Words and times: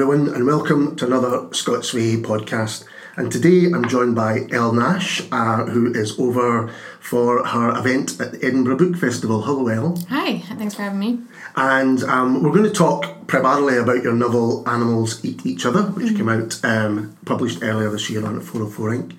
everyone, 0.00 0.32
and 0.32 0.46
welcome 0.46 0.94
to 0.94 1.04
another 1.04 1.52
Scots 1.52 1.92
Way 1.92 2.18
podcast. 2.18 2.84
And 3.16 3.32
today 3.32 3.64
I'm 3.64 3.88
joined 3.88 4.14
by 4.14 4.46
Elle 4.52 4.72
Nash, 4.72 5.22
uh, 5.32 5.64
who 5.64 5.92
is 5.92 6.16
over 6.20 6.72
for 7.00 7.44
her 7.44 7.76
event 7.76 8.20
at 8.20 8.30
the 8.30 8.46
Edinburgh 8.46 8.76
Book 8.76 8.96
Festival. 8.96 9.42
Hello, 9.42 9.66
Elle. 9.66 9.98
Hi, 10.08 10.38
thanks 10.38 10.74
for 10.74 10.82
having 10.82 11.00
me. 11.00 11.18
And 11.56 12.04
um, 12.04 12.44
we're 12.44 12.52
going 12.52 12.62
to 12.62 12.70
talk 12.70 13.26
primarily 13.26 13.76
about 13.76 14.04
your 14.04 14.12
novel 14.12 14.62
Animals 14.68 15.24
Eat 15.24 15.44
Each 15.44 15.66
Other, 15.66 15.82
which 15.82 16.06
mm-hmm. 16.06 16.16
came 16.16 16.28
out, 16.28 16.64
um, 16.64 17.16
published 17.24 17.64
earlier 17.64 17.90
this 17.90 18.08
year 18.08 18.24
on 18.24 18.36
at 18.36 18.44
404 18.44 18.94
Ink. 18.94 19.14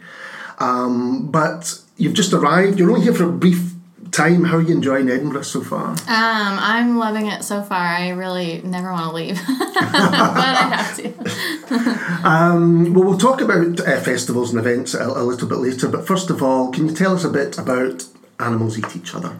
Um, 0.60 1.30
but 1.30 1.78
you've 1.98 2.14
just 2.14 2.32
arrived, 2.32 2.80
you're 2.80 2.90
only 2.90 3.04
here 3.04 3.14
for 3.14 3.26
a 3.26 3.32
brief 3.34 3.74
time. 4.12 4.44
How 4.44 4.58
are 4.58 4.62
you 4.62 4.76
enjoying 4.76 5.10
Edinburgh 5.10 5.44
so 5.44 5.62
far? 5.62 5.90
Um, 5.92 5.98
I'm 6.08 6.98
loving 6.98 7.28
it 7.28 7.44
so 7.44 7.62
far. 7.62 7.80
I 7.80 8.10
really 8.10 8.62
never 8.62 8.92
want 8.92 9.10
to 9.10 9.16
leave, 9.16 9.36
but 9.48 9.58
I 9.78 10.76
have 10.76 10.96
to. 10.98 12.28
um, 12.28 12.94
well, 12.94 13.06
we'll 13.06 13.18
talk 13.18 13.42
about 13.42 13.80
uh, 13.80 14.00
festivals 14.02 14.52
and 14.52 14.60
events 14.60 14.94
a, 14.94 15.06
a, 15.06 15.24
little 15.24 15.48
bit 15.48 15.58
later. 15.58 15.88
But 15.88 16.08
first 16.08 16.30
of 16.30 16.42
all, 16.42 16.72
can 16.72 16.88
you 16.88 16.96
tell 16.96 17.14
us 17.16 17.24
a 17.24 17.30
bit 17.30 17.58
about 17.58 18.06
Animals 18.40 18.78
Eat 18.78 18.96
Each 18.96 19.16
Other? 19.16 19.40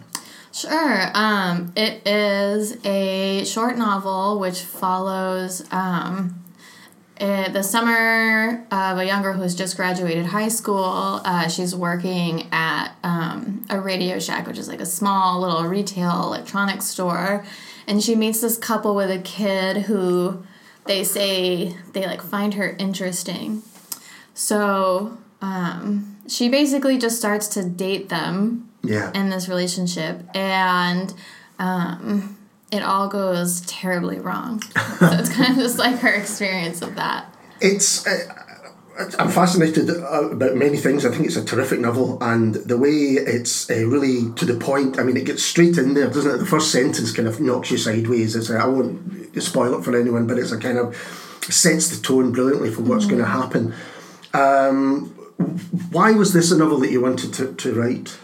Sure. 0.52 1.10
Um, 1.14 1.72
it 1.76 2.06
is 2.06 2.84
a 2.84 3.44
short 3.44 3.78
novel 3.78 4.40
which 4.40 4.60
follows 4.60 5.64
um, 5.70 6.42
uh, 7.20 7.50
the 7.50 7.62
summer 7.62 8.64
of 8.70 8.98
a 8.98 9.04
young 9.04 9.22
girl 9.22 9.34
who's 9.34 9.54
just 9.54 9.76
graduated 9.76 10.26
high 10.26 10.48
school, 10.48 11.20
uh, 11.24 11.48
she's 11.48 11.76
working 11.76 12.48
at 12.50 12.94
um, 13.04 13.66
a 13.68 13.78
Radio 13.78 14.18
Shack, 14.18 14.46
which 14.46 14.56
is 14.56 14.68
like 14.68 14.80
a 14.80 14.86
small 14.86 15.40
little 15.40 15.64
retail 15.64 16.22
electronics 16.24 16.86
store. 16.86 17.44
And 17.86 18.02
she 18.02 18.14
meets 18.14 18.40
this 18.40 18.56
couple 18.56 18.94
with 18.94 19.10
a 19.10 19.18
kid 19.18 19.82
who 19.82 20.44
they 20.86 21.04
say 21.04 21.76
they 21.92 22.06
like 22.06 22.22
find 22.22 22.54
her 22.54 22.74
interesting. 22.78 23.62
So 24.32 25.18
um, 25.42 26.16
she 26.26 26.48
basically 26.48 26.96
just 26.96 27.18
starts 27.18 27.48
to 27.48 27.68
date 27.68 28.08
them 28.08 28.70
yeah. 28.82 29.12
in 29.14 29.28
this 29.28 29.46
relationship. 29.46 30.22
And 30.34 31.12
um, 31.58 32.38
it 32.70 32.82
all 32.82 33.08
goes 33.08 33.60
terribly 33.62 34.18
wrong. 34.18 34.62
so 34.62 35.08
it's 35.12 35.28
kind 35.34 35.52
of 35.52 35.56
just 35.56 35.78
like 35.78 35.98
her 35.98 36.12
experience 36.12 36.82
of 36.82 36.94
that. 36.96 37.34
It's. 37.60 38.06
Uh, 38.06 38.46
I'm 39.18 39.30
fascinated 39.30 39.88
about 39.88 40.56
many 40.56 40.76
things. 40.76 41.06
I 41.06 41.10
think 41.10 41.24
it's 41.24 41.36
a 41.36 41.44
terrific 41.44 41.80
novel, 41.80 42.22
and 42.22 42.54
the 42.54 42.76
way 42.76 42.90
it's 42.90 43.70
uh, 43.70 43.86
really 43.86 44.30
to 44.34 44.44
the 44.44 44.56
point. 44.56 44.98
I 44.98 45.04
mean, 45.04 45.16
it 45.16 45.24
gets 45.24 45.42
straight 45.42 45.78
in 45.78 45.94
there, 45.94 46.08
doesn't 46.08 46.34
it? 46.34 46.36
The 46.36 46.44
first 46.44 46.70
sentence 46.70 47.10
kind 47.12 47.26
of 47.26 47.40
knocks 47.40 47.70
you 47.70 47.78
sideways. 47.78 48.36
It's 48.36 48.50
a, 48.50 48.58
I 48.58 48.66
won't 48.66 49.42
spoil 49.42 49.78
it 49.78 49.84
for 49.84 49.98
anyone, 49.98 50.26
but 50.26 50.38
it's 50.38 50.52
a 50.52 50.58
kind 50.58 50.76
of 50.76 50.94
sets 51.48 51.96
the 51.96 52.02
tone 52.02 52.32
brilliantly 52.32 52.70
for 52.70 52.82
what's 52.82 53.06
mm-hmm. 53.06 53.22
going 53.22 53.24
to 53.24 53.30
happen. 53.30 53.74
Um, 54.34 55.14
why 55.90 56.12
was 56.12 56.32
this 56.32 56.50
a 56.50 56.58
novel 56.58 56.78
that 56.80 56.90
you 56.90 57.00
wanted 57.00 57.32
to, 57.34 57.54
to 57.54 57.74
write? 57.74 58.18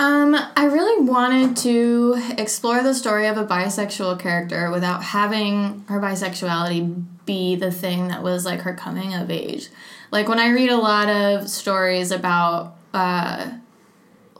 Um, 0.00 0.34
I 0.34 0.64
really 0.64 1.04
wanted 1.04 1.58
to 1.58 2.18
explore 2.38 2.82
the 2.82 2.94
story 2.94 3.26
of 3.26 3.36
a 3.36 3.44
bisexual 3.44 4.18
character 4.18 4.70
without 4.70 5.04
having 5.04 5.84
her 5.88 6.00
bisexuality 6.00 7.04
be 7.26 7.54
the 7.54 7.70
thing 7.70 8.08
that 8.08 8.22
was 8.22 8.46
like 8.46 8.60
her 8.60 8.72
coming 8.72 9.12
of 9.12 9.30
age. 9.30 9.68
Like 10.10 10.26
when 10.26 10.38
I 10.38 10.52
read 10.52 10.70
a 10.70 10.78
lot 10.78 11.10
of 11.10 11.50
stories 11.50 12.12
about 12.12 12.78
uh, 12.94 13.50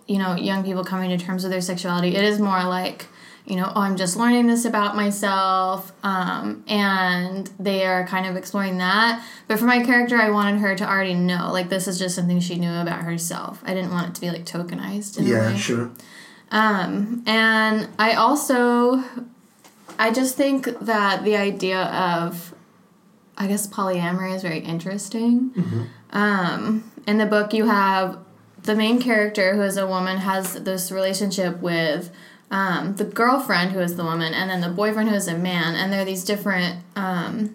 you 0.07 0.17
know, 0.17 0.35
young 0.35 0.65
people 0.65 0.83
coming 0.83 1.11
to 1.11 1.23
terms 1.23 1.43
with 1.43 1.53
their 1.53 1.61
sexuality, 1.61 2.17
it 2.17 2.25
is 2.25 2.41
more 2.41 2.65
like 2.65 3.09
you 3.51 3.57
know, 3.57 3.73
oh, 3.75 3.81
I'm 3.81 3.97
just 3.97 4.17
learning 4.17 4.47
this 4.47 4.65
about 4.65 4.95
myself. 4.95 5.93
Um, 6.05 6.63
and 6.69 7.51
they 7.59 7.85
are 7.85 8.07
kind 8.07 8.27
of 8.27 8.37
exploring 8.37 8.79
that. 8.79 9.27
But 9.49 9.59
for 9.59 9.65
my 9.65 9.83
character, 9.83 10.17
I 10.17 10.31
wanted 10.31 10.61
her 10.61 10.77
to 10.77 10.89
already 10.89 11.15
know, 11.15 11.51
like, 11.53 11.69
this 11.69 11.89
is 11.89 11.99
just 11.99 12.15
something 12.15 12.39
she 12.39 12.57
knew 12.57 12.73
about 12.73 13.03
herself. 13.03 13.61
I 13.67 13.75
didn't 13.75 13.91
want 13.91 14.11
it 14.11 14.15
to 14.15 14.21
be, 14.21 14.31
like, 14.31 14.47
tokenized. 14.47 15.27
yeah, 15.27 15.57
sure. 15.57 15.91
Um, 16.53 17.25
and 17.27 17.89
I 17.99 18.13
also, 18.13 19.03
I 19.99 20.13
just 20.13 20.37
think 20.37 20.67
that 20.81 21.25
the 21.25 21.37
idea 21.37 21.83
of, 21.83 22.55
I 23.37 23.49
guess, 23.49 23.67
polyamory 23.67 24.35
is 24.35 24.43
very 24.43 24.61
interesting. 24.61 25.51
Mm-hmm. 25.51 25.83
Um, 26.13 26.93
in 27.07 27.19
the 27.19 27.27
book, 27.27 27.53
you 27.53 27.67
have 27.67 28.19
the 28.63 28.77
main 28.77 29.01
character, 29.01 29.57
who 29.57 29.63
is 29.63 29.77
a 29.77 29.87
woman, 29.87 30.19
has 30.19 30.55
this 30.55 30.93
relationship 30.93 31.61
with 31.61 32.13
um, 32.51 32.97
the 32.97 33.05
girlfriend 33.05 33.73
who 33.73 33.81
is 33.81 33.97
the 33.97 34.05
woman 34.05 34.35
and 34.35 34.51
then 34.51 34.61
the 34.61 34.69
boyfriend 34.69 35.09
who 35.09 35.15
is 35.15 35.29
a 35.29 35.37
man 35.37 35.75
and 35.75 35.93
there 35.93 36.03
are 36.03 36.05
these 36.05 36.25
different 36.25 36.83
um, 36.97 37.55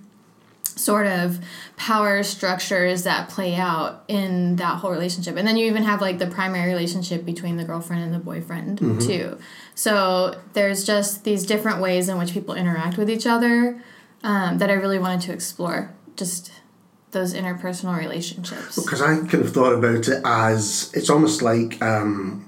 sort 0.76 1.08
of 1.08 1.40
power 1.78 2.22
structures 2.24 3.04
that 3.04 3.30
play 3.30 3.56
out 3.56 4.04
in 4.08 4.58
that 4.58 4.78
whole 4.78 4.92
relationship. 4.92 5.36
And 5.38 5.48
then 5.48 5.58
you 5.58 5.68
even 5.68 5.84
have 5.84 6.02
like 6.02 6.20
the 6.20 6.28
primary 6.28 6.70
relationship 6.70 7.26
between 7.26 7.58
the 7.58 7.64
girlfriend 7.64 8.04
and 8.04 8.14
the 8.14 8.20
boyfriend 8.20 8.80
mm-hmm. 8.80 9.00
too. 9.00 9.38
So 9.74 10.40
there's 10.54 10.86
just 10.86 11.24
these 11.24 11.46
different 11.46 11.82
ways 11.82 12.10
in 12.10 12.18
which 12.18 12.34
people 12.34 12.56
interact 12.56 12.98
with 12.98 13.10
each 13.10 13.26
other 13.26 13.82
um, 14.24 14.58
that 14.58 14.70
i 14.70 14.74
really 14.74 15.00
wanted 15.00 15.22
to 15.22 15.32
explore 15.32 15.94
just 16.16 16.52
those 17.12 17.34
interpersonal 17.34 17.98
relationships. 17.98 18.82
Because 18.82 19.02
i 19.02 19.16
kind 19.16 19.36
of 19.36 19.54
thought 19.54 19.74
about 19.74 20.08
it 20.08 20.22
as 20.26 20.92
it's 20.94 21.10
almost 21.10 21.42
like 21.42 21.82
um, 21.82 22.45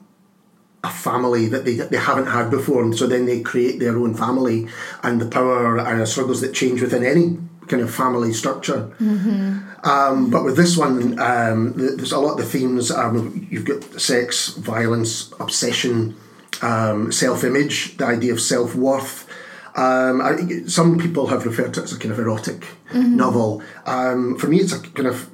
a 0.83 0.89
family 0.89 1.47
that 1.47 1.65
they, 1.65 1.75
they 1.75 1.97
haven't 1.97 2.27
had 2.27 2.49
before, 2.49 2.83
and 2.83 2.95
so 2.95 3.07
then 3.07 3.25
they 3.25 3.41
create 3.41 3.79
their 3.79 3.97
own 3.97 4.13
family 4.13 4.67
and 5.03 5.19
the 5.19 5.25
power 5.25 5.77
and 5.79 6.01
the 6.01 6.05
struggles 6.05 6.41
that 6.41 6.53
change 6.53 6.81
within 6.81 7.03
any 7.03 7.37
kind 7.67 7.81
of 7.81 7.93
family 7.93 8.31
structure. 8.33 8.89
Mm-hmm. 8.99 9.87
Um, 9.89 10.29
but 10.29 10.43
with 10.43 10.55
this 10.55 10.77
one, 10.77 11.19
um, 11.19 11.73
there's 11.75 12.11
a 12.11 12.19
lot 12.19 12.33
of 12.33 12.37
the 12.37 12.45
themes. 12.45 12.91
Um, 12.91 13.47
you've 13.49 13.65
got 13.65 13.83
sex, 13.99 14.49
violence, 14.49 15.33
obsession, 15.39 16.15
um, 16.61 17.11
self-image, 17.11 17.97
the 17.97 18.05
idea 18.05 18.33
of 18.33 18.39
self-worth. 18.39 19.27
Um, 19.75 20.21
I, 20.21 20.63
some 20.67 20.97
people 20.97 21.27
have 21.27 21.45
referred 21.45 21.73
to 21.75 21.81
it 21.81 21.83
as 21.83 21.93
a 21.93 21.99
kind 21.99 22.11
of 22.11 22.19
erotic 22.19 22.61
mm-hmm. 22.89 23.15
novel. 23.15 23.61
Um, 23.85 24.37
for 24.37 24.47
me, 24.47 24.57
it's 24.57 24.73
a 24.73 24.79
kind 24.79 25.07
of 25.07 25.29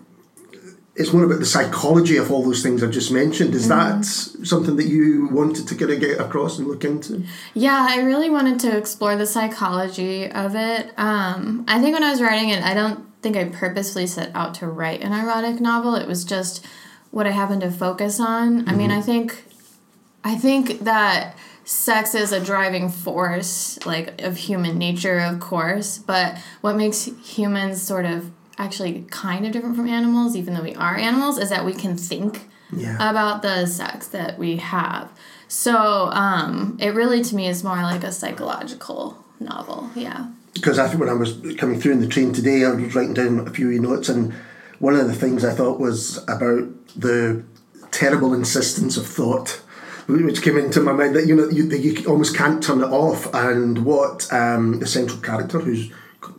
it's 0.95 1.11
more 1.11 1.23
about 1.23 1.39
the 1.39 1.45
psychology 1.45 2.17
of 2.17 2.31
all 2.31 2.43
those 2.43 2.61
things 2.61 2.83
I've 2.83 2.91
just 2.91 3.11
mentioned. 3.11 3.55
Is 3.55 3.65
mm. 3.65 3.69
that 3.69 4.05
something 4.45 4.75
that 4.75 4.85
you 4.85 5.27
wanted 5.31 5.67
to 5.67 5.75
kind 5.75 5.91
of 5.91 5.99
get 5.99 6.19
across 6.19 6.59
and 6.59 6.67
look 6.67 6.83
into? 6.83 7.23
Yeah, 7.55 7.87
I 7.89 8.01
really 8.01 8.29
wanted 8.29 8.59
to 8.61 8.77
explore 8.77 9.15
the 9.15 9.25
psychology 9.25 10.29
of 10.29 10.55
it. 10.55 10.93
Um, 10.97 11.65
I 11.67 11.81
think 11.81 11.93
when 11.93 12.03
I 12.03 12.11
was 12.11 12.21
writing 12.21 12.49
it, 12.49 12.63
I 12.63 12.75
don't 12.75 13.05
think 13.23 13.35
I 13.35 13.45
purposefully 13.45 14.05
set 14.05 14.31
out 14.35 14.53
to 14.55 14.67
write 14.67 15.01
an 15.01 15.13
erotic 15.13 15.59
novel. 15.59 15.95
It 15.95 16.07
was 16.07 16.23
just 16.23 16.63
what 17.09 17.25
I 17.25 17.31
happened 17.31 17.61
to 17.61 17.71
focus 17.71 18.19
on. 18.19 18.59
Mm-hmm. 18.61 18.69
I 18.69 18.75
mean, 18.75 18.89
mm-hmm. 18.89 18.99
I 18.99 19.01
think, 19.01 19.45
I 20.23 20.35
think 20.35 20.81
that 20.81 21.35
sex 21.65 22.13
is 22.13 22.31
a 22.31 22.43
driving 22.43 22.89
force, 22.89 23.83
like 23.85 24.21
of 24.21 24.37
human 24.37 24.77
nature, 24.77 25.19
of 25.19 25.39
course. 25.39 25.97
But 25.97 26.37
what 26.61 26.75
makes 26.75 27.05
humans 27.23 27.81
sort 27.81 28.05
of 28.05 28.29
actually 28.58 29.06
kind 29.09 29.46
of 29.46 29.52
different 29.52 29.75
from 29.75 29.88
animals, 29.88 30.36
even 30.36 30.53
though 30.53 30.64
we 30.64 30.75
are 30.75 30.96
animals, 30.96 31.38
is 31.38 31.50
that 31.50 31.66
we 31.66 31.74
can 31.74 31.97
think 31.97 32.50
yeah. 32.72 32.96
about 32.96 33.41
the 33.41 33.66
sex 33.66 34.08
that 34.09 34.38
we 34.38 34.58
have. 34.58 35.12
So 35.47 36.09
um, 36.12 36.78
it 36.80 36.90
really, 36.90 37.24
to 37.24 37.36
me, 37.36 37.47
is 37.47 37.64
more 37.64 37.81
like 37.81 38.03
a 38.03 38.12
psychological 38.12 39.24
novel. 39.40 39.90
Yeah. 39.96 40.28
Because 40.53 40.80
I 40.80 40.88
think 40.88 41.00
when 41.00 41.09
I 41.09 41.14
was 41.14 41.40
coming 41.58 41.80
through 41.80 41.94
in 41.94 42.00
the 42.00 42.08
train 42.08 42.31
today, 42.31 42.64
I 42.64 42.72
was 42.72 42.96
writing 42.96 43.14
down 43.14 43.40
a 43.47 43.50
few 43.50 43.68
notes, 43.79 44.09
and 44.09 44.34
one 44.79 44.96
of 44.96 45.08
the 45.08 45.16
things 45.16 45.44
I 45.44 45.53
thought 45.53 45.79
was 45.79 46.17
about 46.28 46.70
the 46.96 47.44
terrible 47.91 48.34
insistence 48.34 48.97
of 48.97 49.06
thought 49.06 49.61
which 50.08 50.41
came 50.41 50.58
into 50.58 50.82
my 50.82 50.91
mind 50.91 51.16
that 51.16 51.28
you 51.28 51.35
know 51.35 51.49
you, 51.49 51.66
you 51.70 52.06
almost 52.08 52.35
can't 52.35 52.61
turn 52.61 52.82
it 52.82 52.88
off 52.88 53.34
and 53.34 53.85
what 53.85 54.32
um, 54.34 54.79
the 54.79 54.88
central 54.88 55.20
character 55.20 55.59
who's 55.59 55.91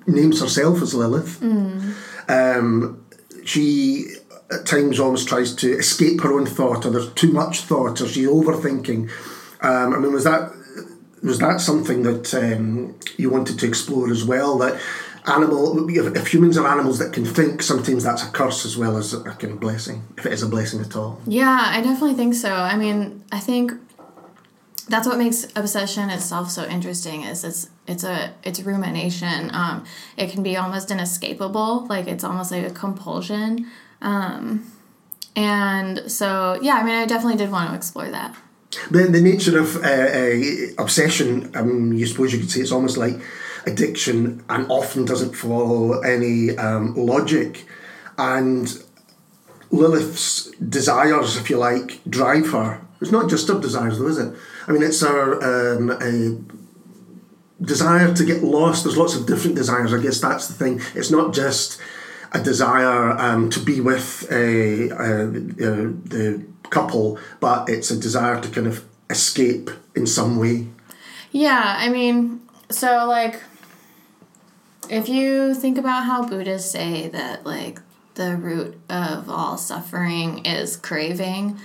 names 0.06 0.40
herself 0.40 0.82
as 0.82 0.94
Lilith. 0.94 1.40
Mm. 1.40 1.94
Um, 2.28 3.06
she 3.44 4.06
at 4.50 4.66
times 4.66 5.00
almost 5.00 5.28
tries 5.28 5.54
to 5.56 5.72
escape 5.72 6.20
her 6.22 6.32
own 6.32 6.46
thought, 6.46 6.84
or 6.86 6.90
there's 6.90 7.12
too 7.14 7.32
much 7.32 7.62
thought, 7.62 8.00
or 8.00 8.06
she's 8.06 8.28
overthinking. 8.28 9.10
Um, 9.62 9.94
I 9.94 9.98
mean, 9.98 10.12
was 10.12 10.24
that 10.24 10.52
was 11.22 11.38
that 11.38 11.60
something 11.60 12.02
that 12.02 12.34
um, 12.34 12.98
you 13.16 13.30
wanted 13.30 13.58
to 13.58 13.66
explore 13.66 14.10
as 14.10 14.24
well? 14.24 14.58
That 14.58 14.80
animal, 15.26 15.88
if 15.88 16.26
humans 16.26 16.58
are 16.58 16.66
animals 16.66 16.98
that 16.98 17.12
can 17.12 17.24
think, 17.24 17.62
sometimes 17.62 18.04
that's 18.04 18.22
a 18.22 18.30
curse 18.30 18.66
as 18.66 18.76
well 18.76 18.96
as 18.98 19.14
a 19.14 19.22
kind 19.22 19.54
of 19.54 19.60
blessing, 19.60 20.02
if 20.18 20.26
it 20.26 20.32
is 20.32 20.42
a 20.42 20.48
blessing 20.48 20.80
at 20.80 20.94
all. 20.94 21.20
Yeah, 21.26 21.64
I 21.66 21.80
definitely 21.80 22.14
think 22.14 22.34
so. 22.34 22.52
I 22.52 22.76
mean, 22.76 23.24
I 23.32 23.40
think 23.40 23.72
that's 24.88 25.06
what 25.06 25.18
makes 25.18 25.46
obsession 25.56 26.10
itself 26.10 26.50
so 26.50 26.64
interesting 26.66 27.22
is 27.22 27.44
it's 27.44 27.68
it's 27.86 28.04
a 28.04 28.32
it's 28.42 28.60
rumination 28.60 29.50
um, 29.54 29.84
it 30.16 30.30
can 30.30 30.42
be 30.42 30.56
almost 30.56 30.90
inescapable 30.90 31.86
like 31.86 32.06
it's 32.06 32.24
almost 32.24 32.50
like 32.50 32.66
a 32.66 32.70
compulsion 32.70 33.66
um, 34.02 34.70
and 35.36 36.10
so 36.10 36.58
yeah 36.62 36.74
i 36.74 36.82
mean 36.82 36.94
i 36.94 37.06
definitely 37.06 37.36
did 37.36 37.50
want 37.50 37.70
to 37.70 37.76
explore 37.76 38.10
that 38.10 38.36
the, 38.90 39.04
the 39.04 39.20
nature 39.20 39.58
of 39.58 39.76
uh, 39.76 39.88
uh, 39.88 40.82
obsession 40.82 41.50
um, 41.54 41.92
you 41.92 42.06
suppose 42.06 42.32
you 42.32 42.40
could 42.40 42.50
say 42.50 42.60
it's 42.60 42.72
almost 42.72 42.96
like 42.96 43.20
addiction 43.66 44.44
and 44.48 44.70
often 44.70 45.04
doesn't 45.04 45.34
follow 45.34 46.00
any 46.00 46.56
um, 46.56 46.94
logic. 46.94 47.66
And 48.18 48.68
Lilith's 49.70 50.50
desires, 50.56 51.36
if 51.36 51.50
you 51.50 51.58
like, 51.58 52.00
drive 52.08 52.50
her. 52.50 52.80
It's 53.00 53.10
not 53.10 53.28
just 53.28 53.48
her 53.48 53.60
desires, 53.60 53.98
though, 53.98 54.06
is 54.06 54.18
it? 54.18 54.34
I 54.66 54.72
mean, 54.72 54.82
it's 54.82 55.02
our 55.02 55.34
um, 55.42 55.90
a 55.90 57.64
desire 57.64 58.14
to 58.14 58.24
get 58.24 58.42
lost. 58.42 58.84
There's 58.84 58.96
lots 58.96 59.14
of 59.14 59.26
different 59.26 59.56
desires. 59.56 59.92
I 59.92 60.00
guess 60.02 60.20
that's 60.20 60.48
the 60.48 60.54
thing. 60.54 60.80
It's 60.94 61.10
not 61.10 61.34
just 61.34 61.80
a 62.32 62.42
desire 62.42 63.10
um, 63.12 63.50
to 63.50 63.60
be 63.60 63.80
with 63.80 64.26
a, 64.30 64.88
a, 64.90 65.28
a, 65.28 65.86
the 65.86 66.44
couple, 66.70 67.18
but 67.40 67.68
it's 67.68 67.90
a 67.90 67.96
desire 67.96 68.40
to 68.40 68.48
kind 68.48 68.66
of 68.66 68.84
escape 69.10 69.70
in 69.94 70.06
some 70.06 70.38
way. 70.38 70.66
Yeah, 71.30 71.76
I 71.78 71.88
mean, 71.88 72.40
so 72.70 73.06
like, 73.06 73.42
if 74.90 75.08
you 75.08 75.54
think 75.54 75.78
about 75.78 76.04
how 76.04 76.26
Buddhists 76.26 76.70
say 76.70 77.08
that, 77.08 77.46
like, 77.46 77.80
the 78.14 78.36
root 78.36 78.78
of 78.88 79.28
all 79.28 79.56
suffering 79.56 80.44
is 80.44 80.76
craving, 80.76 81.58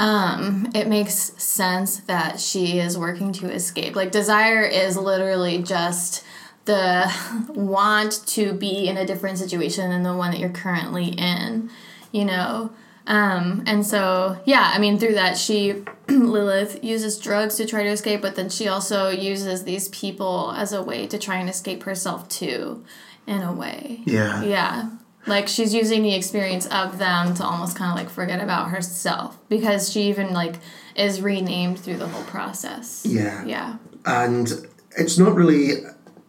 um, 0.00 0.66
it 0.74 0.88
makes 0.88 1.14
sense 1.14 1.98
that 1.98 2.40
she 2.40 2.78
is 2.78 2.96
working 2.96 3.32
to 3.32 3.52
escape. 3.52 3.94
Like, 3.94 4.10
desire 4.10 4.62
is 4.64 4.96
literally 4.96 5.62
just 5.62 6.24
the 6.64 7.12
want 7.48 8.26
to 8.28 8.54
be 8.54 8.88
in 8.88 8.96
a 8.96 9.06
different 9.06 9.36
situation 9.36 9.90
than 9.90 10.02
the 10.02 10.16
one 10.16 10.30
that 10.30 10.40
you're 10.40 10.48
currently 10.48 11.08
in, 11.08 11.68
you 12.12 12.24
know? 12.24 12.72
Um, 13.06 13.62
and 13.66 13.84
so, 13.84 14.40
yeah, 14.46 14.72
I 14.74 14.78
mean, 14.78 14.98
through 14.98 15.14
that, 15.14 15.36
she, 15.36 15.84
Lilith, 16.08 16.82
uses 16.82 17.18
drugs 17.18 17.56
to 17.56 17.66
try 17.66 17.82
to 17.82 17.90
escape, 17.90 18.22
but 18.22 18.36
then 18.36 18.48
she 18.48 18.68
also 18.68 19.10
uses 19.10 19.64
these 19.64 19.88
people 19.88 20.54
as 20.56 20.72
a 20.72 20.82
way 20.82 21.06
to 21.08 21.18
try 21.18 21.36
and 21.36 21.48
escape 21.50 21.82
herself 21.82 22.26
too, 22.26 22.82
in 23.26 23.42
a 23.42 23.52
way. 23.52 24.00
Yeah. 24.06 24.42
Yeah. 24.44 24.90
Like 25.26 25.48
she's 25.48 25.74
using 25.74 26.02
the 26.02 26.14
experience 26.14 26.66
of 26.66 26.98
them 26.98 27.34
to 27.34 27.44
almost 27.44 27.76
kind 27.76 27.90
of 27.90 27.96
like 27.96 28.10
forget 28.10 28.42
about 28.42 28.70
herself 28.70 29.38
because 29.48 29.90
she 29.92 30.02
even 30.08 30.32
like 30.32 30.56
is 30.96 31.20
renamed 31.20 31.78
through 31.78 31.98
the 31.98 32.08
whole 32.08 32.24
process. 32.24 33.04
Yeah. 33.06 33.44
Yeah. 33.44 33.76
And 34.06 34.50
it's 34.96 35.18
not 35.18 35.34
really 35.34 35.72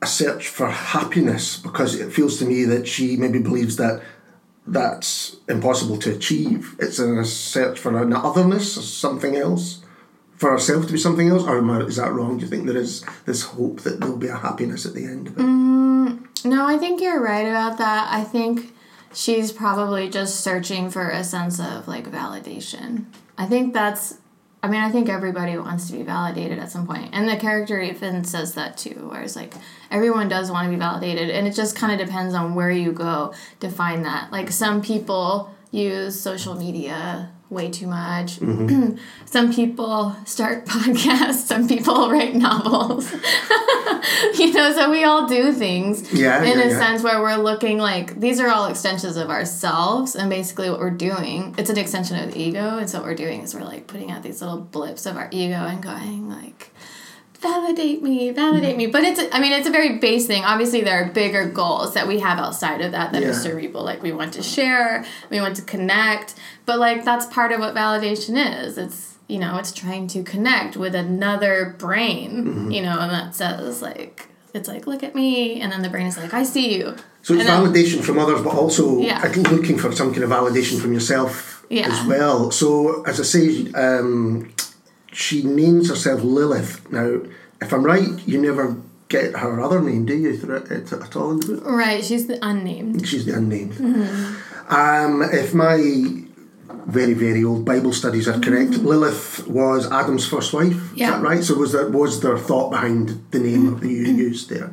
a 0.01 0.07
search 0.07 0.47
for 0.49 0.67
happiness 0.69 1.57
because 1.57 1.95
it 1.95 2.11
feels 2.11 2.37
to 2.39 2.45
me 2.45 2.65
that 2.65 2.87
she 2.87 3.15
maybe 3.17 3.39
believes 3.39 3.77
that 3.77 4.01
that's 4.67 5.37
impossible 5.47 5.97
to 5.99 6.13
achieve. 6.13 6.75
It's 6.79 6.99
a 6.99 7.23
search 7.25 7.79
for 7.79 7.97
an 8.01 8.13
otherness 8.13 8.77
or 8.77 8.81
something 8.81 9.35
else, 9.35 9.83
for 10.35 10.51
herself 10.51 10.85
to 10.87 10.91
be 10.93 10.99
something 10.99 11.29
else. 11.29 11.43
Or 11.43 11.57
am 11.57 11.69
I- 11.71 11.81
is 11.81 11.95
that 11.95 12.13
wrong? 12.13 12.37
Do 12.37 12.43
you 12.43 12.49
think 12.49 12.67
there 12.67 12.77
is 12.77 13.03
this 13.25 13.41
hope 13.43 13.81
that 13.81 13.99
there'll 13.99 14.17
be 14.17 14.27
a 14.27 14.37
happiness 14.37 14.85
at 14.85 14.93
the 14.93 15.05
end 15.05 15.27
of 15.27 15.37
it? 15.37 15.41
Mm, 15.41 16.45
no, 16.45 16.65
I 16.67 16.77
think 16.77 17.01
you're 17.01 17.21
right 17.21 17.47
about 17.47 17.77
that. 17.79 18.07
I 18.11 18.23
think 18.23 18.70
she's 19.13 19.51
probably 19.51 20.09
just 20.09 20.41
searching 20.41 20.89
for 20.89 21.09
a 21.09 21.23
sense 21.23 21.59
of 21.59 21.87
like 21.87 22.05
validation. 22.11 23.05
I 23.37 23.45
think 23.45 23.73
that's 23.73 24.17
I 24.63 24.67
mean, 24.67 24.81
I 24.81 24.91
think 24.91 25.09
everybody 25.09 25.57
wants 25.57 25.87
to 25.87 25.93
be 25.93 26.03
validated 26.03 26.59
at 26.59 26.71
some 26.71 26.85
point. 26.85 27.09
And 27.13 27.27
the 27.27 27.35
character 27.35 27.81
even 27.81 28.23
says 28.23 28.53
that 28.53 28.77
too, 28.77 29.09
where 29.09 29.23
it's 29.23 29.35
like 29.35 29.55
everyone 29.89 30.29
does 30.29 30.51
want 30.51 30.67
to 30.67 30.69
be 30.69 30.77
validated. 30.77 31.31
And 31.31 31.47
it 31.47 31.55
just 31.55 31.75
kind 31.75 31.99
of 31.99 32.05
depends 32.05 32.35
on 32.35 32.53
where 32.53 32.69
you 32.69 32.91
go 32.91 33.33
to 33.59 33.69
find 33.69 34.05
that. 34.05 34.31
Like 34.31 34.51
some 34.51 34.83
people 34.83 35.51
use 35.71 36.19
social 36.19 36.53
media 36.53 37.31
way 37.51 37.69
too 37.69 37.85
much. 37.87 38.39
Mm-hmm. 38.39 38.95
some 39.25 39.53
people 39.53 40.15
start 40.25 40.65
podcasts, 40.67 41.45
some 41.45 41.67
people 41.67 42.09
write 42.11 42.33
novels. 42.33 43.11
you 44.39 44.53
know, 44.53 44.71
so 44.73 44.89
we 44.89 45.03
all 45.03 45.27
do 45.27 45.51
things 45.51 46.11
Yeah, 46.13 46.41
in 46.43 46.57
yeah, 46.57 46.65
a 46.65 46.69
yeah. 46.69 46.79
sense 46.79 47.03
where 47.03 47.21
we're 47.21 47.35
looking 47.35 47.77
like 47.77 48.19
these 48.19 48.39
are 48.39 48.47
all 48.49 48.65
extensions 48.67 49.17
of 49.17 49.29
ourselves 49.29 50.15
and 50.15 50.29
basically 50.29 50.69
what 50.69 50.79
we're 50.79 50.89
doing 50.89 51.53
it's 51.57 51.69
an 51.69 51.77
extension 51.77 52.17
of 52.17 52.33
the 52.33 52.39
ego 52.39 52.77
and 52.77 52.89
so 52.89 52.99
what 52.99 53.07
we're 53.07 53.15
doing 53.15 53.41
is 53.41 53.53
we're 53.53 53.61
like 53.63 53.87
putting 53.87 54.11
out 54.11 54.23
these 54.23 54.41
little 54.41 54.59
blips 54.59 55.05
of 55.05 55.17
our 55.17 55.27
ego 55.31 55.55
and 55.55 55.81
going 55.83 56.29
like 56.29 56.70
validate 57.41 58.03
me 58.03 58.29
validate 58.31 58.77
me 58.77 58.85
but 58.85 59.03
it's 59.03 59.19
i 59.31 59.39
mean 59.39 59.51
it's 59.51 59.67
a 59.67 59.71
very 59.71 59.97
base 59.97 60.27
thing 60.27 60.43
obviously 60.45 60.81
there 60.81 61.01
are 61.03 61.09
bigger 61.11 61.45
goals 61.49 61.93
that 61.95 62.07
we 62.07 62.19
have 62.19 62.37
outside 62.37 62.81
of 62.81 62.91
that 62.91 63.11
that 63.11 63.23
are 63.23 63.27
Yeah. 63.27 63.31
cerebral 63.33 63.83
like 63.83 64.03
we 64.03 64.11
want 64.11 64.33
to 64.33 64.43
share 64.43 65.03
we 65.31 65.39
want 65.41 65.55
to 65.55 65.63
connect 65.63 66.35
but 66.67 66.77
like 66.79 67.03
that's 67.03 67.25
part 67.25 67.51
of 67.51 67.59
what 67.59 67.73
validation 67.73 68.35
is 68.63 68.77
it's 68.77 69.17
you 69.27 69.39
know 69.39 69.57
it's 69.57 69.71
trying 69.71 70.07
to 70.09 70.21
connect 70.23 70.77
with 70.77 70.93
another 70.93 71.75
brain 71.79 72.31
Mm-hmm. 72.45 72.71
you 72.71 72.81
know 72.83 72.99
and 72.99 73.11
that 73.11 73.33
says 73.33 73.81
like 73.81 74.27
it's 74.53 74.67
like 74.67 74.85
look 74.85 75.01
at 75.01 75.15
me 75.15 75.59
and 75.61 75.71
then 75.71 75.81
the 75.81 75.89
brain 75.89 76.05
is 76.07 76.17
like 76.17 76.33
i 76.33 76.43
see 76.43 76.77
you 76.77 76.95
So 77.23 77.33
it's 77.33 77.41
And 77.43 77.49
then- 77.49 77.61
validation 77.73 78.01
from 78.07 78.17
others, 78.19 78.41
but 78.41 78.53
also 78.61 78.99
Yeah. 78.99 79.21
looking 79.55 79.77
for 79.77 79.91
some 79.99 80.09
kind 80.13 80.23
of 80.27 80.31
validation 80.31 80.75
from 80.81 80.91
yourself 80.97 81.63
Yeah. 81.69 81.87
as 81.91 81.97
well. 82.11 82.49
So, 82.61 82.67
as 83.11 83.15
I 83.19 83.25
say, 83.35 83.45
um, 83.85 84.49
she 85.11 85.43
names 85.43 85.89
herself 85.89 86.23
Lilith. 86.23 86.91
Now, 86.91 87.21
if 87.61 87.73
I'm 87.73 87.83
right, 87.83 88.07
you 88.27 88.41
never 88.41 88.77
get 89.09 89.35
her 89.35 89.59
other 89.61 89.81
name, 89.81 90.05
do 90.05 90.15
you, 90.15 90.37
through 90.37 90.55
it 90.57 90.91
at 90.93 91.15
all 91.15 91.31
in 91.31 91.39
the 91.41 91.47
book? 91.55 91.65
right 91.65 92.03
she's 92.03 92.27
the 92.27 92.39
unnamed 92.45 93.05
She's 93.07 93.25
the 93.25 93.33
unnamed. 93.35 93.73
Mm-hmm. 93.73 94.73
Um, 94.73 95.21
if 95.33 95.53
my 95.53 96.23
very 96.87 97.13
very 97.13 97.43
old 97.43 97.65
Bible 97.65 97.91
studies 97.93 98.27
are 98.27 98.39
correct, 98.39 98.71
Lilith 98.71 99.45
was 99.47 99.91
Adam's 99.91 100.25
first 100.27 100.53
wife. 100.53 100.67
Is 100.71 100.75
Mm-hmm. 100.77 100.97
Yeah. 100.97 101.11
that 101.11 101.21
right? 101.21 101.43
So 101.43 101.55
was 101.55 101.73
there 101.73 101.89
was 101.89 102.21
there 102.21 102.37
thought 102.37 102.71
behind 102.71 103.21
the 103.31 103.39
name 103.39 103.79
that 103.79 103.87
you 103.87 104.03
used 104.13 104.49
there? 104.49 104.71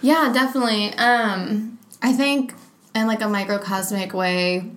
Yeah, 0.00 0.30
definitely. 0.32 0.94
Um, 0.94 1.78
I 2.00 2.12
think 2.12 2.54
in 2.94 3.06
like 3.06 3.20
a 3.22 3.28
microcosmic 3.28 4.12
way, 4.12 4.70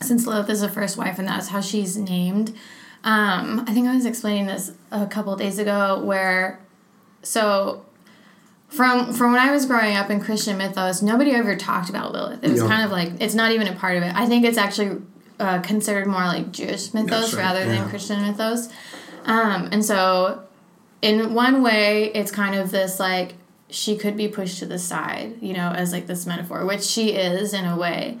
since 0.00 0.26
Lilith 0.26 0.50
is 0.50 0.60
the 0.60 0.68
first 0.68 0.96
wife 0.98 1.18
and 1.18 1.26
that's 1.28 1.48
how 1.48 1.60
she's 1.60 1.96
named. 1.96 2.54
Um, 3.04 3.64
I 3.66 3.72
think 3.72 3.88
I 3.88 3.94
was 3.94 4.06
explaining 4.06 4.46
this 4.46 4.72
a 4.90 5.06
couple 5.06 5.34
days 5.36 5.58
ago 5.58 6.02
where 6.04 6.60
so 7.22 7.84
from 8.68 9.12
from 9.12 9.32
when 9.32 9.40
I 9.40 9.50
was 9.50 9.66
growing 9.66 9.96
up 9.96 10.08
in 10.10 10.20
Christian 10.20 10.56
mythos, 10.56 11.02
nobody 11.02 11.32
ever 11.32 11.56
talked 11.56 11.90
about 11.90 12.12
Lilith. 12.12 12.42
It 12.44 12.50
was 12.50 12.62
No. 12.62 12.68
kind 12.68 12.84
of 12.84 12.90
like 12.90 13.12
it's 13.20 13.34
not 13.34 13.52
even 13.52 13.66
a 13.66 13.74
part 13.74 13.96
of 13.96 14.02
it. 14.02 14.14
I 14.14 14.26
think 14.26 14.44
it's 14.44 14.58
actually 14.58 15.02
uh, 15.40 15.60
considered 15.60 16.06
more 16.06 16.22
like 16.22 16.52
Jewish 16.52 16.94
mythos 16.94 17.34
right, 17.34 17.42
rather 17.42 17.60
yeah. 17.60 17.80
than 17.80 17.88
Christian 17.88 18.22
mythos. 18.22 18.68
Um, 19.24 19.68
and 19.72 19.84
so, 19.84 20.44
in 21.00 21.34
one 21.34 21.62
way, 21.62 22.12
it's 22.14 22.30
kind 22.30 22.54
of 22.54 22.70
this 22.70 22.98
like 23.00 23.34
she 23.68 23.96
could 23.96 24.16
be 24.16 24.28
pushed 24.28 24.58
to 24.60 24.66
the 24.66 24.78
side, 24.78 25.36
you 25.40 25.54
know, 25.54 25.70
as 25.70 25.92
like 25.92 26.06
this 26.06 26.26
metaphor, 26.26 26.64
which 26.64 26.82
she 26.82 27.10
is 27.12 27.52
in 27.52 27.64
a 27.64 27.76
way. 27.76 28.18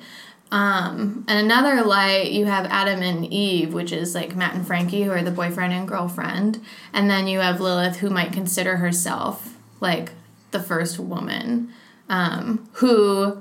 Um, 0.52 1.24
and 1.28 1.38
another 1.40 1.82
light, 1.82 2.30
you 2.30 2.44
have 2.44 2.66
Adam 2.66 3.00
and 3.00 3.24
Eve, 3.32 3.72
which 3.72 3.90
is 3.90 4.14
like 4.14 4.36
Matt 4.36 4.54
and 4.54 4.66
Frankie, 4.66 5.02
who 5.02 5.10
are 5.10 5.22
the 5.22 5.30
boyfriend 5.30 5.72
and 5.72 5.88
girlfriend. 5.88 6.60
And 6.92 7.10
then 7.10 7.26
you 7.26 7.40
have 7.40 7.58
Lilith, 7.58 7.96
who 7.96 8.10
might 8.10 8.34
consider 8.34 8.76
herself 8.76 9.56
like 9.80 10.12
the 10.50 10.60
first 10.60 10.98
woman, 10.98 11.72
um, 12.10 12.68
who 12.74 13.40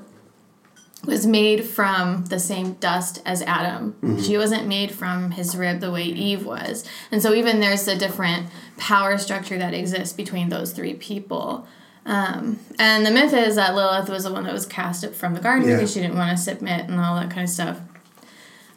was 1.06 1.28
made 1.28 1.66
from 1.66 2.26
the 2.26 2.40
same 2.40 2.74
dust 2.74 3.22
as 3.26 3.42
Adam. 3.42 4.20
She 4.22 4.38
wasn't 4.38 4.68
made 4.68 4.92
from 4.92 5.32
his 5.32 5.58
rib 5.58 5.82
the 5.82 5.92
way 5.92 6.04
Eve 6.04 6.46
was. 6.46 6.86
And 7.12 7.22
so 7.22 7.34
even 7.34 7.60
there's 7.60 7.88
a 7.90 7.98
different 7.98 8.48
power 8.78 9.18
structure 9.18 9.58
that 9.58 9.74
exists 9.74 10.14
between 10.14 10.48
those 10.48 10.72
three 10.72 10.94
people. 10.94 11.68
Um, 12.06 12.60
and 12.80 13.06
the 13.06 13.12
myth 13.12 13.34
is 13.34 13.56
that 13.56 13.76
Lilith 13.76 14.10
was 14.10 14.24
the 14.24 14.34
one 14.34 14.44
that 14.46 14.54
was 14.54 14.66
cast 14.66 15.08
from 15.14 15.34
the 15.36 15.40
garden 15.40 15.68
Yeah. 15.68 15.76
because 15.76 15.94
she 15.94 16.00
didn't 16.02 16.18
want 16.18 16.36
to 16.36 16.44
submit 16.44 16.90
and 16.90 17.00
all 17.00 17.16
that 17.16 17.30
kind 17.30 17.44
of 17.44 17.50
stuff. 17.50 17.80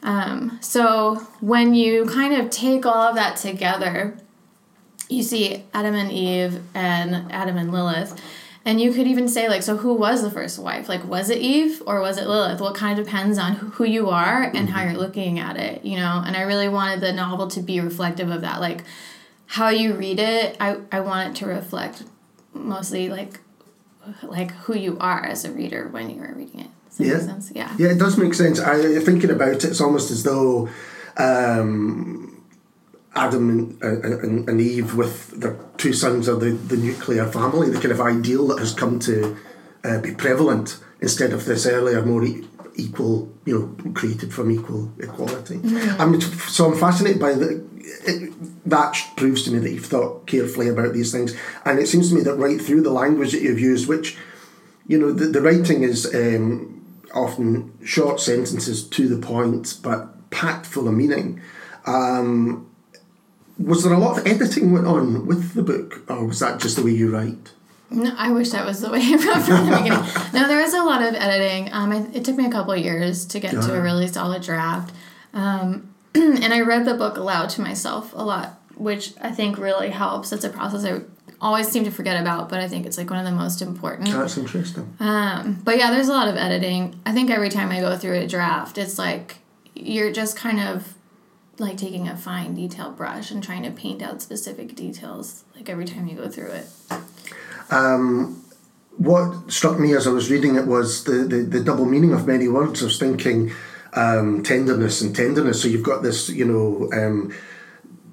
Um, 0.02 0.58
so 0.60 1.26
when 1.40 1.74
you 1.74 2.04
kind 2.04 2.34
of 2.34 2.50
take 2.50 2.84
all 2.84 3.08
of 3.08 3.14
that 3.14 3.36
together, 3.36 4.18
you 5.08 5.22
see 5.22 5.64
Adam 5.72 5.94
and 5.94 6.12
Eve 6.12 6.60
and 6.74 7.32
Adam 7.32 7.56
and 7.56 7.72
Lilith. 7.72 8.20
And 8.66 8.80
you 8.80 8.92
could 8.92 9.06
even 9.06 9.28
say, 9.28 9.48
like, 9.48 9.62
so 9.62 9.76
who 9.76 9.92
was 9.92 10.22
the 10.22 10.30
first 10.30 10.58
wife? 10.58 10.88
Like, 10.88 11.04
was 11.04 11.28
it 11.28 11.38
Eve 11.38 11.82
or 11.86 12.00
was 12.00 12.16
it 12.16 12.26
Lilith? 12.26 12.60
Well, 12.60 12.70
it 12.72 12.76
kind 12.76 12.98
of 12.98 13.04
depends 13.04 13.36
on 13.36 13.54
who 13.54 13.84
you 13.84 14.08
are 14.08 14.42
and 14.42 14.70
how 14.70 14.82
you're 14.82 14.94
looking 14.98 15.38
at 15.38 15.58
it, 15.58 15.84
you 15.84 15.98
know? 15.98 16.22
And 16.24 16.34
I 16.34 16.42
really 16.42 16.68
wanted 16.68 17.00
the 17.00 17.12
novel 17.12 17.48
to 17.48 17.60
be 17.60 17.80
reflective 17.80 18.30
of 18.30 18.40
that. 18.40 18.60
Like, 18.62 18.84
how 19.46 19.68
you 19.68 19.92
read 19.94 20.18
it, 20.18 20.56
I, 20.60 20.78
I 20.90 21.00
want 21.00 21.30
it 21.30 21.40
to 21.40 21.46
reflect 21.46 22.04
mostly, 22.54 23.08
like, 23.08 23.40
like 24.22 24.52
who 24.52 24.76
you 24.76 24.96
are 25.00 25.24
as 25.24 25.44
a 25.44 25.50
reader 25.52 25.88
when 25.88 26.10
you 26.10 26.22
are 26.22 26.32
reading 26.34 26.60
it. 26.60 26.70
Does 26.96 27.06
Yeah. 27.06 27.18
sense? 27.18 27.52
Yeah. 27.54 27.72
Yeah, 27.78 27.88
it 27.88 27.98
does 27.98 28.16
make 28.16 28.34
sense. 28.34 28.60
I 28.60 29.00
thinking 29.00 29.30
about 29.30 29.48
it, 29.48 29.64
it's 29.64 29.80
almost 29.80 30.10
as 30.10 30.22
though 30.22 30.68
um, 31.16 32.42
Adam 33.14 33.48
and, 33.50 33.82
and, 33.82 34.48
and 34.48 34.60
Eve, 34.60 34.94
with 34.94 35.30
their 35.40 35.56
two 35.76 35.92
sons, 35.92 36.28
are 36.28 36.36
the, 36.36 36.50
the 36.50 36.76
nuclear 36.76 37.26
family, 37.26 37.70
the 37.70 37.80
kind 37.80 37.92
of 37.92 38.00
ideal 38.00 38.46
that 38.48 38.58
has 38.58 38.72
come 38.74 38.98
to 39.00 39.36
uh, 39.84 39.98
be 40.00 40.12
prevalent 40.14 40.78
instead 41.00 41.32
of 41.32 41.44
this 41.44 41.66
earlier, 41.66 42.04
more 42.04 42.24
e- 42.24 42.44
equal, 42.76 43.32
you 43.44 43.58
know, 43.58 43.92
created 43.92 44.32
from 44.32 44.50
equal 44.50 44.92
equality. 44.98 45.60
I'm, 45.98 46.20
so 46.20 46.66
I'm 46.66 46.78
fascinated 46.78 47.20
by 47.20 47.34
the. 47.34 47.64
It, 48.06 48.32
that 48.68 48.96
proves 49.16 49.44
to 49.44 49.50
me 49.50 49.58
that 49.58 49.70
you've 49.70 49.86
thought 49.86 50.26
carefully 50.26 50.68
about 50.68 50.94
these 50.94 51.12
things, 51.12 51.36
and 51.64 51.78
it 51.78 51.86
seems 51.86 52.08
to 52.08 52.14
me 52.14 52.22
that 52.22 52.36
right 52.36 52.60
through 52.60 52.82
the 52.82 52.90
language 52.90 53.32
that 53.32 53.42
you've 53.42 53.60
used, 53.60 53.88
which, 53.88 54.16
you 54.86 54.98
know, 54.98 55.12
the, 55.12 55.26
the 55.26 55.42
writing 55.42 55.82
is 55.82 56.12
um, 56.14 56.82
often 57.14 57.72
short 57.84 58.20
sentences 58.20 58.88
to 58.88 59.08
the 59.08 59.24
point, 59.24 59.78
but 59.82 60.30
packed 60.30 60.66
full 60.66 60.88
of 60.88 60.94
meaning. 60.94 61.40
Um, 61.86 62.70
was 63.58 63.84
there 63.84 63.92
a 63.92 63.98
lot 63.98 64.18
of 64.18 64.26
editing 64.26 64.72
went 64.72 64.86
on 64.86 65.26
with 65.26 65.54
the 65.54 65.62
book, 65.62 66.02
or 66.08 66.26
was 66.26 66.40
that 66.40 66.60
just 66.60 66.76
the 66.76 66.82
way 66.82 66.90
you 66.90 67.14
write? 67.14 67.52
No, 67.94 68.14
I 68.16 68.32
wish 68.32 68.50
that 68.50 68.66
was 68.66 68.80
the 68.80 68.90
way 68.90 69.00
from 69.16 69.20
the 69.20 69.76
beginning. 69.78 69.98
No, 70.32 70.48
there 70.48 70.60
is 70.60 70.74
a 70.74 70.82
lot 70.82 71.02
of 71.02 71.14
editing. 71.14 71.72
Um, 71.72 71.92
it, 71.92 72.16
it 72.16 72.24
took 72.24 72.36
me 72.36 72.46
a 72.46 72.50
couple 72.50 72.72
of 72.72 72.78
years 72.78 73.24
to 73.26 73.40
get 73.40 73.52
to 73.52 73.74
a 73.74 73.80
really 73.80 74.06
solid 74.06 74.42
draft. 74.42 74.94
Um, 75.32 75.94
and 76.14 76.52
I 76.52 76.60
read 76.60 76.84
the 76.84 76.94
book 76.94 77.16
aloud 77.16 77.50
to 77.50 77.60
myself 77.60 78.12
a 78.14 78.22
lot, 78.22 78.60
which 78.76 79.14
I 79.20 79.30
think 79.30 79.58
really 79.58 79.90
helps. 79.90 80.32
It's 80.32 80.44
a 80.44 80.50
process 80.50 80.84
I 80.84 81.00
always 81.40 81.68
seem 81.68 81.84
to 81.84 81.90
forget 81.90 82.20
about, 82.20 82.48
but 82.48 82.60
I 82.60 82.68
think 82.68 82.86
it's 82.86 82.96
like 82.96 83.10
one 83.10 83.18
of 83.18 83.24
the 83.24 83.32
most 83.32 83.60
important. 83.60 84.10
That's 84.10 84.38
interesting. 84.38 84.96
Um, 85.00 85.60
but 85.62 85.76
yeah, 85.78 85.90
there's 85.90 86.08
a 86.08 86.12
lot 86.12 86.28
of 86.28 86.36
editing. 86.36 86.98
I 87.04 87.12
think 87.12 87.30
every 87.30 87.50
time 87.50 87.70
I 87.70 87.80
go 87.80 87.96
through 87.96 88.18
a 88.20 88.26
draft, 88.26 88.78
it's 88.78 88.98
like 88.98 89.38
you're 89.74 90.12
just 90.12 90.36
kind 90.36 90.60
of 90.60 90.94
like 91.58 91.76
taking 91.76 92.08
a 92.08 92.16
fine 92.16 92.54
detail 92.54 92.90
brush 92.90 93.30
and 93.30 93.42
trying 93.42 93.62
to 93.62 93.70
paint 93.70 94.02
out 94.02 94.22
specific 94.22 94.74
details 94.74 95.44
like 95.54 95.68
every 95.68 95.84
time 95.84 96.08
you 96.08 96.16
go 96.16 96.28
through 96.28 96.50
it. 96.50 96.66
What 98.96 99.50
struck 99.50 99.78
me 99.78 99.94
as 99.94 100.06
I 100.06 100.10
was 100.10 100.30
reading 100.30 100.56
it 100.56 100.66
was 100.66 101.04
the, 101.04 101.24
the, 101.24 101.36
the 101.42 101.64
double 101.64 101.84
meaning 101.84 102.12
of 102.12 102.26
many 102.26 102.48
words. 102.48 102.82
I 102.82 102.86
was 102.86 102.98
thinking 102.98 103.52
um, 103.92 104.42
tenderness 104.42 105.00
and 105.00 105.14
tenderness. 105.14 105.62
So 105.62 105.68
you've 105.68 105.82
got 105.82 106.02
this, 106.02 106.28
you 106.28 106.44
know, 106.44 106.90
um, 106.92 107.34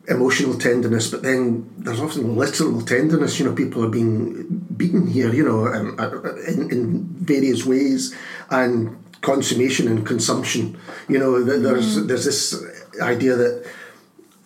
emotional 0.07 0.57
tenderness, 0.57 1.09
but 1.09 1.21
then 1.21 1.71
there's 1.77 1.99
often 1.99 2.35
literal 2.35 2.81
tenderness. 2.81 3.39
You 3.39 3.45
know, 3.45 3.53
people 3.53 3.85
are 3.85 3.89
being 3.89 4.47
beaten 4.75 5.07
here, 5.07 5.33
you 5.33 5.43
know, 5.43 5.67
um, 5.67 5.95
uh, 5.99 6.35
in, 6.45 6.71
in 6.71 7.03
various 7.03 7.65
ways, 7.65 8.15
and 8.49 8.97
consummation 9.21 9.87
and 9.87 10.05
consumption. 10.05 10.77
You 11.07 11.19
know, 11.19 11.45
th- 11.45 11.61
there's 11.61 12.05
there's 12.07 12.25
this 12.25 12.65
idea 13.01 13.35
that 13.35 13.71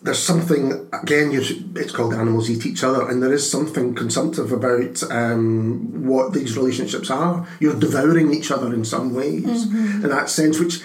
there's 0.06 0.22
something 0.22 0.88
again. 0.94 1.32
You, 1.32 1.42
it's 1.76 1.92
called 1.92 2.14
animals 2.14 2.50
eat 2.50 2.66
each 2.66 2.84
other, 2.84 3.10
and 3.10 3.24
there 3.24 3.34
is 3.34 3.50
something 3.50 3.96
consumptive 3.96 4.52
about 4.52 5.02
um, 5.12 6.06
what 6.06 6.32
these 6.32 6.56
relationships 6.56 7.10
are. 7.10 7.48
You're 7.60 7.80
devouring 7.80 8.32
each 8.32 8.52
other 8.52 8.72
in 8.74 8.86
some 8.86 9.16
ways, 9.16 9.66
mm-hmm. 9.66 10.04
in 10.04 10.10
that 10.12 10.30
sense. 10.30 10.60
Which 10.60 10.82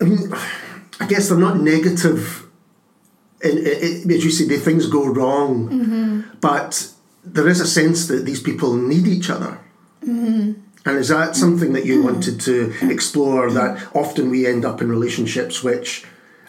I 0.00 0.04
mean, 0.04 0.32
I 1.00 1.06
guess 1.06 1.28
they're 1.28 1.38
not 1.38 1.60
negative. 1.60 2.44
In, 3.42 3.58
in, 3.58 4.10
as 4.10 4.24
you 4.24 4.30
say, 4.30 4.46
the 4.46 4.58
things 4.58 4.88
go 4.88 5.06
wrong, 5.06 5.68
mm-hmm. 5.68 6.38
but 6.40 6.90
there 7.22 7.46
is 7.46 7.60
a 7.60 7.66
sense 7.66 8.08
that 8.08 8.24
these 8.24 8.42
people 8.42 8.74
need 8.74 9.06
each 9.06 9.30
other. 9.30 9.60
Mm-hmm. 10.02 10.60
And 10.86 10.98
is 10.98 11.08
that 11.08 11.36
something 11.36 11.72
that 11.72 11.86
you 11.86 12.02
wanted 12.02 12.40
to 12.42 12.74
explore? 12.82 13.50
That 13.50 13.88
often 13.94 14.28
we 14.28 14.44
end 14.46 14.64
up 14.64 14.82
in 14.82 14.88
relationships 14.88 15.62
which 15.62 16.04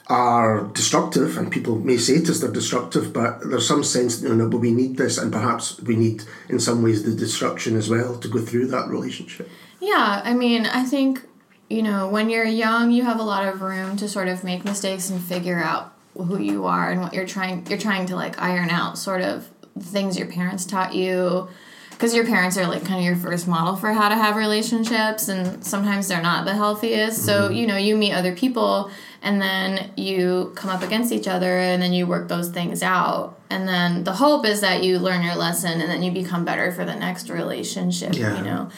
are 0.08 0.66
destructive, 0.74 1.38
and 1.38 1.52
people 1.52 1.80
may 1.80 1.98
say 1.98 2.14
it 2.14 2.30
as 2.30 2.40
they're 2.42 2.52
destructive, 2.52 3.12
but 3.12 3.40
there's 3.50 3.68
some 3.68 3.84
sense 3.84 4.20
that, 4.20 4.30
you 4.30 4.36
know, 4.36 4.48
but 4.48 4.60
we 4.60 4.72
need 4.72 4.98
this, 4.98 5.18
and 5.18 5.32
perhaps 5.32 5.82
we 5.82 5.96
need, 5.96 6.24
in 6.48 6.60
some 6.60 6.84
ways, 6.84 7.04
the 7.04 7.16
destruction 7.16 7.76
as 7.76 7.90
well 7.90 8.18
to 8.20 8.28
go 8.28 8.40
through 8.40 8.68
that 8.68 8.88
relationship. 8.88 9.50
Yeah, 9.80 10.22
I 10.24 10.34
mean, 10.34 10.66
I 10.68 10.84
think, 10.84 11.22
you 11.70 11.82
know, 11.82 12.08
when 12.08 12.30
you're 12.30 12.46
young, 12.46 12.92
you 12.92 13.04
have 13.04 13.20
a 13.20 13.24
lot 13.24 13.48
of 13.48 13.62
room 13.62 13.98
to 13.98 14.08
sort 14.08 14.28
of 14.28 14.44
make 14.44 14.64
mistakes 14.64 15.10
and 15.10 15.20
figure 15.22 15.60
out 15.60 15.94
who 16.16 16.40
you 16.40 16.66
are 16.66 16.92
and 16.92 17.02
what 17.02 17.14
you're 17.14 17.26
trying 17.26 17.66
you're 17.68 17.78
trying 17.78 18.06
to 18.06 18.16
like 18.16 18.42
iron 18.42 18.70
out 18.70 18.98
sort 18.98 19.22
of 19.22 19.50
things 19.80 20.18
your 20.18 20.28
parents 20.28 20.66
taught 20.66 20.94
you. 20.94 21.48
Because 21.90 22.14
your 22.14 22.26
parents 22.26 22.58
are 22.58 22.68
like 22.68 22.84
kind 22.84 23.00
of 23.00 23.06
your 23.06 23.16
first 23.16 23.48
model 23.48 23.78
for 23.78 23.94
how 23.94 24.10
to 24.10 24.16
have 24.16 24.36
relationships 24.36 25.30
and 25.30 25.64
sometimes 25.64 26.10
they're 26.10 26.22
not 26.22 26.44
the 26.44 26.54
healthiest. 26.54 27.24
So 27.24 27.44
mm-hmm. 27.44 27.54
you 27.54 27.68
know 27.68 27.78
you 27.78 27.96
meet 27.96 28.14
other 28.14 28.36
people 28.36 28.92
and 29.26 29.42
then 29.42 29.92
you 29.98 30.54
come 30.56 30.70
up 30.70 30.82
against 30.84 31.12
each 31.12 31.28
other 31.28 31.58
and 31.58 31.82
then 31.82 31.92
you 31.92 32.08
work 32.08 32.30
those 32.30 32.50
things 32.50 32.82
out. 32.82 33.38
And 33.50 33.68
then 33.68 34.04
the 34.06 34.14
hope 34.14 34.46
is 34.46 34.62
that 34.62 34.84
you 34.84 35.00
learn 35.00 35.24
your 35.24 35.36
lesson 35.36 35.82
and 35.82 35.90
then 35.92 36.02
you 36.04 36.12
become 36.12 36.46
better 36.46 36.72
for 36.72 36.86
the 36.86 36.96
next 36.96 37.30
relationship 37.30 38.14
Yeah. 38.16 38.38
you 38.38 38.44
know? 38.44 38.70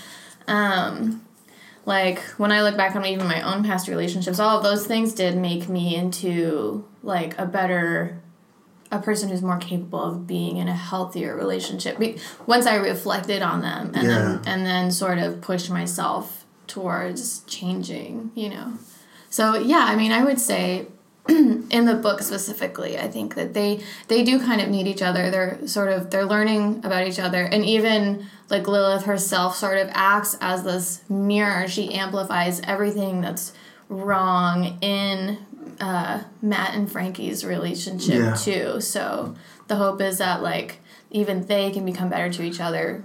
Um 0.48 1.22
like 1.86 2.20
when 2.38 2.52
i 2.52 2.62
look 2.64 2.76
back 2.76 2.96
on 2.98 3.06
even 3.06 3.26
my 3.28 3.42
own 3.42 3.64
past 3.64 3.88
relationships 3.88 4.40
all 4.40 4.58
of 4.58 4.64
those 4.64 4.86
things 4.86 5.14
did 5.14 5.38
make 5.38 5.70
me 5.70 5.96
into 5.96 6.84
like 7.02 7.38
a 7.40 7.46
better 7.46 8.22
a 8.92 9.00
person 9.00 9.30
who's 9.30 9.42
more 9.42 9.58
capable 9.58 10.02
of 10.04 10.28
being 10.28 10.58
in 10.58 10.68
a 10.70 10.74
healthier 10.76 11.34
relationship. 11.36 11.98
Once 12.46 12.66
i 12.66 12.76
reflected 12.76 13.42
on 13.42 13.62
them 13.62 13.92
and 13.96 14.10
then 14.10 14.42
and 14.46 14.66
then 14.66 14.92
sort 14.92 15.18
of 15.18 15.40
pushed 15.42 15.70
myself 15.70 16.46
towards 16.68 17.40
changing 17.42 18.32
you 18.36 18.50
know 18.50 18.74
so 19.38 19.44
yeah 19.74 19.86
i 19.92 19.96
mean 19.96 20.12
i 20.12 20.24
would 20.28 20.40
say 20.52 20.86
in 21.78 21.84
the 21.86 21.96
book 22.06 22.20
specifically 22.22 22.94
i 23.06 23.08
think 23.16 23.36
that 23.36 23.54
they 23.54 23.72
they 24.08 24.24
do 24.24 24.40
kind 24.40 24.62
of 24.62 24.70
need 24.70 24.88
each 24.88 25.02
other. 25.02 25.30
They're 25.30 25.68
sort 25.68 25.90
of 25.92 26.10
they're 26.12 26.26
learning 26.36 26.64
about 26.88 27.06
each 27.10 27.20
other. 27.20 27.44
And 27.44 27.62
even 27.66 28.26
like 28.50 28.66
lilith 28.68 29.04
herself 29.04 29.56
sort 29.58 29.78
of 29.78 29.90
acts 29.92 30.38
as 30.40 30.64
this 30.64 30.86
mirror. 31.10 31.68
She 31.68 31.94
amplifies 31.94 32.62
everything 32.62 33.20
that's 33.22 33.52
wrong 33.90 34.78
in 34.82 35.38
uh, 35.82 36.24
matt 36.42 36.76
and 36.76 36.90
frankie's 36.92 37.44
relationship 37.46 38.16
Yeah. 38.16 38.34
too. 38.36 38.82
So 38.82 39.36
the 39.68 39.76
hope 39.76 40.00
is 40.02 40.18
that 40.20 40.42
like 40.42 40.80
even 41.12 41.46
they 41.48 41.72
can 41.72 41.84
become 41.86 42.10
better 42.10 42.30
to 42.38 42.42
each 42.44 42.60
other 42.62 43.04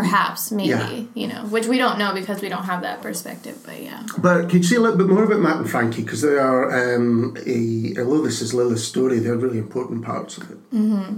perhaps 0.00 0.52
maybe 0.52 0.68
Yeah. 0.68 1.02
you 1.20 1.26
know 1.32 1.42
which 1.54 1.66
we 1.72 1.78
don't 1.78 1.98
know 1.98 2.12
because 2.20 2.38
we 2.44 2.50
don't 2.54 2.66
have 2.72 2.80
that 2.88 2.98
perspective 3.00 3.56
but 3.66 3.78
yeah 3.88 4.02
But 4.18 4.38
could 4.50 4.60
you 4.62 4.68
say 4.70 4.76
a 4.76 4.80
little 4.84 4.98
bit 5.02 5.08
more 5.14 5.24
about 5.24 5.40
Matt 5.46 5.56
and 5.62 5.70
Frankie? 5.74 6.02
Because 6.02 6.20
they 6.28 6.36
are, 6.50 6.64
um, 6.80 7.34
a, 7.54 7.58
although 8.02 8.22
this 8.28 8.40
is 8.44 8.52
Lilith's 8.52 8.84
story, 8.94 9.16
they're 9.20 9.42
really 9.46 9.60
important 9.68 10.04
parts 10.04 10.32
of 10.38 10.42
it. 10.52 10.60
Mm-hmm. 10.80 11.12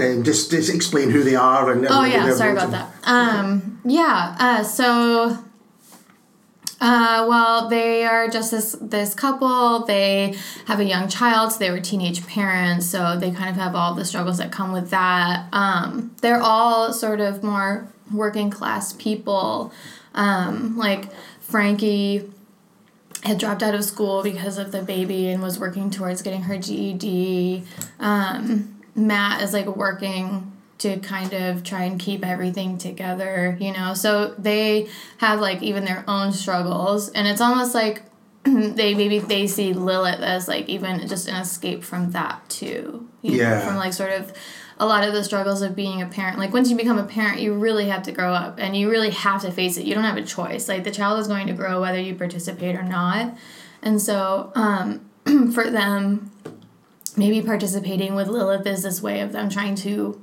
Um, 0.00 0.22
just, 0.28 0.50
just 0.50 0.70
explain 0.78 1.10
who 1.10 1.22
they 1.22 1.34
are 1.34 1.64
and. 1.72 1.86
Oh 1.88 2.04
yeah, 2.04 2.32
sorry 2.34 2.52
about 2.52 2.64
and- 2.64 2.74
that. 2.74 2.88
Um, 3.16 3.80
yeah. 3.84 4.36
Uh, 4.38 4.62
so, 4.62 5.38
uh, 6.80 7.26
well, 7.28 7.68
they 7.68 8.04
are 8.04 8.28
just 8.28 8.52
this 8.52 8.76
this 8.80 9.14
couple. 9.14 9.84
They 9.84 10.36
have 10.66 10.78
a 10.78 10.84
young 10.84 11.08
child, 11.08 11.52
so 11.52 11.58
they 11.58 11.70
were 11.70 11.80
teenage 11.80 12.24
parents. 12.26 12.86
So 12.86 13.18
they 13.18 13.32
kind 13.32 13.50
of 13.50 13.56
have 13.56 13.74
all 13.74 13.94
the 13.94 14.04
struggles 14.04 14.38
that 14.38 14.52
come 14.52 14.72
with 14.72 14.90
that. 14.90 15.46
Um, 15.52 16.14
they're 16.20 16.40
all 16.40 16.92
sort 16.92 17.20
of 17.20 17.42
more 17.42 17.88
working 18.12 18.50
class 18.50 18.92
people. 18.92 19.72
Um, 20.14 20.76
like 20.76 21.12
Frankie 21.40 22.30
had 23.24 23.38
dropped 23.38 23.62
out 23.62 23.74
of 23.74 23.84
school 23.84 24.22
because 24.22 24.58
of 24.58 24.70
the 24.70 24.82
baby 24.82 25.28
and 25.28 25.42
was 25.42 25.58
working 25.58 25.90
towards 25.90 26.22
getting 26.22 26.42
her 26.42 26.56
GED. 26.56 27.64
Um, 27.98 28.80
Matt 28.94 29.42
is 29.42 29.52
like 29.52 29.66
working 29.66 30.52
to 30.78 30.98
kind 31.00 31.32
of 31.32 31.62
try 31.64 31.82
and 31.84 31.98
keep 31.98 32.24
everything 32.24 32.78
together, 32.78 33.56
you 33.60 33.72
know. 33.72 33.94
So 33.94 34.34
they 34.38 34.88
have 35.18 35.40
like 35.40 35.62
even 35.62 35.84
their 35.84 36.04
own 36.08 36.32
struggles, 36.32 37.08
and 37.10 37.26
it's 37.26 37.40
almost 37.40 37.74
like 37.74 38.02
they 38.44 38.94
maybe 38.94 39.18
they 39.18 39.46
see 39.46 39.72
Lilith 39.72 40.20
as 40.20 40.46
like 40.48 40.68
even 40.68 41.06
just 41.08 41.28
an 41.28 41.34
escape 41.36 41.82
from 41.84 42.12
that 42.12 42.48
too. 42.48 43.08
you 43.22 43.32
know, 43.32 43.36
Yeah. 43.38 43.66
from 43.66 43.76
like 43.76 43.92
sort 43.92 44.12
of 44.12 44.32
a 44.80 44.86
lot 44.86 45.02
of 45.02 45.12
the 45.12 45.24
struggles 45.24 45.60
of 45.60 45.74
being 45.74 46.00
a 46.02 46.06
parent. 46.06 46.38
Like 46.38 46.52
once 46.52 46.70
you 46.70 46.76
become 46.76 46.98
a 46.98 47.04
parent, 47.04 47.40
you 47.40 47.52
really 47.54 47.88
have 47.88 48.04
to 48.04 48.12
grow 48.12 48.32
up 48.32 48.60
and 48.60 48.76
you 48.76 48.88
really 48.88 49.10
have 49.10 49.42
to 49.42 49.50
face 49.50 49.76
it. 49.76 49.84
You 49.84 49.94
don't 49.96 50.04
have 50.04 50.16
a 50.16 50.22
choice. 50.24 50.68
Like 50.68 50.84
the 50.84 50.92
child 50.92 51.18
is 51.18 51.26
going 51.26 51.48
to 51.48 51.52
grow 51.52 51.80
whether 51.80 51.98
you 51.98 52.14
participate 52.14 52.76
or 52.76 52.84
not. 52.84 53.36
And 53.82 54.00
so 54.00 54.52
um, 54.54 55.10
for 55.52 55.68
them, 55.68 56.30
maybe 57.16 57.42
participating 57.42 58.14
with 58.14 58.28
Lilith 58.28 58.64
is 58.68 58.84
this 58.84 59.02
way 59.02 59.18
of 59.20 59.32
them 59.32 59.48
trying 59.50 59.74
to 59.76 60.22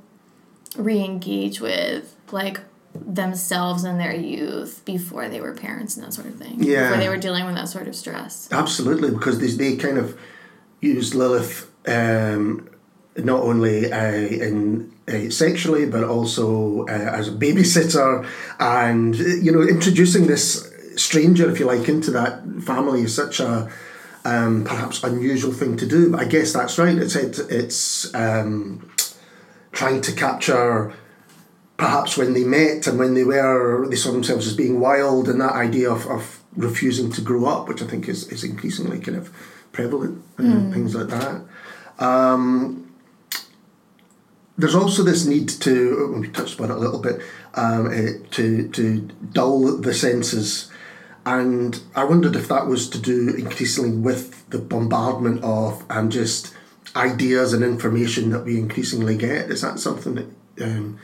re-engage 0.76 1.60
with 1.60 2.16
like 2.32 2.60
themselves 2.94 3.84
and 3.84 4.00
their 4.00 4.14
youth 4.14 4.82
before 4.84 5.28
they 5.28 5.40
were 5.40 5.54
parents 5.54 5.96
and 5.96 6.06
that 6.06 6.12
sort 6.12 6.26
of 6.26 6.36
thing. 6.36 6.62
Yeah. 6.62 6.88
Before 6.88 6.98
they 6.98 7.08
were 7.08 7.16
dealing 7.16 7.44
with 7.46 7.54
that 7.54 7.68
sort 7.68 7.88
of 7.88 7.94
stress. 7.94 8.48
Absolutely, 8.50 9.10
because 9.10 9.38
they, 9.38 9.48
they 9.48 9.76
kind 9.76 9.98
of 9.98 10.18
use 10.80 11.14
Lilith 11.14 11.70
um, 11.86 12.68
not 13.16 13.42
only 13.42 13.92
uh, 13.92 14.12
in 14.12 14.92
uh, 15.08 15.30
sexually 15.30 15.86
but 15.86 16.04
also 16.04 16.84
uh, 16.86 16.90
as 16.90 17.28
a 17.28 17.32
babysitter, 17.32 18.28
and 18.58 19.16
you 19.16 19.52
know 19.52 19.62
introducing 19.62 20.26
this 20.26 20.72
stranger, 20.96 21.50
if 21.50 21.60
you 21.60 21.66
like, 21.66 21.88
into 21.88 22.10
that 22.10 22.42
family 22.62 23.02
is 23.02 23.14
such 23.14 23.40
a 23.40 23.70
um, 24.24 24.64
perhaps 24.64 25.02
unusual 25.04 25.52
thing 25.52 25.76
to 25.76 25.86
do. 25.86 26.10
But 26.10 26.20
I 26.20 26.24
guess 26.24 26.52
that's 26.52 26.78
right. 26.78 26.96
It's 26.96 27.14
it, 27.14 27.38
it's 27.50 28.12
um, 28.14 28.90
trying 29.76 30.00
to 30.00 30.12
capture 30.12 30.92
perhaps 31.76 32.16
when 32.16 32.32
they 32.32 32.44
met 32.44 32.86
and 32.86 32.98
when 32.98 33.12
they 33.14 33.24
were 33.24 33.86
they 33.88 33.96
saw 33.96 34.10
themselves 34.10 34.46
as 34.46 34.56
being 34.56 34.80
wild 34.80 35.28
and 35.28 35.40
that 35.40 35.52
idea 35.52 35.90
of, 35.90 36.06
of 36.06 36.42
refusing 36.56 37.12
to 37.12 37.20
grow 37.20 37.44
up, 37.44 37.68
which 37.68 37.82
I 37.82 37.86
think 37.86 38.08
is, 38.08 38.26
is 38.28 38.42
increasingly 38.42 38.98
kind 38.98 39.18
of 39.18 39.30
prevalent 39.72 40.24
and 40.38 40.72
things 40.72 40.94
like 40.94 41.08
that. 41.08 41.42
Um, 41.98 42.94
there's 44.56 44.74
also 44.74 45.02
this 45.02 45.26
need 45.26 45.50
to 45.50 46.16
we 46.18 46.28
touched 46.28 46.54
upon 46.54 46.70
it 46.70 46.76
a 46.76 46.80
little 46.80 47.00
bit 47.00 47.20
um, 47.54 47.86
uh, 47.88 48.26
to 48.32 48.68
to 48.70 49.00
dull 49.32 49.76
the 49.76 49.92
senses, 49.92 50.70
and 51.26 51.78
I 51.94 52.04
wondered 52.04 52.36
if 52.36 52.48
that 52.48 52.66
was 52.66 52.88
to 52.90 52.98
do 52.98 53.34
increasingly 53.34 53.90
with 53.90 54.48
the 54.48 54.58
bombardment 54.58 55.44
of 55.44 55.84
and 55.90 56.10
just 56.10 56.54
ideas 56.96 57.52
and 57.52 57.62
information 57.62 58.30
that 58.30 58.44
we 58.44 58.58
increasingly 58.58 59.16
get. 59.16 59.50
Is 59.50 59.60
that 59.62 59.78
something 59.78 60.14
that 60.14 60.26
um, 60.62 60.98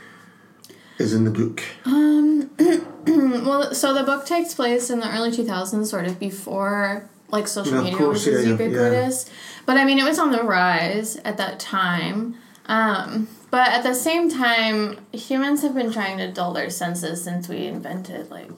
is 0.97 1.13
in 1.13 1.23
the 1.23 1.31
book? 1.31 1.61
Well, 3.05 3.73
so 3.73 3.93
the 3.93 4.03
book 4.03 4.25
takes 4.25 4.53
place 4.53 4.89
in 4.89 4.99
the 5.01 5.13
early 5.13 5.29
2000s, 5.29 5.85
sort 5.87 6.05
of 6.05 6.19
before 6.19 7.09
like 7.29 7.47
social 7.49 7.73
Yeah, 7.75 7.81
media 7.83 7.97
course, 7.97 8.25
was 8.25 8.27
as 8.27 8.33
yeah, 8.45 8.51
yeah, 8.53 8.57
ubiquitous. 8.57 9.29
But 9.65 9.75
I 9.77 9.83
mean, 9.83 9.99
it 9.99 10.05
was 10.05 10.19
on 10.19 10.31
the 10.31 10.41
rise 10.43 11.17
at 11.17 11.35
that 11.37 11.59
time. 11.59 12.35
Um, 12.67 13.27
but 13.51 13.67
at 13.69 13.83
the 13.83 13.93
same 13.93 14.29
time, 14.29 14.99
humans 15.11 15.61
have 15.63 15.75
been 15.75 15.91
trying 15.91 16.17
to 16.19 16.31
dull 16.31 16.53
their 16.53 16.69
senses 16.69 17.21
since 17.23 17.49
we 17.49 17.65
invented 17.65 18.31
like 18.31 18.49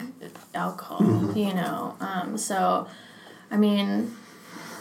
alcohol, 0.54 1.00
Mm-hmm. 1.02 1.38
you 1.38 1.54
know. 1.56 1.96
Um, 2.00 2.38
so, 2.38 2.88
I 3.50 3.58
mean, 3.58 4.16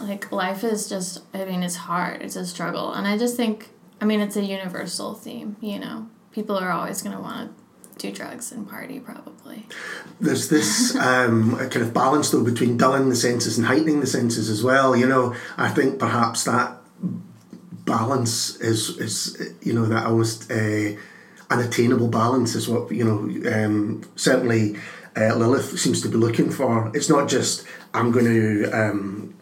like 0.01 0.31
life 0.33 0.65
is 0.65 0.89
just, 0.89 1.23
I 1.33 1.45
mean, 1.45 1.63
it's 1.63 1.77
hard, 1.77 2.23
it's 2.23 2.37
a 2.37 2.47
struggle. 2.47 2.93
And 2.93 3.07
I 3.07 3.19
just 3.19 3.37
think, 3.37 3.71
I 4.01 4.05
mean, 4.05 4.21
it's 4.21 4.37
a 4.37 4.43
universal 4.43 5.15
theme, 5.15 5.57
you 5.61 5.79
know. 5.79 6.09
People 6.33 6.57
are 6.57 6.71
always 6.71 7.01
going 7.03 7.17
to 7.17 7.23
want 7.23 7.57
to 7.57 7.65
do 7.99 8.13
drugs 8.13 8.51
and 8.51 8.69
party, 8.69 8.99
probably. 8.99 9.67
there's 10.21 10.49
this 10.49 10.97
um, 11.01 11.57
kind 11.57 11.77
of 11.77 11.95
balance 11.95 12.31
though 12.31 12.43
between 12.43 12.77
dulling 12.77 13.09
the 13.09 13.17
senses 13.17 13.57
and 13.57 13.67
heightening 13.67 14.01
the 14.01 14.07
senses 14.07 14.51
as 14.51 14.63
well. 14.63 14.97
You 14.97 15.07
know, 15.07 15.35
I 15.57 15.69
think 15.69 15.99
perhaps 15.99 16.45
that 16.45 16.77
balance 17.85 18.57
is 18.57 18.97
is 18.99 19.55
you 19.63 19.73
know 19.73 19.85
that 19.87 20.07
almost 20.07 20.51
uh, 20.51 20.93
unattainable 21.51 22.09
balance 22.09 22.55
is 22.55 22.69
what 22.69 22.91
you 22.91 23.05
know. 23.05 23.53
Um, 23.53 24.03
certainly, 24.17 24.77
uh, 25.17 25.35
Lilith 25.37 25.79
seems 25.79 26.01
to 26.03 26.09
be 26.09 26.17
looking 26.17 26.51
for. 26.51 26.91
It's 26.95 27.09
not 27.09 27.29
just 27.29 27.65
I'm 27.93 28.11
going 28.11 28.27
to 28.27 28.71
um, 28.71 29.35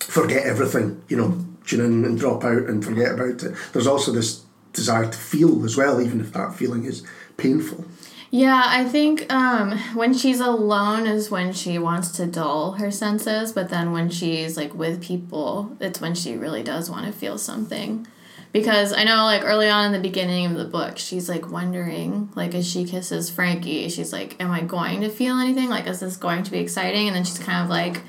forget 0.00 0.44
everything. 0.44 1.02
You 1.08 1.16
know, 1.16 1.46
tune 1.66 1.80
in 1.80 2.04
and 2.04 2.18
drop 2.18 2.44
out 2.44 2.64
and 2.64 2.84
forget 2.84 3.12
about 3.12 3.42
it. 3.42 3.54
There's 3.72 3.86
also 3.86 4.12
this 4.12 4.42
desire 4.72 5.06
to 5.06 5.18
feel 5.18 5.64
as 5.64 5.76
well, 5.76 6.00
even 6.00 6.20
if 6.20 6.32
that 6.32 6.54
feeling 6.54 6.84
is 6.84 7.04
painful. 7.36 7.84
Yeah, 8.32 8.62
I 8.64 8.84
think 8.84 9.32
um, 9.32 9.76
when 9.94 10.14
she's 10.14 10.38
alone 10.38 11.08
is 11.08 11.32
when 11.32 11.52
she 11.52 11.78
wants 11.78 12.12
to 12.12 12.26
dull 12.26 12.72
her 12.72 12.90
senses, 12.90 13.50
but 13.50 13.70
then 13.70 13.90
when 13.90 14.08
she's 14.08 14.56
like 14.56 14.72
with 14.72 15.02
people, 15.02 15.76
it's 15.80 16.00
when 16.00 16.14
she 16.14 16.36
really 16.36 16.62
does 16.62 16.88
want 16.88 17.06
to 17.06 17.12
feel 17.12 17.38
something. 17.38 18.06
Because 18.52 18.92
I 18.92 19.02
know, 19.02 19.24
like 19.24 19.44
early 19.44 19.68
on 19.68 19.86
in 19.86 19.92
the 19.92 20.08
beginning 20.08 20.46
of 20.46 20.54
the 20.54 20.64
book, 20.64 20.96
she's 20.98 21.28
like 21.28 21.50
wondering, 21.50 22.30
like 22.36 22.54
as 22.54 22.68
she 22.68 22.84
kisses 22.84 23.30
Frankie, 23.30 23.88
she's 23.88 24.12
like, 24.12 24.40
"Am 24.40 24.50
I 24.50 24.60
going 24.60 25.00
to 25.00 25.08
feel 25.08 25.36
anything? 25.36 25.68
Like, 25.68 25.88
is 25.88 26.00
this 26.00 26.16
going 26.16 26.44
to 26.44 26.50
be 26.52 26.58
exciting?" 26.58 27.08
And 27.08 27.16
then 27.16 27.24
she's 27.24 27.38
kind 27.38 27.64
of 27.64 27.70
like, 27.70 28.02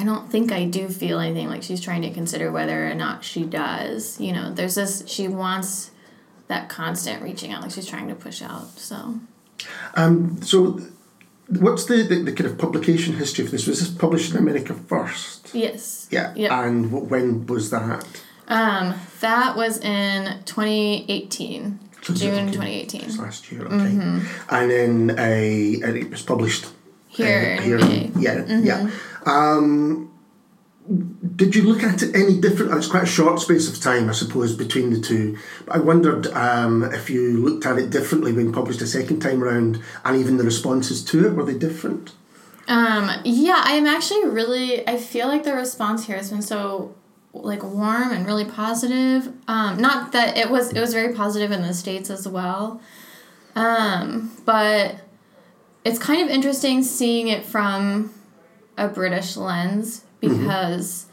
"I 0.00 0.04
don't 0.04 0.30
think 0.30 0.50
I 0.52 0.64
do 0.64 0.88
feel 0.88 1.18
anything." 1.18 1.48
Like 1.48 1.62
she's 1.62 1.80
trying 1.80 2.02
to 2.02 2.10
consider 2.10 2.50
whether 2.50 2.88
or 2.90 2.94
not 2.94 3.24
she 3.24 3.44
does. 3.44 4.20
You 4.20 4.32
know, 4.32 4.52
there's 4.52 4.74
this. 4.74 5.04
She 5.06 5.28
wants 5.28 5.90
that 6.48 6.68
constant 6.68 7.22
reaching 7.22 7.52
out, 7.52 7.62
like 7.62 7.70
she's 7.70 7.86
trying 7.86 8.08
to 8.08 8.14
push 8.14 8.42
out. 8.42 8.68
So. 8.78 9.20
Um, 9.94 10.40
so, 10.42 10.80
what's 11.48 11.84
the, 11.84 12.02
the, 12.02 12.16
the 12.22 12.32
kind 12.32 12.48
of 12.50 12.58
publication 12.58 13.14
history 13.16 13.44
of 13.44 13.50
this? 13.50 13.66
Was 13.66 13.80
this 13.80 13.90
published 13.90 14.32
in 14.32 14.38
America 14.38 14.74
first? 14.74 15.54
Yes. 15.54 16.08
Yeah. 16.10 16.32
Yeah. 16.34 16.64
And 16.64 16.86
wh- 16.90 17.10
when 17.10 17.46
was 17.46 17.70
that? 17.70 18.04
Um, 18.48 18.94
that 19.20 19.56
was 19.56 19.78
in 19.78 20.42
2018, 20.44 21.78
So 22.02 22.14
June 22.14 22.46
2018. 22.50 23.16
Last 23.16 23.52
year, 23.52 23.66
okay. 23.66 23.74
And 24.50 24.70
then 24.70 25.10
uh, 25.10 25.86
and 25.86 25.96
it 25.96 26.10
was 26.10 26.22
published 26.22 26.66
Here 27.08 27.58
uh, 27.60 27.64
in 27.64 27.78
VA. 27.78 28.20
Yeah, 28.20 28.58
yeah. 28.58 28.90
Um, 29.26 30.10
did 31.36 31.54
you 31.54 31.62
look 31.62 31.84
at 31.84 32.02
it 32.02 32.14
any 32.16 32.40
different? 32.40 32.72
It's 32.74 32.88
quite 32.88 33.04
a 33.04 33.06
short 33.06 33.38
space 33.40 33.68
of 33.68 33.80
time, 33.80 34.08
I 34.08 34.12
suppose, 34.12 34.56
between 34.56 34.90
the 34.90 35.00
two. 35.00 35.38
But 35.66 35.76
I 35.76 35.78
wondered 35.78 36.26
um, 36.28 36.82
if 36.82 37.08
you 37.08 37.38
looked 37.38 37.64
at 37.66 37.78
it 37.78 37.90
differently 37.90 38.32
when 38.32 38.52
published 38.52 38.80
a 38.80 38.86
second 38.86 39.20
time 39.20 39.42
round, 39.42 39.80
and 40.04 40.16
even 40.16 40.36
the 40.36 40.44
responses 40.44 41.04
to 41.06 41.26
it 41.26 41.34
were 41.34 41.44
they 41.44 41.56
different? 41.56 42.12
Um, 42.66 43.10
yeah, 43.24 43.62
I 43.64 43.72
am 43.72 43.86
actually 43.86 44.26
really. 44.26 44.86
I 44.88 44.96
feel 44.96 45.28
like 45.28 45.44
the 45.44 45.54
response 45.54 46.06
here 46.06 46.16
has 46.16 46.30
been 46.30 46.42
so 46.42 46.94
like 47.32 47.62
warm 47.62 48.10
and 48.10 48.26
really 48.26 48.44
positive. 48.44 49.32
Um, 49.46 49.80
not 49.80 50.12
that 50.12 50.36
it 50.36 50.50
was 50.50 50.72
it 50.72 50.80
was 50.80 50.92
very 50.92 51.14
positive 51.14 51.52
in 51.52 51.62
the 51.62 51.74
states 51.74 52.10
as 52.10 52.26
well, 52.26 52.80
um, 53.54 54.32
but 54.44 54.96
it's 55.84 55.98
kind 55.98 56.22
of 56.22 56.28
interesting 56.28 56.82
seeing 56.82 57.28
it 57.28 57.44
from 57.44 58.12
a 58.80 58.88
British 58.88 59.36
lens 59.36 60.04
because, 60.20 61.06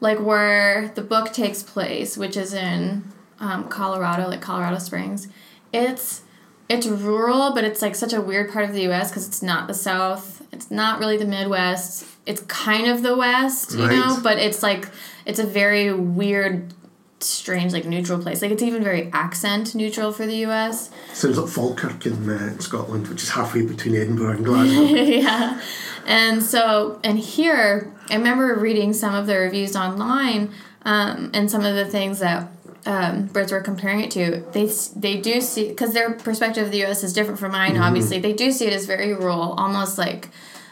like, 0.00 0.20
where 0.20 0.92
the 0.94 1.02
book 1.02 1.32
takes 1.32 1.62
place, 1.62 2.16
which 2.16 2.36
is 2.36 2.52
in 2.54 3.02
um, 3.40 3.68
Colorado, 3.68 4.28
like 4.28 4.40
Colorado 4.42 4.78
Springs, 4.78 5.26
it's 5.72 6.22
it's 6.68 6.86
rural, 6.86 7.54
but 7.54 7.64
it's 7.64 7.80
like 7.80 7.94
such 7.94 8.12
a 8.12 8.20
weird 8.20 8.52
part 8.52 8.66
of 8.66 8.74
the 8.74 8.82
U.S. 8.82 9.10
because 9.10 9.26
it's 9.26 9.42
not 9.42 9.68
the 9.68 9.74
South, 9.74 10.46
it's 10.52 10.70
not 10.70 10.98
really 11.00 11.16
the 11.16 11.24
Midwest, 11.24 12.04
it's 12.26 12.42
kind 12.42 12.88
of 12.88 13.02
the 13.02 13.16
West, 13.16 13.72
you 13.72 13.86
know, 13.88 14.20
but 14.22 14.38
it's 14.38 14.62
like 14.62 14.90
it's 15.24 15.38
a 15.38 15.46
very 15.46 15.92
weird, 15.94 16.74
strange, 17.20 17.72
like 17.72 17.84
neutral 17.84 18.18
place. 18.20 18.42
Like 18.42 18.50
it's 18.50 18.62
even 18.62 18.82
very 18.82 19.10
accent 19.12 19.74
neutral 19.74 20.12
for 20.12 20.26
the 20.26 20.36
U.S. 20.38 20.90
Sounds 21.12 21.38
like 21.38 21.48
Falkirk 21.48 22.06
in 22.06 22.28
uh, 22.28 22.58
Scotland, 22.58 23.08
which 23.08 23.22
is 23.22 23.30
halfway 23.30 23.62
between 23.62 23.96
Edinburgh 23.96 24.36
and 24.36 24.44
Glasgow. 24.44 24.82
yeah. 24.82 25.60
And 26.06 26.42
so, 26.42 27.00
and 27.04 27.18
here, 27.18 27.92
I 28.08 28.16
remember 28.16 28.54
reading 28.54 28.92
some 28.92 29.14
of 29.14 29.26
the 29.26 29.36
reviews 29.36 29.76
online 29.76 30.50
um, 30.82 31.30
and 31.34 31.50
some 31.50 31.64
of 31.64 31.74
the 31.74 31.84
things 31.84 32.20
that 32.20 32.50
um, 32.86 33.28
Brits 33.28 33.52
were 33.52 33.60
comparing 33.60 34.00
it 34.00 34.10
to. 34.12 34.42
They 34.52 34.70
they 34.96 35.20
do 35.20 35.40
see 35.40 35.68
because 35.68 35.92
their 35.92 36.12
perspective 36.12 36.66
of 36.66 36.72
the 36.72 36.78
U.S. 36.78 37.02
is 37.04 37.12
different 37.12 37.38
from 37.38 37.52
mine. 37.52 37.76
Obviously, 37.76 38.18
they 38.18 38.32
do 38.32 38.50
see 38.50 38.66
it 38.66 38.72
as 38.72 38.86
very 38.86 39.12
rural, 39.12 39.52
almost 39.52 39.98
like 39.98 40.28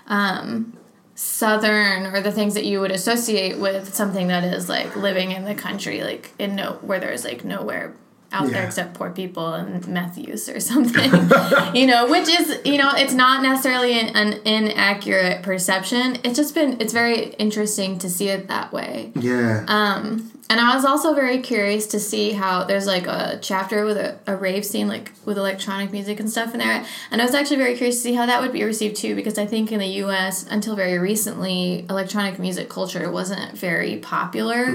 um, 0.06 0.76
southern 1.16 2.06
or 2.06 2.20
the 2.20 2.30
things 2.30 2.54
that 2.54 2.66
you 2.66 2.78
would 2.78 2.92
associate 2.92 3.58
with 3.58 3.94
something 3.94 4.28
that 4.28 4.44
is 4.44 4.68
like 4.68 4.94
living 4.94 5.32
in 5.32 5.44
the 5.44 5.54
country, 5.54 6.04
like 6.04 6.32
in 6.38 6.54
no 6.54 6.74
where 6.82 7.00
there's 7.00 7.24
like 7.24 7.44
nowhere 7.44 7.94
out 8.32 8.50
there 8.50 8.64
except 8.64 8.94
poor 8.94 9.10
people 9.10 9.54
and 9.54 9.86
meth 9.88 10.18
use 10.18 10.48
or 10.48 10.60
something. 10.60 11.10
you 11.74 11.86
know, 11.86 12.06
which 12.10 12.28
is 12.28 12.60
you 12.64 12.78
know 12.78 12.92
it's 12.94 13.14
not 13.14 13.42
necessarily 13.42 13.98
an, 13.98 14.16
an 14.16 14.40
inaccurate 14.44 15.42
perception. 15.42 16.18
It's 16.24 16.36
just 16.36 16.54
been 16.54 16.80
it's 16.80 16.92
very 16.92 17.30
interesting 17.34 17.98
to 17.98 18.10
see 18.10 18.28
it 18.28 18.48
that 18.48 18.72
way. 18.72 19.12
yeah. 19.14 19.64
Um, 19.68 20.32
and 20.48 20.60
I 20.60 20.76
was 20.76 20.84
also 20.84 21.12
very 21.12 21.40
curious 21.40 21.88
to 21.88 21.98
see 21.98 22.30
how 22.30 22.64
there's 22.64 22.86
like 22.86 23.06
a 23.06 23.38
chapter 23.42 23.84
with 23.84 23.96
a, 23.96 24.18
a 24.28 24.36
rave 24.36 24.64
scene, 24.64 24.86
like 24.86 25.10
with 25.24 25.38
electronic 25.38 25.90
music 25.90 26.20
and 26.20 26.30
stuff 26.30 26.52
in 26.52 26.60
there. 26.60 26.84
And 27.10 27.20
I 27.20 27.24
was 27.24 27.34
actually 27.34 27.56
very 27.56 27.74
curious 27.76 27.96
to 27.96 28.02
see 28.02 28.14
how 28.14 28.26
that 28.26 28.40
would 28.40 28.52
be 28.52 28.62
received 28.62 28.96
too, 28.96 29.16
because 29.16 29.38
I 29.38 29.46
think 29.46 29.72
in 29.72 29.80
the 29.80 30.04
US, 30.04 30.46
until 30.46 30.76
very 30.76 30.98
recently, 30.98 31.84
electronic 31.90 32.38
music 32.38 32.68
culture 32.68 33.10
wasn't 33.10 33.58
very 33.58 33.96
popular. 33.96 34.66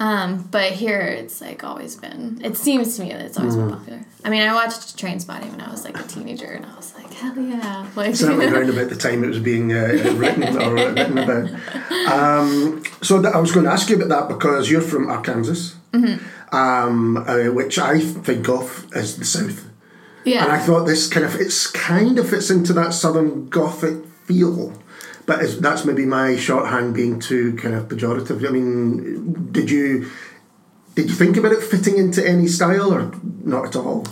Um, 0.00 0.48
but 0.50 0.72
here 0.72 1.02
it's 1.02 1.42
like 1.42 1.62
always 1.62 1.94
been, 1.94 2.40
it 2.42 2.56
seems 2.56 2.96
to 2.96 3.02
me 3.02 3.10
that 3.10 3.20
it's 3.20 3.38
always 3.38 3.54
been 3.54 3.70
popular. 3.70 4.00
I 4.24 4.30
mean, 4.30 4.40
I 4.40 4.54
watched 4.54 4.96
Trainspotting 4.96 5.50
when 5.50 5.60
I 5.60 5.70
was 5.70 5.84
like 5.84 6.00
a 6.00 6.02
teenager 6.04 6.46
and 6.46 6.64
I 6.64 6.74
was 6.74 6.94
like, 6.94 7.12
hell 7.12 7.38
yeah. 7.38 7.86
Like, 7.96 8.16
certainly 8.16 8.46
around 8.46 8.70
about 8.70 8.88
the 8.88 8.96
time 9.08 9.22
it 9.22 9.28
was 9.28 9.40
being 9.40 9.74
uh, 9.74 10.14
written 10.16 10.56
or 10.56 10.74
written 10.74 11.18
about. 11.18 11.50
Um, 12.10 12.82
so 13.02 13.20
that, 13.20 13.34
I 13.34 13.38
was 13.38 13.52
going 13.52 13.66
to 13.66 13.72
ask 13.72 13.88
you 13.88 13.96
about 13.96 14.08
that 14.08 14.28
because 14.28 14.70
you're 14.70 14.80
from 14.80 15.08
Arkansas, 15.10 15.76
um, 16.50 17.16
uh, 17.18 17.52
which 17.52 17.78
I 17.78 18.00
think 18.00 18.48
of 18.48 18.90
as 18.94 19.16
the 19.16 19.24
South, 19.24 19.68
yeah. 20.24 20.42
and 20.42 20.52
I 20.52 20.58
thought 20.58 20.86
this 20.86 21.06
kind 21.06 21.24
of 21.24 21.36
it's 21.36 21.68
kind 21.68 22.18
of 22.18 22.28
fits 22.28 22.50
into 22.50 22.72
that 22.72 22.94
Southern 22.94 23.48
Gothic 23.48 24.04
feel. 24.24 24.72
But 25.30 25.44
is, 25.44 25.60
that's 25.60 25.84
maybe 25.84 26.06
my 26.06 26.34
shorthand 26.34 26.92
being 26.92 27.20
too 27.20 27.54
kind 27.54 27.76
of 27.76 27.86
pejorative. 27.86 28.44
I 28.44 28.50
mean, 28.50 29.52
did 29.52 29.70
you 29.70 30.10
did 30.96 31.08
you 31.08 31.14
think 31.14 31.36
about 31.36 31.52
it 31.52 31.62
fitting 31.62 31.98
into 31.98 32.20
any 32.28 32.48
style 32.48 32.92
or 32.92 33.12
not 33.44 33.66
at 33.66 33.76
all? 33.76 34.06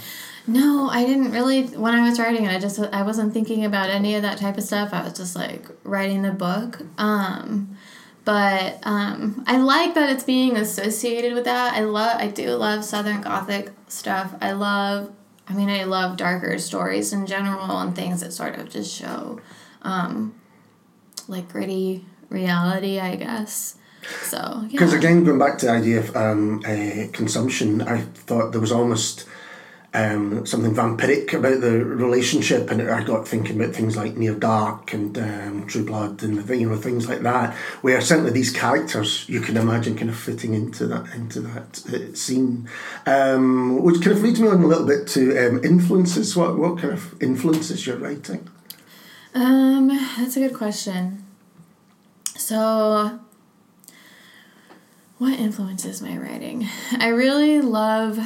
No, 0.46 0.88
I 0.88 1.04
didn't 1.04 1.32
really. 1.32 1.64
When 1.64 1.92
I 1.92 2.08
was 2.08 2.20
writing 2.20 2.44
it, 2.44 2.54
I 2.54 2.60
just 2.60 2.78
I 2.78 3.02
wasn't 3.02 3.34
thinking 3.34 3.64
about 3.64 3.90
any 3.90 4.14
of 4.14 4.22
that 4.22 4.38
type 4.38 4.58
of 4.58 4.62
stuff. 4.62 4.90
I 4.92 5.02
was 5.02 5.14
just 5.14 5.34
like 5.34 5.66
writing 5.82 6.22
the 6.22 6.30
book. 6.30 6.82
Um, 6.98 7.76
but 8.24 8.78
um, 8.84 9.42
I 9.48 9.56
like 9.58 9.94
that 9.94 10.10
it's 10.10 10.22
being 10.22 10.56
associated 10.56 11.34
with 11.34 11.46
that. 11.46 11.74
I 11.74 11.80
love. 11.80 12.20
I 12.20 12.28
do 12.28 12.54
love 12.54 12.84
Southern 12.84 13.22
Gothic 13.22 13.72
stuff. 13.88 14.36
I 14.40 14.52
love 14.52 15.10
I 15.48 15.54
mean, 15.54 15.70
I 15.70 15.84
love 15.84 16.16
darker 16.16 16.58
stories 16.58 17.12
in 17.12 17.26
general 17.26 17.78
and 17.78 17.96
things 17.96 18.20
that 18.20 18.32
sort 18.32 18.56
of 18.56 18.68
just 18.68 18.94
show, 18.94 19.40
um, 19.82 20.34
like 21.28 21.48
gritty 21.48 22.04
reality, 22.30 22.98
I 22.98 23.16
guess. 23.16 23.76
So 24.22 24.66
Because 24.70 24.92
yeah. 24.92 24.98
again, 24.98 25.24
going 25.24 25.38
back 25.38 25.58
to 25.58 25.66
the 25.66 25.72
idea 25.72 26.00
of 26.00 26.16
um, 26.16 26.62
uh, 26.64 27.08
consumption, 27.12 27.82
I 27.82 28.00
thought 28.00 28.52
there 28.52 28.60
was 28.60 28.72
almost 28.72 29.26
um, 29.94 30.44
something 30.44 30.74
vampiric 30.74 31.32
about 31.32 31.60
the 31.60 31.84
relationship, 31.84 32.70
and 32.70 32.82
I 32.82 33.02
got 33.02 33.26
thinking 33.26 33.60
about 33.60 33.74
things 33.74 33.96
like 33.96 34.16
Near 34.16 34.34
Dark 34.34 34.92
and 34.92 35.16
um, 35.16 35.66
True 35.66 35.84
Blood, 35.84 36.22
and 36.22 36.48
you 36.48 36.68
know 36.68 36.76
things 36.76 37.08
like 37.08 37.20
that, 37.20 37.54
where 37.80 38.00
certainly 38.00 38.30
these 38.30 38.52
characters 38.52 39.28
you 39.28 39.40
can 39.40 39.56
imagine 39.56 39.96
kind 39.96 40.10
of 40.10 40.16
fitting 40.16 40.54
into 40.54 40.86
that 40.86 41.14
into 41.14 41.40
that 41.40 41.84
uh, 41.88 42.14
scene, 42.14 42.68
um, 43.06 43.82
which 43.82 44.02
kind 44.02 44.16
of 44.16 44.22
leads 44.22 44.40
me 44.40 44.48
on 44.48 44.62
a 44.62 44.66
little 44.66 44.86
bit 44.86 45.06
to 45.08 45.46
um, 45.46 45.64
influences. 45.64 46.36
What 46.36 46.58
what 46.58 46.78
kind 46.78 46.92
of 46.92 47.20
influences 47.22 47.86
your 47.86 47.96
writing? 47.96 48.48
Um, 49.34 49.88
that's 50.16 50.36
a 50.36 50.40
good 50.40 50.54
question. 50.54 51.24
So, 52.36 53.20
what 55.18 55.38
influences 55.38 56.00
my 56.00 56.16
writing? 56.16 56.66
I 56.98 57.08
really 57.08 57.60
love 57.60 58.18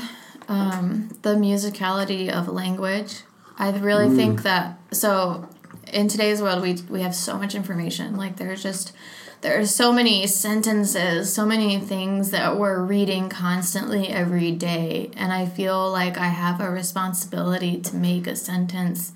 um, 0.48 1.16
the 1.22 1.34
musicality 1.34 2.30
of 2.30 2.48
language. 2.48 3.22
I 3.58 3.70
really 3.78 4.14
think 4.14 4.42
that 4.42 4.78
so 4.92 5.48
in 5.92 6.08
today's 6.08 6.42
world 6.42 6.62
we 6.62 6.74
we 6.88 7.02
have 7.02 7.14
so 7.14 7.38
much 7.38 7.54
information. 7.54 8.16
Like 8.16 8.36
there's 8.36 8.62
just 8.62 8.92
there 9.40 9.58
are 9.58 9.66
so 9.66 9.92
many 9.92 10.26
sentences, 10.26 11.32
so 11.32 11.44
many 11.44 11.78
things 11.78 12.30
that 12.30 12.58
we're 12.58 12.82
reading 12.82 13.28
constantly 13.28 14.08
every 14.08 14.52
day, 14.52 15.10
and 15.16 15.32
I 15.32 15.46
feel 15.46 15.90
like 15.90 16.16
I 16.16 16.28
have 16.28 16.60
a 16.60 16.70
responsibility 16.70 17.80
to 17.80 17.96
make 17.96 18.26
a 18.26 18.36
sentence 18.36 19.12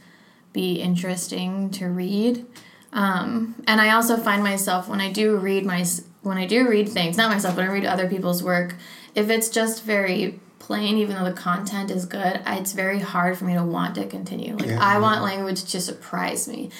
be 0.56 0.80
interesting 0.80 1.70
to 1.72 1.86
read. 1.86 2.44
Um, 2.92 3.54
and 3.68 3.78
I 3.78 3.90
also 3.90 4.16
find 4.16 4.42
myself 4.42 4.88
when 4.88 5.02
I 5.02 5.12
do 5.12 5.36
read 5.36 5.64
my 5.66 5.84
when 6.22 6.38
I 6.38 6.46
do 6.46 6.68
read 6.68 6.88
things, 6.88 7.16
not 7.16 7.30
myself, 7.30 7.54
but 7.54 7.64
I 7.64 7.68
read 7.68 7.84
other 7.84 8.08
people's 8.08 8.42
work, 8.42 8.74
if 9.14 9.30
it's 9.30 9.48
just 9.48 9.84
very 9.84 10.40
plain, 10.58 10.96
even 10.96 11.14
though 11.14 11.24
the 11.24 11.32
content 11.36 11.92
is 11.92 12.06
good, 12.06 12.40
I, 12.44 12.56
it's 12.56 12.72
very 12.72 12.98
hard 12.98 13.38
for 13.38 13.44
me 13.44 13.54
to 13.54 13.62
want 13.62 13.94
to 13.94 14.06
continue. 14.06 14.56
Like 14.56 14.66
Yeah. 14.66 14.78
I 14.80 14.98
want 14.98 15.22
language 15.22 15.62
to 15.70 15.80
surprise 15.80 16.48
me. 16.48 16.70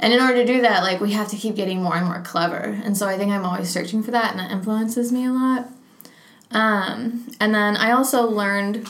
And 0.00 0.12
in 0.12 0.20
order 0.20 0.34
to 0.36 0.44
do 0.44 0.62
that, 0.62 0.82
like 0.82 1.00
we 1.00 1.12
have 1.12 1.28
to 1.28 1.36
keep 1.36 1.54
getting 1.54 1.82
more 1.82 1.94
and 1.94 2.06
more 2.06 2.20
clever. 2.22 2.80
And 2.84 2.96
so 2.96 3.06
I 3.06 3.16
think 3.16 3.30
I'm 3.30 3.44
always 3.44 3.70
searching 3.70 4.02
for 4.02 4.10
that 4.10 4.32
and 4.32 4.40
that 4.40 4.50
influences 4.50 5.12
me 5.12 5.26
a 5.26 5.30
lot. 5.30 5.68
Um, 6.50 7.28
and 7.38 7.54
then 7.54 7.76
I 7.76 7.92
also 7.92 8.28
learned 8.28 8.88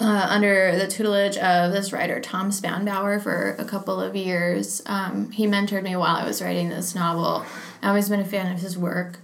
uh, 0.00 0.26
under 0.28 0.76
the 0.76 0.86
tutelage 0.86 1.36
of 1.38 1.72
this 1.72 1.92
writer 1.92 2.20
Tom 2.20 2.50
Spanbauer 2.50 3.20
for 3.22 3.56
a 3.58 3.64
couple 3.64 4.00
of 4.00 4.14
years. 4.14 4.80
Um, 4.86 5.30
he 5.32 5.46
mentored 5.46 5.82
me 5.82 5.96
while 5.96 6.16
I 6.16 6.24
was 6.24 6.40
writing 6.40 6.68
this 6.68 6.94
novel. 6.94 7.44
I've 7.82 7.88
always 7.88 8.08
been 8.08 8.20
a 8.20 8.24
fan 8.24 8.52
of 8.52 8.60
his 8.60 8.78
work, 8.78 9.18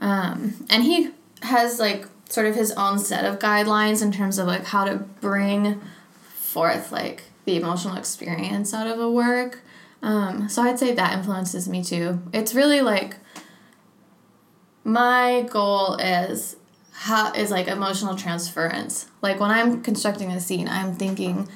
um, 0.00 0.66
and 0.70 0.84
he 0.84 1.10
has 1.42 1.80
like 1.80 2.06
sort 2.28 2.46
of 2.46 2.54
his 2.54 2.72
own 2.72 2.98
set 2.98 3.24
of 3.24 3.38
guidelines 3.38 4.02
in 4.02 4.12
terms 4.12 4.38
of 4.38 4.46
like 4.46 4.64
how 4.64 4.84
to 4.84 4.96
bring 4.96 5.80
forth 6.22 6.92
like 6.92 7.24
the 7.44 7.56
emotional 7.56 7.96
experience 7.96 8.72
out 8.72 8.86
of 8.86 9.00
a 9.00 9.10
work. 9.10 9.60
Um, 10.02 10.48
so 10.48 10.62
I'd 10.62 10.78
say 10.78 10.92
that 10.94 11.18
influences 11.18 11.68
me 11.68 11.82
too. 11.82 12.20
It's 12.32 12.54
really 12.54 12.80
like 12.80 13.16
my 14.84 15.46
goal 15.50 15.94
is 15.96 16.56
how 16.92 17.32
is 17.32 17.50
like 17.50 17.68
emotional 17.68 18.14
transference. 18.16 19.06
Like 19.20 19.40
when 19.40 19.50
I'm 19.50 19.82
constructing 19.82 20.30
a 20.30 20.40
scene, 20.40 20.68
I'm 20.68 20.94
thinking, 20.94 21.48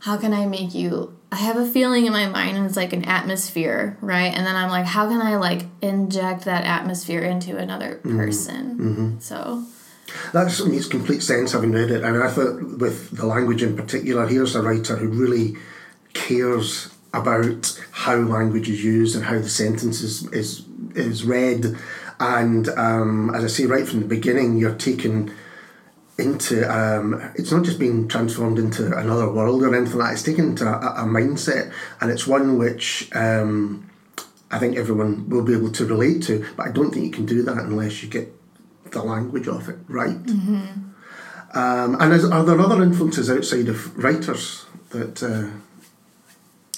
how 0.00 0.16
can 0.16 0.32
I 0.32 0.46
make 0.46 0.74
you? 0.74 1.16
I 1.30 1.36
have 1.36 1.56
a 1.56 1.66
feeling 1.66 2.06
in 2.06 2.12
my 2.12 2.26
mind, 2.28 2.56
and 2.56 2.66
it's 2.66 2.76
like 2.76 2.92
an 2.92 3.04
atmosphere, 3.04 3.96
right? 4.00 4.34
And 4.34 4.46
then 4.46 4.54
I'm 4.54 4.68
like, 4.68 4.84
how 4.84 5.08
can 5.08 5.22
I 5.22 5.36
like 5.36 5.64
inject 5.80 6.44
that 6.44 6.64
atmosphere 6.64 7.22
into 7.22 7.56
another 7.56 7.96
mm-hmm. 7.96 8.18
person? 8.18 8.78
Mm-hmm. 8.78 9.18
So 9.20 9.64
That 10.32 10.62
makes 10.68 10.88
complete 10.88 11.22
sense 11.22 11.52
having 11.52 11.72
read 11.72 11.90
it, 11.90 12.04
and 12.04 12.22
I 12.22 12.28
thought 12.30 12.78
with 12.78 13.16
the 13.16 13.26
language 13.26 13.62
in 13.62 13.76
particular, 13.76 14.26
here's 14.26 14.54
a 14.54 14.62
writer 14.62 14.96
who 14.96 15.08
really 15.08 15.56
cares 16.12 16.92
about 17.14 17.80
how 17.92 18.16
language 18.16 18.68
is 18.68 18.84
used 18.84 19.16
and 19.16 19.24
how 19.24 19.38
the 19.38 19.48
sentence 19.48 20.02
is 20.02 20.26
is, 20.32 20.64
is 20.94 21.24
read, 21.24 21.76
and 22.22 22.68
um, 22.70 23.34
as 23.34 23.42
I 23.42 23.48
say 23.48 23.66
right 23.66 23.86
from 23.86 24.00
the 24.00 24.06
beginning, 24.06 24.56
you're 24.56 24.76
taken 24.76 25.34
into 26.18 26.70
um, 26.72 27.32
it's 27.34 27.50
not 27.50 27.64
just 27.64 27.80
being 27.80 28.06
transformed 28.06 28.60
into 28.60 28.96
another 28.96 29.28
world 29.28 29.62
or 29.64 29.74
anything 29.74 29.98
like 29.98 30.10
that. 30.10 30.12
It's 30.12 30.22
taken 30.22 30.50
into 30.50 30.64
a, 30.64 31.02
a 31.02 31.04
mindset, 31.04 31.72
and 32.00 32.10
it's 32.10 32.26
one 32.26 32.58
which. 32.58 33.10
Um, 33.14 33.88
I 34.54 34.58
think 34.58 34.76
everyone 34.76 35.30
will 35.30 35.42
be 35.42 35.54
able 35.54 35.72
to 35.72 35.86
relate 35.86 36.24
to, 36.24 36.46
but 36.58 36.66
I 36.66 36.72
don't 36.72 36.90
think 36.90 37.06
you 37.06 37.10
can 37.10 37.24
do 37.24 37.42
that 37.44 37.56
unless 37.56 38.02
you 38.02 38.10
get 38.10 38.30
the 38.90 39.02
language 39.02 39.48
of 39.48 39.66
it 39.70 39.78
right. 39.88 40.14
Um, 41.54 41.96
and 41.98 42.12
is, 42.12 42.26
are 42.26 42.44
there 42.44 42.60
other 42.60 42.82
influences 42.82 43.30
outside 43.30 43.70
of 43.70 43.96
writers 43.96 44.66
that 44.90 45.22
uh, 45.22 45.48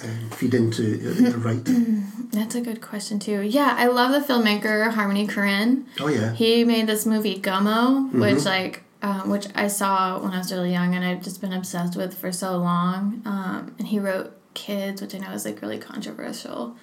uh, 0.04 0.34
feed 0.34 0.54
into 0.54 1.32
uh, 1.32 1.38
writing? 1.38 2.04
that's 2.30 2.54
a 2.54 2.60
good 2.60 2.80
question 2.80 3.18
too. 3.18 3.40
Yeah, 3.40 3.74
I 3.76 3.86
love 3.86 4.12
the 4.12 4.32
filmmaker 4.32 4.92
Harmony 4.92 5.26
Korine. 5.26 5.84
Oh 6.00 6.08
yeah, 6.08 6.32
He 6.32 6.64
made 6.64 6.86
this 6.86 7.06
movie 7.06 7.40
Gummo, 7.40 8.12
which 8.12 8.44
like 8.44 8.84
um, 9.02 9.28
which 9.28 9.46
I 9.54 9.68
saw 9.68 10.18
when 10.18 10.32
I 10.32 10.38
was 10.38 10.50
really 10.50 10.72
young, 10.72 10.94
and 10.94 11.04
I've 11.04 11.22
just 11.22 11.40
been 11.40 11.52
obsessed 11.52 11.94
with 11.96 12.16
for 12.16 12.32
so 12.32 12.56
long. 12.56 13.20
Um, 13.26 13.74
and 13.78 13.88
he 13.88 13.98
wrote 13.98 14.32
Kids, 14.54 15.02
which 15.02 15.14
I 15.14 15.18
know 15.18 15.32
is 15.32 15.44
like 15.44 15.60
really 15.60 15.78
controversial. 15.78 16.76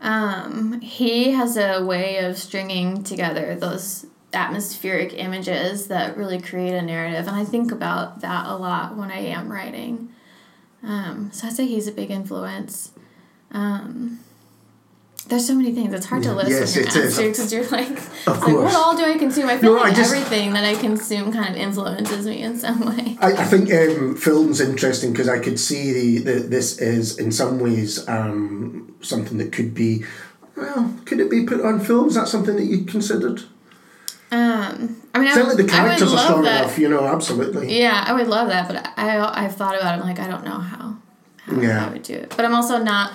Um, 0.00 0.80
he 0.80 1.32
has 1.32 1.56
a 1.56 1.84
way 1.84 2.18
of 2.18 2.38
stringing 2.38 3.02
together 3.02 3.56
those 3.56 4.06
atmospheric 4.32 5.14
images 5.14 5.88
that 5.88 6.16
really 6.16 6.40
create 6.40 6.74
a 6.74 6.82
narrative, 6.82 7.26
and 7.26 7.34
I 7.36 7.44
think 7.44 7.72
about 7.72 8.20
that 8.20 8.46
a 8.46 8.54
lot 8.56 8.96
when 8.96 9.10
I 9.10 9.18
am 9.18 9.50
writing. 9.50 10.10
Um, 10.82 11.30
so 11.32 11.46
I'd 11.48 11.52
say 11.54 11.66
he's 11.66 11.86
a 11.88 11.92
big 11.92 12.10
influence. 12.10 12.92
Um, 13.50 14.20
there's 15.28 15.46
so 15.46 15.54
many 15.54 15.72
things. 15.74 15.92
It's 15.92 16.06
hard 16.06 16.22
to 16.22 16.32
list 16.32 16.50
Yes, 16.50 16.74
when 16.76 16.84
you're 16.84 17.30
because 17.30 17.52
you're 17.52 17.68
like, 17.68 17.88
like, 18.26 18.46
what 18.46 18.74
all 18.74 18.96
do 18.96 19.04
I 19.04 19.18
consume? 19.18 19.48
I 19.48 19.58
feel 19.58 19.74
No, 19.74 19.80
like 19.80 19.92
I 19.92 19.96
just- 19.96 20.14
everything 20.14 20.52
that 20.54 20.64
I 20.64 20.74
consume 20.74 21.32
kind 21.32 21.54
of 21.54 21.60
influences 21.60 22.26
me 22.26 22.42
in 22.42 22.58
some 22.58 22.80
way. 22.80 23.16
I, 23.20 23.32
I 23.32 23.44
think 23.44 23.70
um, 23.72 24.16
film's 24.16 24.60
interesting 24.60 25.12
because 25.12 25.28
I 25.28 25.38
could 25.38 25.60
see 25.60 25.92
the, 25.92 26.32
the 26.32 26.40
this 26.40 26.78
is 26.78 27.18
in 27.18 27.30
some 27.32 27.58
ways 27.60 28.08
um, 28.08 28.94
something 29.02 29.36
that 29.38 29.52
could 29.52 29.74
be. 29.74 30.04
Well, 30.56 30.94
could 31.04 31.20
it 31.20 31.30
be 31.30 31.44
put 31.44 31.60
on 31.60 31.80
film? 31.80 32.08
Is 32.08 32.14
that 32.14 32.28
something 32.28 32.56
that 32.56 32.64
you 32.64 32.84
considered? 32.84 33.42
Um, 34.30 34.96
I 35.14 35.18
mean, 35.18 35.28
I, 35.28 35.34
Certainly, 35.34 35.62
the 35.62 35.62
I 35.62 35.64
would 35.64 35.70
characters 35.70 36.12
are 36.12 36.18
strong 36.18 36.42
that. 36.42 36.64
enough. 36.64 36.78
You 36.78 36.88
know, 36.88 37.06
absolutely. 37.06 37.78
Yeah, 37.80 38.04
I 38.06 38.12
would 38.12 38.26
love 38.28 38.48
that, 38.48 38.68
but 38.68 38.92
I 38.96 39.44
I've 39.44 39.56
thought 39.56 39.74
about 39.76 39.98
it. 39.98 40.02
I'm 40.02 40.06
like, 40.08 40.18
I 40.20 40.28
don't 40.28 40.44
know 40.44 40.58
how, 40.58 40.96
how 41.44 41.60
Yeah. 41.60 41.86
I 41.86 41.90
would 41.92 42.02
do 42.02 42.14
it. 42.14 42.34
But 42.36 42.44
I'm 42.44 42.54
also 42.54 42.78
not. 42.82 43.12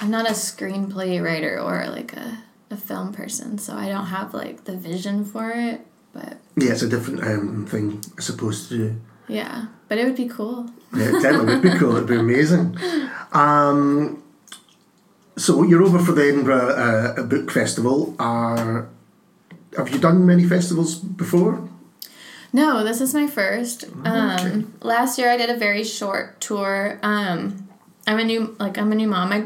I'm 0.00 0.10
not 0.10 0.26
a 0.28 0.32
screenplay 0.32 1.22
writer 1.22 1.60
or 1.60 1.86
like 1.88 2.12
a, 2.14 2.38
a 2.70 2.76
film 2.76 3.12
person, 3.12 3.58
so 3.58 3.74
I 3.74 3.88
don't 3.88 4.06
have 4.06 4.34
like 4.34 4.64
the 4.64 4.76
vision 4.76 5.24
for 5.24 5.50
it. 5.50 5.80
But 6.12 6.38
Yeah, 6.56 6.72
it's 6.72 6.82
a 6.82 6.88
different 6.88 7.22
um, 7.22 7.66
thing 7.66 8.02
as 8.16 8.28
opposed 8.28 8.68
to. 8.70 9.00
yeah, 9.28 9.66
but 9.88 9.98
it 9.98 10.04
would 10.06 10.16
be 10.16 10.28
cool. 10.28 10.68
Yeah, 10.96 11.08
it 11.16 11.22
definitely 11.22 11.54
would 11.54 11.62
be 11.62 11.78
cool. 11.78 11.96
It'd 11.96 12.08
be 12.08 12.16
amazing. 12.16 12.76
Um, 13.32 14.22
so 15.36 15.62
you're 15.62 15.82
over 15.82 15.98
for 15.98 16.12
the 16.12 16.22
Edinburgh 16.22 16.70
uh, 16.70 17.22
Book 17.24 17.50
Festival. 17.50 18.14
Are 18.18 18.88
have 19.76 19.88
you 19.90 19.98
done 19.98 20.24
many 20.26 20.44
festivals 20.44 20.96
before? 20.96 21.68
No, 22.52 22.82
this 22.82 23.00
is 23.00 23.12
my 23.14 23.26
first. 23.26 23.84
Oh, 24.04 24.10
Um, 24.10 24.72
last 24.80 25.18
year 25.18 25.28
I 25.30 25.36
did 25.36 25.50
a 25.50 25.56
very 25.56 25.84
short 25.84 26.40
tour. 26.40 26.98
Um, 27.02 27.68
I'm 28.06 28.18
a 28.18 28.24
new 28.24 28.56
like 28.58 28.78
I'm 28.78 28.90
a 28.92 28.94
new 28.94 29.08
mom. 29.08 29.28
My 29.28 29.44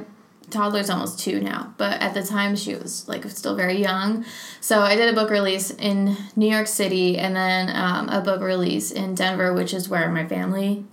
toddler's 0.50 0.90
almost 0.90 1.18
two 1.18 1.40
now, 1.40 1.74
but 1.78 2.00
at 2.00 2.14
the 2.14 2.22
time 2.22 2.54
she 2.54 2.74
was 2.76 3.08
like 3.08 3.24
still 3.30 3.56
very 3.56 3.78
young. 3.80 4.24
So 4.60 4.80
I 4.80 4.94
did 4.94 5.08
a 5.08 5.14
book 5.14 5.30
release 5.30 5.70
in 5.70 6.16
New 6.36 6.48
York 6.48 6.68
City 6.68 7.18
and 7.18 7.34
then 7.34 7.74
um, 7.74 8.08
a 8.08 8.20
book 8.20 8.40
release 8.40 8.92
in 8.92 9.14
Denver, 9.16 9.52
which 9.52 9.74
is 9.74 9.88
where 9.88 10.08
my 10.10 10.26
family 10.28 10.84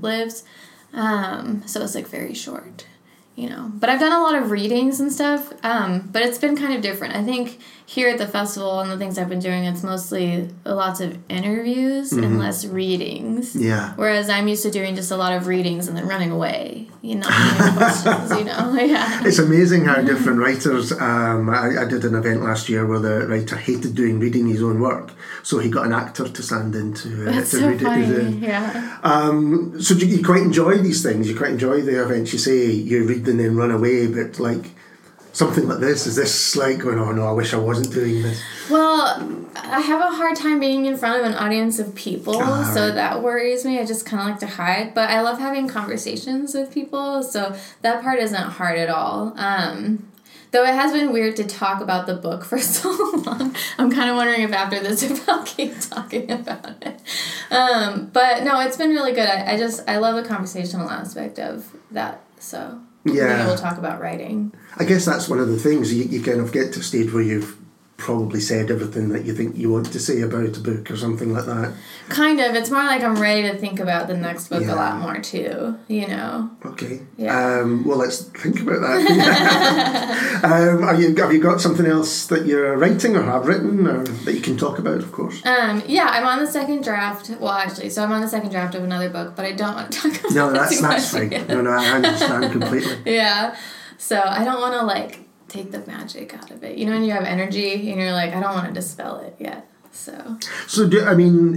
lives. 0.00 0.44
Um, 0.94 1.62
so 1.66 1.82
it's 1.82 1.94
like 1.94 2.06
very 2.08 2.32
short, 2.32 2.86
you 3.36 3.50
know. 3.50 3.70
But 3.74 3.90
I've 3.90 4.00
done 4.00 4.12
a 4.12 4.22
lot 4.22 4.34
of 4.36 4.50
readings 4.50 5.00
and 5.00 5.12
stuff. 5.12 5.52
Um, 5.62 6.08
but 6.10 6.22
it's 6.22 6.38
been 6.38 6.56
kind 6.56 6.72
of 6.72 6.80
different. 6.80 7.14
I 7.14 7.22
think 7.24 7.58
here 7.88 8.10
at 8.10 8.18
the 8.18 8.28
festival 8.28 8.80
and 8.80 8.90
the 8.90 8.98
things 8.98 9.16
I've 9.16 9.30
been 9.30 9.38
doing, 9.38 9.64
it's 9.64 9.82
mostly 9.82 10.50
lots 10.66 11.00
of 11.00 11.16
interviews 11.30 12.12
and 12.12 12.38
less 12.38 12.66
readings. 12.66 13.56
Yeah. 13.56 13.94
Whereas 13.96 14.28
I'm 14.28 14.46
used 14.46 14.62
to 14.64 14.70
doing 14.70 14.94
just 14.94 15.10
a 15.10 15.16
lot 15.16 15.32
of 15.32 15.46
readings 15.46 15.88
and 15.88 15.96
then 15.96 16.06
running 16.06 16.30
away, 16.30 16.86
you 17.00 17.14
know, 17.14 17.28
you 18.36 18.44
know. 18.44 18.74
yeah. 18.78 19.22
It's 19.24 19.38
amazing 19.38 19.86
how 19.86 20.02
different 20.02 20.38
writers. 20.38 20.92
Um, 20.92 21.48
I, 21.48 21.78
I 21.80 21.84
did 21.86 22.04
an 22.04 22.14
event 22.14 22.42
last 22.42 22.68
year 22.68 22.84
where 22.84 22.98
the 22.98 23.26
writer 23.26 23.56
hated 23.56 23.94
doing 23.94 24.20
reading 24.20 24.46
his 24.48 24.62
own 24.62 24.80
work, 24.80 25.14
so 25.42 25.58
he 25.58 25.70
got 25.70 25.86
an 25.86 25.94
actor 25.94 26.28
to 26.28 26.42
stand 26.42 26.74
in 26.74 26.92
to, 26.92 27.30
uh, 27.30 27.32
to 27.32 27.46
so 27.46 27.68
read 27.70 27.80
funny. 27.80 28.04
it. 28.04 28.34
Yeah. 28.34 28.98
Um, 29.02 29.80
so 29.80 29.94
you, 29.94 30.08
you 30.08 30.22
quite 30.22 30.42
enjoy 30.42 30.76
these 30.76 31.02
things. 31.02 31.26
You 31.26 31.34
quite 31.34 31.52
enjoy 31.52 31.80
the 31.80 32.02
events. 32.04 32.34
You 32.34 32.38
say 32.38 32.66
you 32.66 33.06
read 33.06 33.26
and 33.26 33.40
then 33.40 33.56
run 33.56 33.70
away, 33.70 34.08
but 34.08 34.38
like 34.38 34.72
something 35.38 35.68
like 35.68 35.78
this 35.78 36.06
is 36.06 36.16
this 36.16 36.56
like 36.56 36.78
going? 36.80 36.98
Oh 36.98 37.12
no, 37.12 37.26
I 37.26 37.32
wish 37.32 37.54
I 37.54 37.58
wasn't 37.58 37.92
doing 37.92 38.22
this. 38.22 38.42
Well, 38.68 39.46
I 39.56 39.80
have 39.80 40.00
a 40.00 40.14
hard 40.16 40.36
time 40.36 40.58
being 40.60 40.84
in 40.86 40.96
front 40.96 41.20
of 41.20 41.24
an 41.30 41.34
audience 41.36 41.78
of 41.78 41.94
people, 41.94 42.36
Ah, 42.42 42.70
so 42.74 42.86
right. 42.86 42.94
that 42.94 43.22
worries 43.22 43.64
me. 43.64 43.78
I 43.78 43.84
just 43.86 44.04
kind 44.04 44.20
of 44.22 44.28
like 44.28 44.40
to 44.40 44.46
hide, 44.46 44.94
but 44.94 45.08
I 45.10 45.20
love 45.22 45.38
having 45.38 45.68
conversations 45.68 46.54
with 46.54 46.72
people, 46.72 47.22
so 47.22 47.56
that 47.82 48.02
part 48.02 48.18
isn't 48.18 48.36
hard 48.58 48.78
at 48.78 48.90
all. 48.90 49.32
Um, 49.36 50.08
though 50.50 50.64
it 50.64 50.74
has 50.74 50.92
been 50.92 51.12
weird 51.12 51.36
to 51.36 51.44
talk 51.44 51.80
about 51.82 52.06
the 52.06 52.14
book 52.14 52.44
for 52.44 52.58
so 52.76 52.90
long. 53.26 53.54
I'm 53.78 53.90
kind 53.92 54.10
of 54.10 54.16
wondering 54.16 54.42
if 54.42 54.52
after 54.52 54.80
this 54.80 55.02
if 55.08 55.28
I'll 55.28 55.44
keep 55.44 55.78
talking 55.80 56.30
about 56.30 56.82
it. 56.84 57.00
Um, 57.52 58.10
but 58.12 58.42
no, 58.44 58.58
it's 58.60 58.76
been 58.76 58.90
really 58.90 59.12
good. 59.12 59.28
I, 59.28 59.52
I 59.54 59.56
just 59.56 59.88
I 59.88 59.98
love 59.98 60.20
the 60.20 60.28
conversational 60.28 60.90
aspect 60.90 61.38
of 61.38 61.72
that. 61.92 62.22
So 62.40 62.80
Yeah. 63.04 63.46
to 63.46 63.56
talk 63.60 63.78
about 63.78 64.00
writing. 64.00 64.52
I 64.76 64.84
guess 64.84 65.04
that's 65.04 65.28
one 65.28 65.38
of 65.38 65.48
the 65.48 65.58
things 65.58 65.92
you, 65.94 66.04
you 66.04 66.22
kind 66.22 66.40
of 66.40 66.52
get 66.52 66.72
to 66.74 66.80
a 66.80 66.82
stage 66.82 67.12
where 67.12 67.22
you've 67.22 67.56
probably 67.98 68.40
said 68.40 68.70
everything 68.70 69.08
that 69.08 69.24
you 69.24 69.34
think 69.34 69.56
you 69.56 69.70
want 69.70 69.84
to 69.92 69.98
say 69.98 70.20
about 70.22 70.56
a 70.56 70.60
book 70.60 70.88
or 70.88 70.96
something 70.96 71.32
like 71.34 71.44
that. 71.46 71.74
Kind 72.08 72.40
of. 72.40 72.54
It's 72.54 72.70
more 72.70 72.84
like 72.84 73.02
I'm 73.02 73.16
ready 73.20 73.42
to 73.50 73.58
think 73.58 73.80
about 73.80 74.06
the 74.06 74.16
next 74.16 74.48
book 74.48 74.62
Yeah. 74.62 74.74
a 74.74 74.76
lot 74.76 75.00
more 75.00 75.18
too. 75.18 75.76
You 75.88 76.06
know. 76.06 76.48
Okay. 76.64 77.00
Yeah. 77.16 77.58
Um, 77.60 77.84
well, 77.84 77.98
let's 77.98 78.22
think 78.22 78.60
about 78.62 78.80
that. 78.82 80.40
um, 80.44 80.84
are 80.84 80.94
you, 80.94 81.14
have 81.16 81.32
you 81.32 81.40
got 81.40 81.60
something 81.60 81.86
else 81.86 82.26
that 82.28 82.46
you're 82.46 82.76
writing 82.78 83.16
or 83.16 83.24
have 83.24 83.46
written 83.48 83.86
or 83.86 84.04
that 84.04 84.32
you 84.32 84.40
can 84.40 84.56
talk 84.56 84.78
about, 84.78 84.98
of 84.98 85.10
course? 85.12 85.44
Um. 85.44 85.82
Yeah, 85.86 86.06
I'm 86.08 86.24
on 86.26 86.38
the 86.38 86.50
second 86.50 86.84
draft. 86.84 87.30
Well, 87.40 87.50
actually, 87.52 87.90
so 87.90 88.04
I'm 88.04 88.12
on 88.12 88.20
the 88.22 88.28
second 88.28 88.50
draft 88.50 88.76
of 88.76 88.84
another 88.84 89.10
book, 89.10 89.34
but 89.34 89.44
I 89.44 89.52
don't 89.52 89.74
want 89.74 89.92
to 89.92 89.98
talk 90.10 90.20
about 90.20 90.32
No, 90.32 90.48
it 90.50 90.52
that's 90.54 90.80
that's 90.80 91.10
fine. 91.10 91.32
yet. 91.32 91.48
No, 91.48 91.60
no, 91.62 91.70
I 91.72 91.84
understand 91.96 92.52
completely. 92.52 92.96
Yeah. 93.12 93.56
So 93.98 94.20
I 94.24 94.44
don't 94.44 94.60
want 94.60 94.74
to 94.74 94.82
like 94.86 95.27
take 95.48 95.70
the 95.72 95.80
magic 95.86 96.34
out 96.34 96.50
of 96.50 96.62
it. 96.62 96.76
You 96.78 96.86
know, 96.86 96.92
when 96.92 97.04
you 97.04 97.12
have 97.12 97.24
energy 97.24 97.90
and 97.90 98.00
you're 98.00 98.12
like, 98.12 98.32
I 98.34 98.40
don't 98.40 98.54
want 98.54 98.68
to 98.68 98.72
dispel 98.74 99.18
it 99.20 99.36
yet. 99.38 99.66
So 99.92 100.38
So, 100.66 100.88
do 100.88 101.04
I 101.04 101.14
mean, 101.14 101.54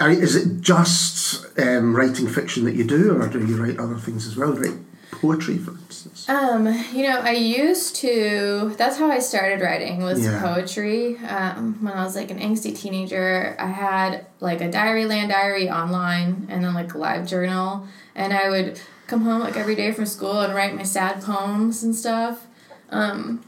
is 0.00 0.36
it 0.36 0.60
just 0.60 1.46
um, 1.58 1.94
writing 1.96 2.28
fiction 2.28 2.64
that 2.64 2.74
you 2.74 2.84
do, 2.84 3.16
or 3.20 3.28
do 3.28 3.44
you 3.44 3.56
write 3.62 3.78
other 3.78 3.96
things 3.96 4.26
as 4.26 4.36
well? 4.36 4.52
Write 4.52 4.76
poetry, 5.10 5.56
for 5.58 5.70
instance. 5.72 6.28
Um, 6.28 6.66
you 6.92 7.02
know, 7.08 7.20
I 7.20 7.32
used 7.32 7.96
to. 7.96 8.74
That's 8.76 8.98
how 8.98 9.10
I 9.10 9.18
started 9.18 9.60
writing 9.62 10.02
was 10.02 10.24
Yeah. 10.24 10.40
poetry. 10.40 11.16
Um, 11.18 11.78
when 11.82 11.94
I 11.94 12.04
was 12.04 12.14
like 12.14 12.30
an 12.30 12.38
angsty 12.38 12.76
teenager, 12.76 13.56
I 13.58 13.66
had 13.68 14.26
like 14.40 14.60
a 14.60 14.68
Diaryland 14.68 15.28
diary 15.30 15.70
online, 15.70 16.46
and 16.50 16.62
then 16.64 16.74
like 16.74 16.94
a 16.94 16.98
LiveJournal, 16.98 17.86
and 18.14 18.32
I 18.32 18.50
would 18.50 18.78
come 19.06 19.22
home 19.22 19.40
like 19.40 19.56
every 19.56 19.74
day 19.74 19.92
from 19.92 20.06
school 20.06 20.40
and 20.40 20.54
write 20.54 20.74
my 20.74 20.82
sad 20.82 21.22
poems 21.22 21.82
and 21.82 21.94
stuff. 21.94 22.46
Um, 22.90 23.44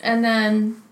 and 0.00 0.24
then 0.24 0.82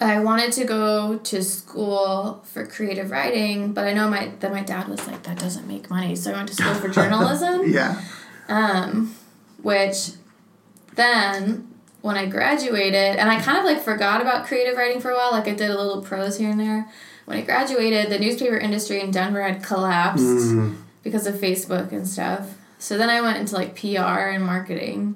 I 0.00 0.18
wanted 0.20 0.52
to 0.54 0.64
go 0.64 1.18
to 1.18 1.42
school 1.44 2.42
for 2.44 2.66
creative 2.66 3.10
writing, 3.10 3.72
but 3.72 3.84
I 3.86 3.92
know 3.92 4.08
my 4.10 4.32
that 4.40 4.50
my 4.52 4.62
dad 4.62 4.88
was 4.88 5.06
like 5.06 5.22
that 5.24 5.38
doesn't 5.38 5.66
make 5.68 5.88
money, 5.90 6.16
so 6.16 6.32
I 6.32 6.36
went 6.36 6.48
to 6.48 6.54
school 6.54 6.74
for 6.74 6.88
journalism 6.98 7.70
Yeah. 7.72 8.00
um, 8.48 9.14
which 9.62 10.10
then 10.94 11.68
when 12.00 12.16
I 12.16 12.26
graduated, 12.26 13.16
and 13.16 13.30
I 13.30 13.40
kind 13.40 13.58
of 13.58 13.64
like 13.64 13.80
forgot 13.80 14.20
about 14.20 14.46
creative 14.46 14.76
writing 14.76 15.00
for 15.00 15.10
a 15.10 15.14
while, 15.16 15.30
like 15.30 15.46
I 15.46 15.54
did 15.54 15.70
a 15.70 15.76
little 15.80 16.02
prose 16.02 16.36
here 16.38 16.50
and 16.50 16.58
there. 16.58 16.88
When 17.26 17.38
I 17.38 17.42
graduated, 17.42 18.10
the 18.10 18.18
newspaper 18.18 18.56
industry 18.56 19.00
in 19.00 19.12
Denver 19.12 19.40
had 19.42 19.62
collapsed 19.62 20.24
Mm. 20.24 20.78
because 21.04 21.28
of 21.28 21.36
Facebook 21.36 21.92
and 21.92 22.08
stuff. 22.08 22.54
So 22.82 22.98
then 22.98 23.10
I 23.10 23.20
went 23.20 23.38
into 23.38 23.54
like 23.54 23.76
PR 23.76 24.00
and 24.34 24.44
marketing. 24.44 25.14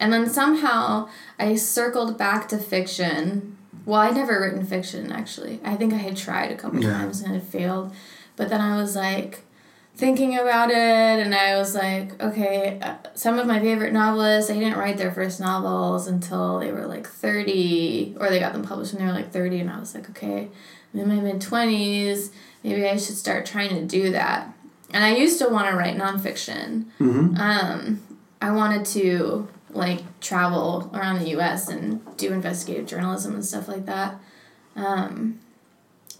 And 0.00 0.12
then 0.12 0.28
somehow 0.28 1.08
I 1.38 1.54
circled 1.54 2.18
back 2.18 2.48
to 2.48 2.58
fiction. 2.58 3.56
Well, 3.86 4.00
I'd 4.00 4.16
never 4.16 4.40
written 4.40 4.66
fiction 4.66 5.12
actually. 5.12 5.60
I 5.64 5.76
think 5.76 5.92
I 5.94 5.98
had 5.98 6.16
tried 6.16 6.50
a 6.50 6.56
couple 6.56 6.82
Yeah. 6.82 6.90
times 6.90 7.20
and 7.20 7.32
had 7.32 7.44
failed. 7.44 7.94
But 8.34 8.48
then 8.48 8.60
I 8.60 8.76
was 8.76 8.96
like 8.96 9.42
thinking 9.94 10.36
about 10.36 10.70
it 10.70 10.74
and 11.24 11.36
I 11.36 11.56
was 11.56 11.76
like, 11.76 12.20
okay, 12.20 12.80
uh, 12.82 12.94
some 13.14 13.38
of 13.38 13.46
my 13.46 13.60
favorite 13.60 13.92
novelists, 13.92 14.50
they 14.50 14.58
didn't 14.58 14.76
write 14.76 14.96
their 14.98 15.12
first 15.12 15.38
novels 15.38 16.08
until 16.08 16.58
they 16.58 16.72
were 16.72 16.86
like 16.88 17.06
30 17.06 18.16
or 18.18 18.28
they 18.28 18.40
got 18.40 18.54
them 18.54 18.64
published 18.64 18.92
when 18.92 19.02
they 19.02 19.06
were 19.12 19.16
like 19.16 19.30
30 19.30 19.60
and 19.60 19.70
I 19.70 19.78
was 19.78 19.94
like, 19.94 20.10
okay, 20.10 20.48
I'm 20.92 20.98
in 21.00 21.06
my 21.08 21.20
mid 21.20 21.40
20s, 21.40 22.30
maybe 22.64 22.88
I 22.88 22.96
should 22.96 23.16
start 23.16 23.46
trying 23.46 23.68
to 23.70 23.84
do 23.86 24.10
that. 24.10 24.52
And 24.94 25.04
I 25.04 25.14
used 25.16 25.38
to 25.40 25.48
want 25.48 25.68
to 25.68 25.76
write 25.76 25.96
nonfiction. 25.98 26.84
hmm 26.98 27.34
Um, 27.36 28.00
I 28.40 28.50
wanted 28.52 28.86
to 28.98 29.48
like 29.70 30.02
travel 30.20 30.88
around 30.94 31.18
the 31.18 31.30
U.S. 31.30 31.68
and 31.68 32.00
do 32.16 32.32
investigative 32.32 32.86
journalism 32.86 33.34
and 33.34 33.44
stuff 33.44 33.66
like 33.68 33.86
that. 33.86 34.14
Um, 34.76 35.40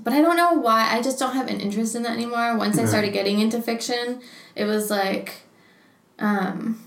but 0.02 0.12
I 0.12 0.20
don't 0.20 0.36
know 0.36 0.54
why. 0.54 0.88
I 0.92 1.00
just 1.02 1.18
don't 1.20 1.34
have 1.34 1.48
an 1.48 1.60
interest 1.60 1.94
in 1.94 2.02
that 2.02 2.12
anymore. 2.12 2.56
Once 2.58 2.76
I 2.76 2.84
started 2.84 3.12
getting 3.12 3.38
into 3.38 3.62
fiction, 3.62 4.20
it 4.56 4.64
was 4.64 4.90
like, 4.90 5.42
um, 6.18 6.82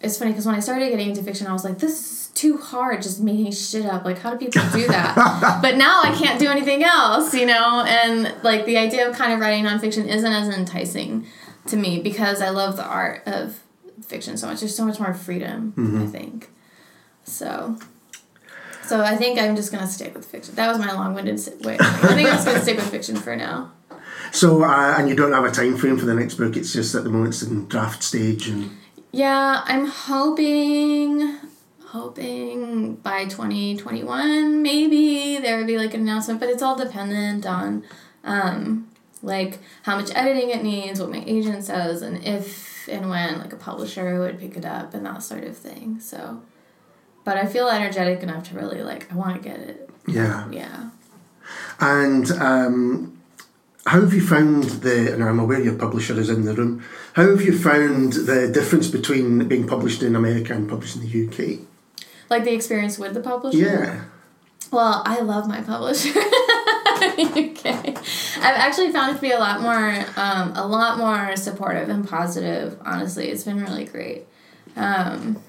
it's 0.00 0.16
funny 0.16 0.30
because 0.30 0.46
when 0.46 0.54
I 0.54 0.60
started 0.60 0.90
getting 0.90 1.08
into 1.08 1.22
fiction, 1.24 1.48
I 1.48 1.52
was 1.52 1.64
like, 1.64 1.78
this 1.78 1.92
is 2.00 2.23
too 2.34 2.58
hard 2.58 3.00
just 3.00 3.20
making 3.20 3.52
shit 3.52 3.86
up. 3.86 4.04
Like, 4.04 4.18
how 4.18 4.34
do 4.34 4.38
people 4.44 4.62
do 4.72 4.86
that? 4.88 5.58
but 5.62 5.76
now 5.76 6.02
I 6.02 6.12
can't 6.14 6.38
do 6.38 6.48
anything 6.48 6.82
else, 6.82 7.32
you 7.32 7.46
know? 7.46 7.84
And 7.86 8.34
like 8.42 8.66
the 8.66 8.76
idea 8.76 9.08
of 9.08 9.16
kind 9.16 9.32
of 9.32 9.40
writing 9.40 9.64
nonfiction 9.64 10.08
isn't 10.08 10.32
as 10.32 10.48
enticing 10.48 11.26
to 11.66 11.76
me 11.76 12.02
because 12.02 12.42
I 12.42 12.50
love 12.50 12.76
the 12.76 12.84
art 12.84 13.22
of 13.26 13.60
fiction 14.02 14.36
so 14.36 14.48
much. 14.48 14.60
There's 14.60 14.76
so 14.76 14.84
much 14.84 14.98
more 14.98 15.14
freedom, 15.14 15.74
I 16.02 16.06
think. 16.06 16.50
So. 17.24 17.78
So 18.82 19.00
I 19.00 19.16
think 19.16 19.38
I'm 19.38 19.56
just 19.56 19.72
gonna 19.72 19.86
stick 19.86 20.14
with 20.14 20.26
fiction. 20.26 20.56
That 20.56 20.68
was 20.68 20.78
my 20.78 20.92
long-winded 20.92 21.64
way. 21.64 21.78
I 21.80 22.14
think 22.14 22.28
I'm 22.28 22.34
just 22.34 22.46
gonna 22.46 22.60
stick 22.60 22.76
with 22.76 22.90
fiction 22.90 23.16
for 23.16 23.34
now. 23.36 23.72
So, 24.32 24.64
uh, 24.64 24.96
and 24.98 25.08
you 25.08 25.14
don't 25.14 25.32
have 25.32 25.44
a 25.44 25.50
time 25.50 25.76
frame 25.76 25.96
for 25.96 26.06
the 26.06 26.14
next 26.14 26.34
book. 26.34 26.56
It's 26.56 26.72
just 26.72 26.92
at 26.96 27.04
the 27.04 27.10
moment 27.10 27.34
it's 27.34 27.42
in 27.44 27.68
draft 27.68 28.02
stage, 28.02 28.48
and 28.48 28.76
Yeah, 29.12 29.62
I'm 29.64 29.86
hoping 29.86 31.36
hoping 31.94 32.96
by 32.96 33.24
2021 33.24 34.62
maybe 34.62 35.38
there 35.38 35.56
would 35.58 35.66
be 35.68 35.78
like 35.78 35.94
an 35.94 36.00
announcement, 36.00 36.40
but 36.40 36.48
it's 36.48 36.60
all 36.60 36.74
dependent 36.76 37.46
on 37.46 37.84
um 38.24 38.88
like 39.22 39.60
how 39.84 39.96
much 39.96 40.10
editing 40.14 40.50
it 40.50 40.62
needs, 40.62 41.00
what 41.00 41.08
my 41.08 41.22
agent 41.24 41.62
says 41.62 42.02
and 42.02 42.24
if 42.24 42.88
and 42.88 43.08
when 43.08 43.38
like 43.38 43.52
a 43.52 43.56
publisher 43.56 44.18
would 44.18 44.40
pick 44.40 44.56
it 44.56 44.64
up 44.64 44.92
and 44.92 45.06
that 45.06 45.22
sort 45.22 45.44
of 45.44 45.56
thing. 45.56 46.00
So 46.00 46.42
but 47.24 47.36
I 47.36 47.46
feel 47.46 47.68
energetic 47.68 48.24
enough 48.24 48.48
to 48.48 48.56
really 48.56 48.82
like 48.82 49.10
I 49.12 49.14
want 49.14 49.40
to 49.40 49.48
get 49.48 49.60
it. 49.60 49.88
yeah. 50.08 50.50
Yeah. 50.50 50.90
And 51.78 52.28
um, 52.32 53.20
how 53.86 54.00
have 54.00 54.14
you 54.14 54.26
found 54.26 54.64
the? 54.64 55.12
And 55.12 55.22
I'm 55.22 55.38
aware 55.38 55.60
your 55.60 55.76
publisher 55.76 56.18
is 56.18 56.30
in 56.30 56.44
the 56.44 56.54
room. 56.54 56.82
How 57.12 57.28
have 57.28 57.42
you 57.42 57.56
found 57.56 58.14
the 58.14 58.50
difference 58.52 58.88
between 58.88 59.46
being 59.46 59.66
published 59.66 60.02
in 60.02 60.16
America 60.16 60.54
and 60.54 60.68
published 60.68 60.96
in 60.96 61.02
the 61.02 61.28
UK? 61.28 61.60
Like 62.30 62.44
the 62.44 62.52
experience 62.52 62.98
with 62.98 63.14
the 63.14 63.20
publisher. 63.20 63.58
Yeah. 63.58 64.04
Well, 64.70 65.02
I 65.06 65.20
love 65.20 65.46
my 65.46 65.60
publisher. 65.60 66.18
okay. 66.18 67.94
I've 67.96 68.56
actually 68.56 68.90
found 68.92 69.12
it 69.12 69.16
to 69.16 69.20
be 69.20 69.30
a 69.30 69.38
lot 69.38 69.60
more, 69.60 70.04
um, 70.16 70.52
a 70.56 70.66
lot 70.66 70.98
more 70.98 71.36
supportive 71.36 71.88
and 71.88 72.08
positive. 72.08 72.78
Honestly, 72.84 73.28
it's 73.28 73.44
been 73.44 73.60
really 73.60 73.84
great, 73.84 74.26
um, 74.76 75.42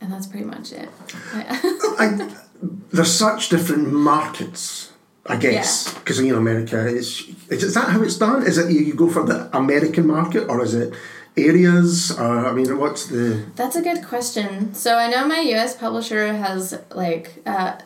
and 0.00 0.12
that's 0.12 0.26
pretty 0.26 0.46
much 0.46 0.72
it. 0.72 0.88
I, 1.34 2.34
there's 2.92 3.12
such 3.12 3.48
different 3.48 3.92
markets, 3.92 4.92
I 5.26 5.36
guess, 5.36 5.92
because 5.94 6.20
you 6.20 6.32
know 6.32 6.38
America 6.38 6.86
is. 6.86 7.28
Is 7.48 7.74
that 7.74 7.88
how 7.90 8.02
it's 8.02 8.16
done? 8.16 8.46
Is 8.46 8.58
it 8.58 8.70
you, 8.70 8.80
you 8.80 8.94
go 8.94 9.10
for 9.10 9.24
the 9.24 9.54
American 9.56 10.06
market 10.06 10.48
or 10.48 10.62
is 10.62 10.74
it 10.74 10.94
areas? 11.36 12.10
Or 12.10 12.46
I 12.46 12.52
mean, 12.52 12.78
what's 12.78 13.06
the? 13.06 13.46
That's 13.56 13.76
a 13.76 13.82
good 13.82 14.04
question. 14.04 14.74
So 14.74 14.96
I 14.96 15.08
know 15.08 15.26
my 15.26 15.40
U.S. 15.40 15.76
publisher 15.76 16.32
has 16.32 16.78
like, 16.94 17.42
uh, 17.46 17.78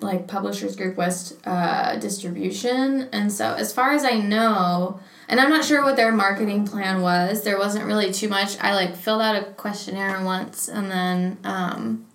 like 0.00 0.26
Publishers 0.26 0.76
Group 0.76 0.96
West 0.96 1.34
uh, 1.46 1.96
distribution, 1.96 3.08
and 3.12 3.32
so 3.32 3.54
as 3.54 3.72
far 3.72 3.92
as 3.92 4.04
I 4.04 4.18
know, 4.18 5.00
and 5.28 5.40
I'm 5.40 5.50
not 5.50 5.64
sure 5.64 5.82
what 5.82 5.96
their 5.96 6.12
marketing 6.12 6.66
plan 6.66 7.00
was. 7.00 7.42
There 7.42 7.58
wasn't 7.58 7.86
really 7.86 8.12
too 8.12 8.28
much. 8.28 8.58
I 8.60 8.74
like 8.74 8.96
filled 8.96 9.22
out 9.22 9.36
a 9.36 9.44
questionnaire 9.52 10.22
once, 10.24 10.68
and 10.68 10.90
then 10.90 11.38
um, 11.44 12.06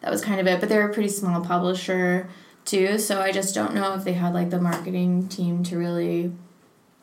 that 0.00 0.10
was 0.10 0.20
kind 0.22 0.40
of 0.40 0.46
it. 0.46 0.60
But 0.60 0.68
they're 0.68 0.88
a 0.88 0.92
pretty 0.92 1.08
small 1.08 1.40
publisher 1.40 2.28
too, 2.64 2.98
so 2.98 3.20
I 3.20 3.32
just 3.32 3.54
don't 3.54 3.74
know 3.74 3.94
if 3.94 4.04
they 4.04 4.14
had 4.14 4.34
like 4.34 4.50
the 4.50 4.60
marketing 4.60 5.28
team 5.28 5.62
to 5.64 5.78
really 5.78 6.32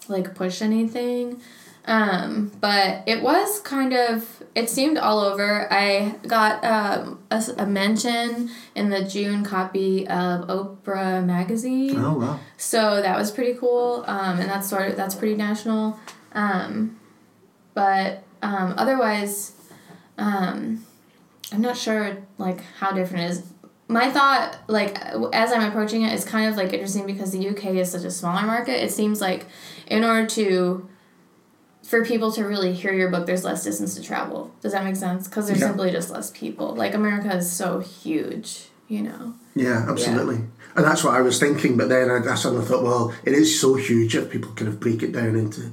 like 0.08 0.36
push 0.36 0.62
anything. 0.62 1.42
Um, 1.88 2.52
but 2.60 3.04
it 3.08 3.22
was 3.22 3.62
kind 3.62 3.94
of, 3.94 4.44
it 4.54 4.70
seemed 4.70 4.98
all 4.98 5.22
over. 5.22 5.72
I 5.72 6.16
got 6.28 6.64
um, 6.66 7.24
a, 7.32 7.42
a 7.58 7.66
mention 7.66 8.50
in 8.76 8.90
the 8.90 9.06
June 9.06 9.46
copy 9.46 10.06
of 10.06 10.48
Oprah 10.48 11.26
magazine. 11.26 11.96
Oh 11.98 12.18
wow! 12.20 12.40
So 12.58 13.02
that 13.02 13.18
was 13.18 13.32
pretty 13.32 13.58
cool, 13.58 14.04
um, 14.06 14.40
and 14.40 14.50
that's 14.50 14.68
sort 14.70 14.90
of 14.90 14.98
that's 14.98 15.16
pretty 15.16 15.36
national. 15.36 15.98
Um, 16.34 17.00
but 17.74 18.24
um, 18.42 18.74
otherwise, 18.78 19.54
um, 20.18 20.86
I'm 21.54 21.62
not 21.62 21.78
sure 21.78 22.18
like 22.38 22.62
how 22.80 22.92
different 22.92 23.24
it 23.24 23.32
is. 23.32 23.44
My 23.88 24.12
thought, 24.12 24.58
like 24.68 24.98
as 25.32 25.54
I'm 25.54 25.64
approaching 25.64 26.02
it, 26.02 26.12
is 26.12 26.26
kind 26.26 26.50
of 26.50 26.58
like 26.58 26.74
interesting 26.74 27.06
because 27.06 27.32
the 27.32 27.48
UK 27.48 27.76
is 27.76 27.90
such 27.90 28.04
a 28.04 28.12
smaller 28.12 28.46
market. 28.46 28.84
It 28.84 28.92
seems 28.92 29.22
like 29.22 29.46
in 29.88 30.04
order 30.04 30.28
to 30.28 30.90
for 31.88 32.04
people 32.04 32.34
to 32.34 32.44
really 32.44 32.74
hear 32.74 32.94
your 32.94 33.10
book, 33.10 33.26
there's 33.26 33.46
less 33.46 33.64
distance 33.64 33.96
to 33.96 34.04
travel. 34.04 34.52
Does 34.62 34.74
that 34.74 34.84
make 34.84 34.98
sense? 34.98 35.26
Because 35.28 35.48
there's 35.48 35.62
Yeah. 35.62 35.68
simply 35.68 35.90
just 35.92 36.12
less 36.12 36.30
people. 36.32 36.76
Like 36.76 36.94
America 36.94 37.34
is 37.34 37.50
so 37.50 37.80
huge, 37.80 38.68
you 38.90 39.02
know. 39.02 39.36
Yeah, 39.56 39.86
absolutely. 39.88 40.42
And 40.76 40.86
that's 40.86 41.04
what 41.06 41.16
I 41.16 41.22
was 41.22 41.40
thinking. 41.40 41.78
But 41.78 41.88
then 41.88 42.12
I, 42.12 42.18
I 42.30 42.36
suddenly 42.36 42.66
thought, 42.66 42.84
well, 42.84 43.14
it 43.24 43.34
is 43.34 43.58
so 43.60 43.76
huge 43.76 44.18
if 44.18 44.30
people 44.30 44.52
kind 44.52 44.68
of 44.68 44.82
break 44.82 45.02
it 45.02 45.14
down 45.14 45.38
into 45.38 45.72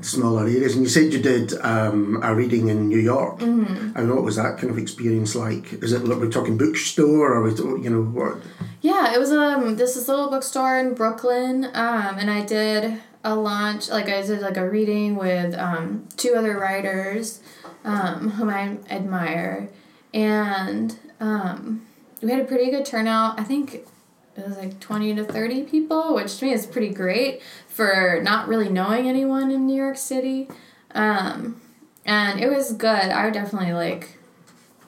smaller 0.00 0.44
areas. 0.44 0.74
And 0.74 0.84
you 0.84 0.88
said 0.88 1.12
you 1.12 1.20
did 1.20 1.52
um, 1.60 2.18
a 2.22 2.34
reading 2.34 2.68
in 2.68 2.88
New 2.88 2.98
York. 2.98 3.40
Mm-hmm. 3.40 3.94
And 3.94 4.10
what 4.10 4.24
was 4.24 4.36
that 4.36 4.56
kind 4.56 4.70
of 4.70 4.78
experience 4.78 5.34
like? 5.34 5.74
Is 5.84 5.92
it 5.92 6.04
like 6.04 6.18
we're 6.18 6.30
talking 6.30 6.56
bookstore 6.56 7.30
or 7.34 7.42
we, 7.42 7.50
you 7.84 7.90
know 7.90 8.02
what? 8.02 8.38
Yeah, 8.80 9.14
it 9.14 9.18
was 9.20 9.30
um 9.30 9.76
this 9.76 9.96
is 9.96 10.08
a 10.08 10.10
little 10.10 10.30
bookstore 10.30 10.76
in 10.78 10.94
Brooklyn, 10.94 11.66
um, 11.66 12.18
and 12.18 12.28
I 12.28 12.44
did 12.44 13.00
a 13.24 13.34
launch 13.34 13.88
like 13.88 14.08
I 14.08 14.22
did 14.22 14.40
like 14.40 14.56
a 14.56 14.68
reading 14.68 15.16
with 15.16 15.54
um, 15.54 16.08
two 16.16 16.34
other 16.34 16.58
writers, 16.58 17.40
um, 17.84 18.30
whom 18.30 18.48
I 18.48 18.78
admire, 18.90 19.68
and 20.12 20.96
um, 21.20 21.86
we 22.20 22.30
had 22.30 22.40
a 22.40 22.44
pretty 22.44 22.70
good 22.70 22.84
turnout. 22.84 23.38
I 23.38 23.44
think 23.44 23.74
it 23.74 24.46
was 24.46 24.56
like 24.56 24.80
twenty 24.80 25.14
to 25.14 25.24
thirty 25.24 25.62
people, 25.62 26.14
which 26.14 26.38
to 26.38 26.46
me 26.46 26.52
is 26.52 26.66
pretty 26.66 26.90
great 26.90 27.42
for 27.68 28.20
not 28.22 28.48
really 28.48 28.68
knowing 28.68 29.08
anyone 29.08 29.50
in 29.50 29.66
New 29.66 29.76
York 29.76 29.96
City, 29.96 30.48
um, 30.94 31.60
and 32.04 32.40
it 32.40 32.48
was 32.48 32.72
good. 32.72 32.88
I 32.88 33.24
would 33.24 33.34
definitely 33.34 33.72
like. 33.72 34.18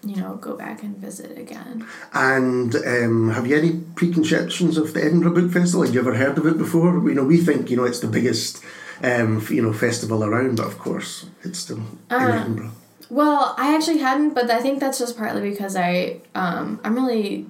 You 0.05 0.17
know, 0.17 0.37
go 0.37 0.55
back 0.57 0.83
and 0.83 0.97
visit 0.97 1.39
again. 1.39 1.87
And 2.13 2.75
um, 2.77 3.31
have 3.31 3.47
you 3.47 3.57
any 3.57 3.81
preconceptions 3.95 4.77
of 4.77 4.93
the 4.93 5.03
Edinburgh 5.03 5.35
Book 5.35 5.51
Festival? 5.51 5.85
Had 5.85 5.95
you 5.95 6.01
ever 6.01 6.15
heard 6.15 6.37
of 6.37 6.47
it 6.47 6.59
before? 6.59 6.93
You 7.09 7.15
know, 7.15 7.25
we 7.25 7.39
think 7.39 7.71
you 7.71 7.77
know 7.77 7.85
it's 7.85 8.01
the 8.01 8.07
biggest, 8.07 8.63
um, 9.03 9.45
you 9.51 9.63
know, 9.63 9.73
festival 9.73 10.23
around, 10.25 10.57
but 10.57 10.67
of 10.67 10.79
course 10.79 11.27
it's 11.43 11.59
still 11.59 11.79
in 12.11 12.17
Edinburgh. 12.17 12.73
Well, 13.11 13.55
I 13.57 13.75
actually 13.75 13.99
hadn't, 13.99 14.35
but 14.35 14.51
I 14.51 14.61
think 14.61 14.81
that's 14.81 14.99
just 14.99 15.17
partly 15.17 15.51
because 15.51 15.77
I 15.77 16.21
um 16.35 16.81
I'm 16.85 16.95
really 16.95 17.47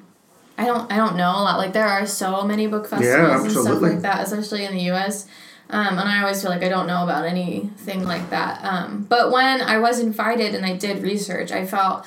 I 0.57 0.67
don't 0.67 0.91
I 0.93 0.97
don't 0.97 1.17
know 1.17 1.31
a 1.31 1.43
lot. 1.43 1.59
Like 1.59 1.73
there 1.73 1.87
are 1.87 2.07
so 2.07 2.45
many 2.45 2.67
book 2.67 2.87
festivals 2.87 3.43
and 3.43 3.51
stuff 3.51 3.81
like 3.83 4.01
that, 4.03 4.25
especially 4.25 4.65
in 4.65 4.75
the 4.75 4.91
US. 4.93 5.27
Um, 5.71 5.99
and 5.99 6.09
I 6.09 6.21
always 6.21 6.43
feel 6.43 6.51
like 6.51 6.63
I 6.63 6.69
don't 6.69 6.87
know 6.87 7.05
about 7.05 7.25
anything 7.25 8.05
like 8.05 8.31
that. 8.31 8.63
Um, 8.65 9.07
but 9.09 9.33
when 9.33 9.63
I 9.63 9.79
was 9.79 9.99
invited 9.99 10.55
and 10.55 10.65
I 10.65 10.77
did 10.77 11.03
research, 11.03 11.51
I 11.51 11.67
felt 11.67 12.05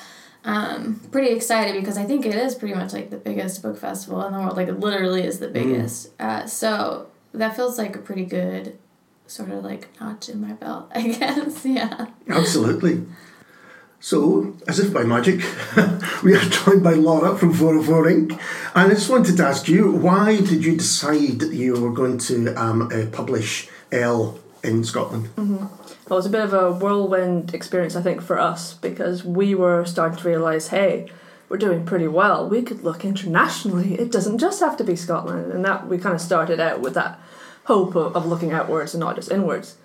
um, 0.48 1.00
pretty 1.12 1.34
excited 1.34 1.78
because 1.78 1.98
I 1.98 2.04
think 2.04 2.24
it 2.24 2.34
is 2.34 2.54
pretty 2.54 2.74
much 2.74 2.94
like 2.94 3.10
the 3.10 3.18
biggest 3.18 3.60
book 3.60 3.76
festival 3.76 4.24
in 4.24 4.32
the 4.32 4.38
world. 4.38 4.56
Like 4.56 4.68
it 4.68 4.80
literally 4.80 5.22
is 5.22 5.40
the 5.40 5.48
biggest. 5.48 6.08
Uh, 6.18 6.46
so 6.46 7.08
that 7.34 7.54
feels 7.54 7.76
like 7.76 7.94
a 7.96 7.98
pretty 7.98 8.24
good 8.24 8.78
sort 9.26 9.50
of 9.50 9.62
like 9.62 9.88
notch 10.00 10.30
in 10.30 10.40
my 10.40 10.54
belt, 10.54 10.90
I 10.94 11.08
guess. 11.08 11.66
Yeah. 11.66 12.06
Absolutely. 12.28 13.04
So, 14.00 14.56
as 14.66 14.78
if 14.78 14.94
by 14.94 15.02
magic, 15.02 15.42
we 16.22 16.34
are 16.34 16.40
joined 16.40 16.82
by 16.82 16.94
Laura 16.94 17.36
from 17.36 17.52
404 17.52 18.08
Ink. 18.08 18.32
And 18.32 18.40
I 18.92 18.94
just 18.94 19.10
wanted 19.10 19.36
to 19.36 19.44
ask 19.44 19.68
you, 19.68 19.90
why 19.90 20.36
did 20.36 20.64
you 20.64 20.76
decide 20.76 21.40
that 21.40 21.52
you 21.52 21.74
were 21.74 21.92
going 21.92 22.16
to 22.18 22.54
um, 22.54 22.82
uh, 22.82 23.06
publish 23.10 23.68
Elle 23.90 24.38
in 24.62 24.84
Scotland? 24.84 25.28
Well, 26.08 26.16
it 26.16 26.20
was 26.20 26.26
a 26.26 26.30
bit 26.30 26.40
of 26.40 26.54
a 26.54 26.72
whirlwind 26.72 27.54
experience, 27.54 27.94
I 27.94 28.00
think, 28.00 28.22
for 28.22 28.38
us 28.38 28.72
because 28.72 29.24
we 29.24 29.54
were 29.54 29.84
starting 29.84 30.16
to 30.18 30.26
realise, 30.26 30.68
hey, 30.68 31.10
we're 31.50 31.58
doing 31.58 31.84
pretty 31.84 32.08
well. 32.08 32.48
We 32.48 32.62
could 32.62 32.82
look 32.82 33.04
internationally. 33.04 33.94
It 33.94 34.10
doesn't 34.10 34.38
just 34.38 34.60
have 34.60 34.78
to 34.78 34.84
be 34.84 34.96
Scotland, 34.96 35.52
and 35.52 35.62
that 35.66 35.86
we 35.86 35.98
kind 35.98 36.14
of 36.14 36.22
started 36.22 36.60
out 36.60 36.80
with 36.80 36.94
that 36.94 37.20
hope 37.64 37.94
of, 37.94 38.16
of 38.16 38.24
looking 38.24 38.52
outwards 38.52 38.94
and 38.94 39.00
not 39.00 39.16
just 39.16 39.30
inwards. 39.30 39.76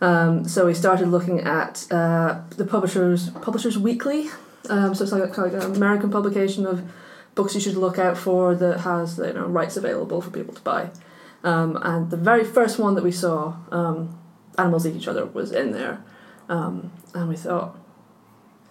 Um, 0.00 0.46
so 0.46 0.66
we 0.66 0.74
started 0.74 1.08
looking 1.08 1.40
at 1.40 1.90
uh, 1.90 2.42
the 2.50 2.64
publishers 2.64 3.30
Publishers 3.30 3.76
Weekly. 3.76 4.30
Um, 4.68 4.94
so 4.94 5.02
it's 5.02 5.12
like, 5.12 5.36
a, 5.36 5.40
like 5.40 5.52
an 5.52 5.74
American 5.74 6.10
publication 6.10 6.66
of 6.66 6.88
books 7.34 7.54
you 7.54 7.60
should 7.60 7.76
look 7.76 7.98
out 7.98 8.16
for 8.16 8.54
that 8.54 8.80
has 8.80 9.18
you 9.18 9.32
know 9.32 9.46
rights 9.46 9.76
available 9.76 10.20
for 10.20 10.30
people 10.30 10.54
to 10.54 10.62
buy. 10.62 10.90
Um, 11.42 11.78
and 11.82 12.10
the 12.10 12.16
very 12.16 12.44
first 12.44 12.78
one 12.78 12.94
that 12.94 13.04
we 13.04 13.12
saw, 13.12 13.56
um, 13.70 14.18
Animals 14.58 14.86
Eat 14.86 14.96
Each 14.96 15.08
Other, 15.08 15.26
was 15.26 15.52
in 15.52 15.72
there, 15.72 16.02
um, 16.48 16.92
and 17.14 17.28
we 17.28 17.36
thought, 17.36 17.76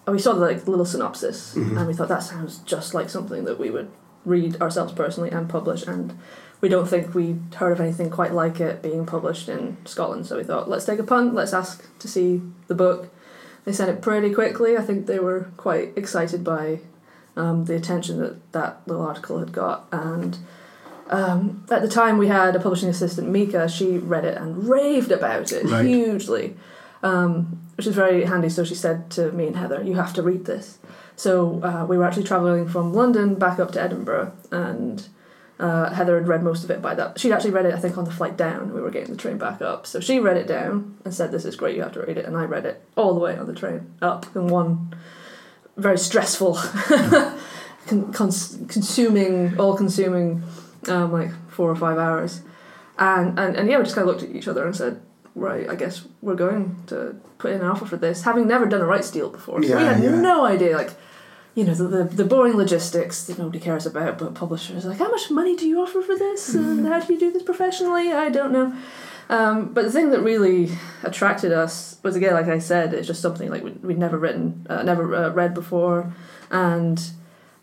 and 0.06 0.14
we 0.14 0.20
saw 0.20 0.32
the 0.32 0.40
like 0.40 0.66
little 0.66 0.84
synopsis, 0.84 1.54
and 1.54 1.86
we 1.86 1.94
thought 1.94 2.08
that 2.08 2.22
sounds 2.22 2.58
just 2.58 2.94
like 2.94 3.08
something 3.08 3.44
that 3.44 3.58
we 3.58 3.70
would 3.70 3.90
read 4.24 4.60
ourselves 4.60 4.92
personally 4.92 5.30
and 5.30 5.48
publish, 5.48 5.82
and 5.86 6.18
we 6.60 6.68
don't 6.68 6.88
think 6.88 7.14
we 7.14 7.36
heard 7.56 7.72
of 7.72 7.80
anything 7.80 8.08
quite 8.08 8.32
like 8.32 8.60
it 8.60 8.82
being 8.82 9.04
published 9.04 9.48
in 9.48 9.76
Scotland. 9.84 10.26
So 10.26 10.38
we 10.38 10.44
thought, 10.44 10.68
let's 10.68 10.86
take 10.86 10.98
a 10.98 11.04
punt, 11.04 11.34
let's 11.34 11.52
ask 11.52 11.86
to 11.98 12.08
see 12.08 12.40
the 12.68 12.74
book. 12.74 13.10
They 13.64 13.72
sent 13.72 13.90
it 13.90 14.00
pretty 14.00 14.32
quickly. 14.32 14.76
I 14.76 14.82
think 14.82 15.06
they 15.06 15.18
were 15.18 15.50
quite 15.56 15.96
excited 15.96 16.42
by 16.42 16.80
um, 17.36 17.64
the 17.66 17.74
attention 17.74 18.18
that 18.20 18.52
that 18.52 18.80
little 18.86 19.04
article 19.04 19.38
had 19.40 19.52
got, 19.52 19.88
and 19.92 20.38
um, 21.10 21.64
at 21.70 21.82
the 21.82 21.88
time 21.88 22.18
we 22.18 22.28
had 22.28 22.56
a 22.56 22.60
publishing 22.60 22.88
assistant, 22.88 23.28
Mika. 23.28 23.68
She 23.68 23.98
read 23.98 24.24
it 24.24 24.36
and 24.38 24.68
raved 24.68 25.10
about 25.12 25.52
it 25.52 25.64
Right. 25.66 25.84
hugely, 25.84 26.56
um, 27.02 27.60
which 27.76 27.86
is 27.86 27.94
very 27.94 28.24
handy. 28.24 28.48
So 28.48 28.64
she 28.64 28.74
said 28.74 29.10
to 29.12 29.30
me 29.32 29.46
and 29.46 29.56
Heather, 29.56 29.82
"You 29.82 29.94
have 29.94 30.12
to 30.14 30.22
read 30.22 30.44
this." 30.46 30.78
So 31.16 31.60
uh, 31.62 31.86
we 31.86 31.96
were 31.98 32.04
actually 32.04 32.24
traveling 32.24 32.66
from 32.68 32.92
London 32.92 33.34
back 33.36 33.58
up 33.60 33.70
to 33.72 33.82
Edinburgh, 33.82 34.32
and 34.50 35.06
uh, 35.60 35.90
Heather 35.90 36.16
had 36.16 36.26
read 36.26 36.42
most 36.42 36.64
of 36.64 36.70
it 36.70 36.82
by 36.82 36.94
that. 36.96 37.20
She'd 37.20 37.30
actually 37.32 37.52
read 37.52 37.66
it, 37.66 37.74
I 37.74 37.78
think, 37.78 37.96
on 37.96 38.04
the 38.04 38.10
flight 38.10 38.36
down. 38.36 38.72
We 38.74 38.80
were 38.80 38.90
getting 38.90 39.10
the 39.14 39.16
train 39.20 39.38
back 39.38 39.62
up, 39.62 39.86
so 39.86 40.00
she 40.00 40.18
read 40.18 40.36
it 40.36 40.48
down 40.48 40.96
and 41.04 41.14
said, 41.14 41.30
"This 41.30 41.44
is 41.44 41.54
great. 41.54 41.76
You 41.76 41.82
have 41.82 41.92
to 41.92 42.00
read 42.00 42.18
it." 42.18 42.24
And 42.24 42.36
I 42.36 42.44
read 42.44 42.64
it 42.66 42.82
all 42.96 43.14
the 43.14 43.20
way 43.20 43.36
on 43.38 43.46
the 43.46 43.54
train 43.54 43.92
up 44.02 44.26
in 44.34 44.48
one 44.48 44.92
very 45.76 45.98
stressful, 45.98 46.54
con- 47.86 48.12
cons- 48.12 48.58
consuming, 48.68 49.58
all-consuming, 49.58 50.42
um, 50.88 51.12
like 51.12 51.30
four 51.48 51.70
or 51.70 51.76
five 51.76 51.98
hours, 51.98 52.42
and 52.98 53.38
and 53.38 53.56
and 53.56 53.68
yeah, 53.68 53.78
we 53.78 53.84
just 53.84 53.94
kind 53.94 54.08
of 54.08 54.14
looked 54.14 54.28
at 54.28 54.34
each 54.34 54.48
other 54.48 54.64
and 54.64 54.74
said, 54.74 55.00
"Right, 55.34 55.68
I 55.68 55.74
guess 55.74 56.04
we're 56.22 56.34
going 56.34 56.82
to 56.86 57.20
put 57.38 57.52
in 57.52 57.60
an 57.60 57.66
offer 57.66 57.86
for 57.86 57.96
this," 57.96 58.22
having 58.22 58.46
never 58.46 58.66
done 58.66 58.80
a 58.80 58.86
rights 58.86 59.10
deal 59.10 59.30
before. 59.30 59.62
So 59.62 59.76
we 59.76 59.84
had 59.84 60.02
yeah. 60.02 60.10
no 60.10 60.44
idea, 60.44 60.76
like. 60.76 60.90
You 61.56 61.62
know 61.62 61.74
the, 61.74 61.84
the 61.84 62.02
the 62.02 62.24
boring 62.24 62.56
logistics 62.56 63.26
that 63.26 63.38
nobody 63.38 63.60
cares 63.60 63.86
about, 63.86 64.18
but 64.18 64.34
publishers 64.34 64.84
are 64.84 64.88
like, 64.88 64.98
how 64.98 65.08
much 65.08 65.30
money 65.30 65.54
do 65.54 65.68
you 65.68 65.80
offer 65.80 66.02
for 66.02 66.18
this, 66.18 66.52
and 66.52 66.84
how 66.84 66.98
do 66.98 67.12
you 67.12 67.20
do 67.20 67.30
this 67.30 67.44
professionally? 67.44 68.12
I 68.12 68.28
don't 68.28 68.50
know. 68.50 68.74
Um, 69.28 69.72
but 69.72 69.84
the 69.84 69.92
thing 69.92 70.10
that 70.10 70.20
really 70.20 70.70
attracted 71.04 71.52
us 71.52 71.98
was 72.02 72.16
again, 72.16 72.34
like 72.34 72.48
I 72.48 72.58
said, 72.58 72.92
it's 72.92 73.06
just 73.06 73.22
something 73.22 73.50
like 73.50 73.62
we'd, 73.62 73.82
we'd 73.84 73.98
never 73.98 74.18
written, 74.18 74.66
uh, 74.68 74.82
never 74.82 75.14
uh, 75.14 75.28
read 75.30 75.54
before, 75.54 76.12
and 76.50 77.00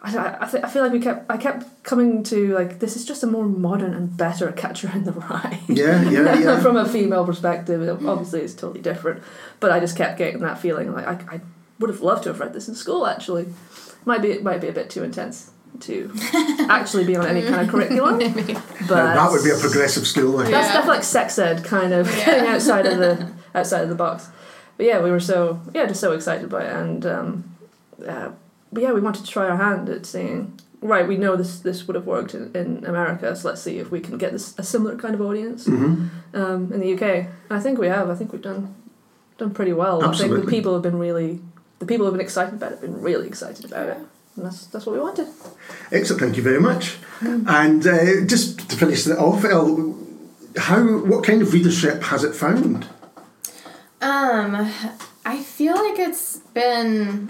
I, 0.03 0.17
I, 0.17 0.37
I, 0.45 0.49
th- 0.49 0.63
I 0.63 0.67
feel 0.69 0.81
like 0.81 0.91
we 0.91 0.99
kept 0.99 1.29
I 1.29 1.37
kept 1.37 1.83
coming 1.83 2.23
to 2.23 2.53
like 2.55 2.79
this 2.79 2.95
is 2.95 3.05
just 3.05 3.21
a 3.23 3.27
more 3.27 3.45
modern 3.45 3.93
and 3.93 4.15
better 4.17 4.51
Catcher 4.63 4.89
in 4.93 5.03
the 5.03 5.11
Rye. 5.11 5.59
Yeah, 5.67 6.01
yeah, 6.09 6.39
yeah. 6.39 6.59
From 6.61 6.75
a 6.77 6.87
female 6.89 7.25
perspective, 7.25 7.87
obviously 8.07 8.41
it's 8.41 8.53
totally 8.55 8.81
different, 8.81 9.21
but 9.59 9.71
I 9.71 9.79
just 9.79 9.95
kept 9.95 10.17
getting 10.17 10.39
that 10.41 10.59
feeling 10.59 10.91
like 10.93 11.05
I, 11.07 11.35
I 11.35 11.41
would 11.79 11.89
have 11.89 12.01
loved 12.01 12.23
to 12.23 12.29
have 12.29 12.39
read 12.39 12.53
this 12.53 12.67
in 12.67 12.75
school. 12.75 13.05
Actually, 13.05 13.47
might 14.05 14.21
be 14.21 14.39
might 14.39 14.61
be 14.61 14.67
a 14.69 14.73
bit 14.73 14.89
too 14.89 15.03
intense 15.03 15.51
to 15.81 16.11
actually 16.69 17.05
be 17.05 17.15
on 17.15 17.25
any 17.25 17.41
kind 17.43 17.61
of 17.61 17.69
curriculum, 17.69 18.17
but 18.19 19.03
Now, 19.05 19.13
that 19.15 19.31
would 19.31 19.43
be 19.43 19.51
a 19.51 19.55
progressive 19.57 20.05
school. 20.05 20.37
then. 20.37 20.51
that's 20.51 20.67
Yeah. 20.67 20.73
definitely 20.73 20.95
like 20.97 21.03
sex 21.03 21.39
ed, 21.39 21.63
kind 21.63 21.93
of 21.93 22.07
Yeah. 22.09 22.25
getting 22.25 22.49
outside 22.49 22.85
of 22.87 22.97
the 22.99 23.31
outside 23.55 23.81
of 23.83 23.89
the 23.89 23.95
box. 23.95 24.27
But 24.77 24.85
yeah, 24.87 25.01
we 25.01 25.11
were 25.11 25.19
so 25.19 25.61
yeah, 25.75 25.85
just 25.85 26.01
so 26.01 26.11
excited 26.13 26.49
by 26.49 26.63
it, 26.65 26.73
and 26.75 27.05
um, 27.05 27.55
uh, 28.07 28.29
but 28.71 28.83
yeah, 28.83 28.91
we 28.93 29.01
wanted 29.01 29.25
to 29.25 29.31
try 29.31 29.47
our 29.49 29.57
hand 29.57 29.89
at 29.89 30.05
saying 30.05 30.59
right. 30.81 31.07
We 31.07 31.17
know 31.17 31.35
this 31.35 31.59
this 31.59 31.87
would 31.87 31.95
have 31.95 32.05
worked 32.05 32.33
in, 32.33 32.51
in 32.55 32.85
America, 32.85 33.35
so 33.35 33.47
let's 33.49 33.61
see 33.61 33.77
if 33.79 33.91
we 33.91 33.99
can 33.99 34.17
get 34.17 34.31
this 34.31 34.53
a 34.57 34.63
similar 34.63 34.95
kind 34.95 35.13
of 35.15 35.21
audience 35.21 35.67
Mhm. 35.67 36.09
um, 36.33 36.71
in 36.73 36.79
the 36.79 36.93
UK. 36.93 37.01
And 37.49 37.59
I 37.59 37.59
think 37.59 37.77
we 37.79 37.87
have. 37.87 38.09
I 38.09 38.15
think 38.15 38.31
we've 38.31 38.41
done 38.41 38.73
done 39.37 39.51
pretty 39.51 39.73
well. 39.73 40.03
I 40.03 40.15
think 40.15 40.33
the 40.33 40.47
people 40.49 40.73
have 40.73 40.83
been 40.83 40.99
really 40.99 41.39
the 41.79 41.85
people 41.85 42.05
who've 42.05 42.13
been 42.13 42.21
excited 42.21 42.53
about 42.53 42.71
it 42.71 42.75
have 42.79 42.81
been 42.81 43.01
really 43.01 43.27
excited 43.27 43.65
about 43.65 43.87
it. 43.89 43.97
And 44.35 44.45
that's 44.45 44.65
that's 44.67 44.85
what 44.85 44.93
we 44.93 45.01
wanted. 45.01 45.27
Excellent, 45.91 46.21
thank 46.21 46.37
you 46.37 46.43
very 46.43 46.59
much. 46.61 46.97
And 47.21 47.85
uh, 47.85 48.21
just 48.25 48.69
to 48.69 48.75
finish 48.77 49.05
it 49.07 49.17
off, 49.17 49.43
Elle, 49.43 49.97
how 50.57 50.81
what 50.83 51.23
kind 51.25 51.41
of 51.41 51.53
readership 51.53 52.01
has 52.03 52.23
it 52.23 52.33
found? 52.35 52.87
Um, 54.01 54.71
I 55.25 55.43
feel 55.43 55.75
like 55.75 55.99
it's 55.99 56.37
been 56.53 57.29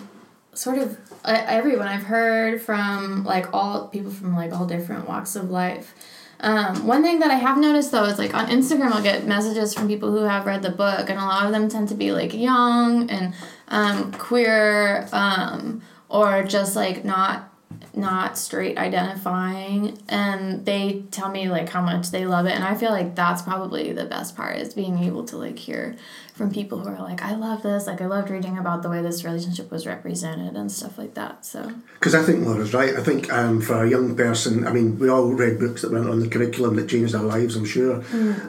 sort 0.54 0.78
of 0.78 0.98
everyone 1.26 1.88
I've 1.88 2.04
heard 2.04 2.62
from 2.62 3.24
like 3.24 3.54
all 3.54 3.88
people 3.88 4.12
from 4.12 4.36
like 4.36 4.52
all 4.52 4.66
different 4.66 5.08
walks 5.08 5.36
of 5.36 5.50
life. 5.50 5.94
Um, 6.40 6.88
one 6.88 7.04
thing 7.04 7.20
that 7.20 7.30
I 7.30 7.36
have 7.36 7.58
noticed 7.60 7.92
though 7.92 8.06
is 8.06 8.18
like 8.18 8.34
on 8.34 8.48
Instagram 8.48 8.92
I'll 8.92 9.04
get 9.04 9.28
messages 9.28 9.76
from 9.76 9.88
people 9.88 10.12
who 10.12 10.24
have 10.24 10.48
read 10.48 10.64
the 10.64 10.72
book 10.72 11.10
and 11.10 11.20
a 11.20 11.24
lot 11.24 11.46
of 11.46 11.52
them 11.52 11.70
tend 11.70 11.90
to 11.90 11.96
be 11.96 12.12
like 12.12 12.34
young 12.34 13.10
and 13.12 13.36
um, 13.68 14.12
queer 14.14 15.08
um, 15.12 15.84
or 16.10 16.44
just 16.44 16.76
like 16.76 17.06
not 17.06 17.52
not 17.96 18.38
straight 18.38 18.78
identifying 18.78 19.98
and 20.10 20.66
they 20.66 21.04
tell 21.12 21.30
me 21.30 21.50
like 21.50 21.70
how 21.70 21.82
much 21.82 22.12
they 22.12 22.26
love 22.26 22.46
it 22.46 22.54
and 22.54 22.64
i 22.64 22.74
feel 22.74 22.92
like 22.92 23.16
that's 23.16 23.42
probably 23.42 23.92
the 23.92 24.06
best 24.06 24.36
part 24.36 24.58
is 24.58 24.74
being 24.74 25.00
able 25.00 25.24
to 25.24 25.38
like 25.38 25.60
hear 25.60 25.96
from 26.34 26.52
people 26.52 26.80
who 26.80 26.90
are 26.90 27.02
like 27.02 27.22
i 27.22 27.36
love 27.36 27.62
this 27.64 27.88
like 27.88 28.02
i 28.02 28.06
loved 28.06 28.30
reading 28.30 28.58
about 28.58 28.82
the 28.82 28.90
way 28.90 29.02
this 29.02 29.24
relationship 29.24 29.70
was 29.70 29.86
represented 29.86 30.56
and 30.56 30.72
stuff 30.72 30.98
like 30.98 31.14
that 31.14 31.46
so 31.46 31.72
Because 31.94 32.16
I 32.16 32.24
think 32.24 32.46
Laura's 32.46 32.74
right. 32.74 32.96
I 32.96 33.04
think 33.04 33.32
um, 33.32 33.62
for 33.62 33.84
a 33.84 33.90
young 33.90 34.16
person, 34.16 34.66
I 34.66 34.72
mean, 34.72 34.98
we 34.98 35.10
all 35.10 35.32
read 35.34 35.60
books 35.60 35.82
that 35.82 35.92
went 35.92 36.08
on 36.10 36.20
the 36.20 36.28
curriculum 36.28 36.76
that 36.78 36.90
changed 36.90 37.14
our 37.14 37.24
lives, 37.24 37.56
I'm 37.56 37.66
sure. 37.66 38.04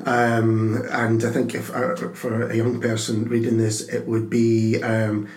Um, 0.06 0.82
and 0.90 1.24
I 1.24 1.30
think 1.30 1.54
if 1.54 1.70
uh, 1.70 1.94
for 2.14 2.48
a 2.50 2.56
young 2.56 2.80
person 2.80 3.24
reading 3.24 3.58
this, 3.58 3.80
it 3.88 4.06
would 4.06 4.30
be 4.30 4.82
um, 4.82 5.28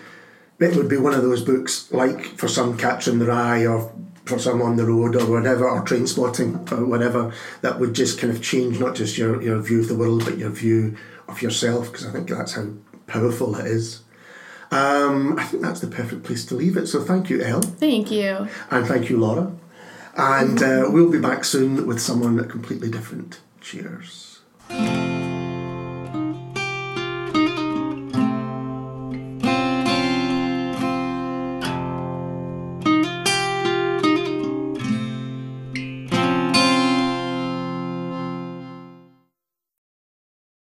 it 0.58 0.76
would 0.76 0.88
be 0.88 0.96
one 0.96 1.14
of 1.14 1.22
those 1.22 1.42
books 1.42 1.90
like 1.92 2.24
for 2.38 2.48
some 2.48 2.76
Catcher 2.76 3.10
in 3.10 3.18
the 3.18 3.26
Rye 3.26 3.66
or 3.66 3.92
for 4.24 4.38
some 4.38 4.60
on 4.62 4.76
the 4.76 4.86
road 4.86 5.14
or 5.14 5.30
whatever 5.30 5.68
or 5.68 5.84
Trainspotting 5.84 6.72
or 6.72 6.84
whatever 6.84 7.32
that 7.60 7.78
would 7.78 7.94
just 7.94 8.18
kind 8.18 8.32
of 8.32 8.42
change 8.42 8.80
not 8.80 8.94
just 8.96 9.16
your, 9.16 9.40
your 9.42 9.60
view 9.60 9.80
of 9.80 9.88
the 9.88 9.94
world 9.94 10.24
but 10.24 10.38
your 10.38 10.50
view 10.50 10.96
of 11.28 11.42
yourself 11.42 11.92
because 11.92 12.06
I 12.06 12.12
think 12.12 12.28
that's 12.28 12.54
how 12.54 12.68
powerful 13.06 13.56
it 13.56 13.66
is. 13.66 14.02
Um, 14.70 15.38
I 15.38 15.44
think 15.44 15.62
that's 15.62 15.80
the 15.80 15.86
perfect 15.86 16.24
place 16.24 16.44
to 16.46 16.54
leave 16.56 16.76
it. 16.76 16.88
So 16.88 17.00
thank 17.02 17.30
you, 17.30 17.40
Elle. 17.40 17.62
thank 17.62 18.10
you 18.10 18.48
And 18.70 18.86
thank 18.86 19.08
you, 19.08 19.18
Laura. 19.18 19.52
And 20.16 20.62
uh, 20.62 20.86
we'll 20.88 21.10
be 21.10 21.20
back 21.20 21.44
soon 21.44 21.86
with 21.86 22.00
someone 22.00 22.42
completely 22.48 22.90
different. 22.90 23.40
Cheers. 23.60 24.40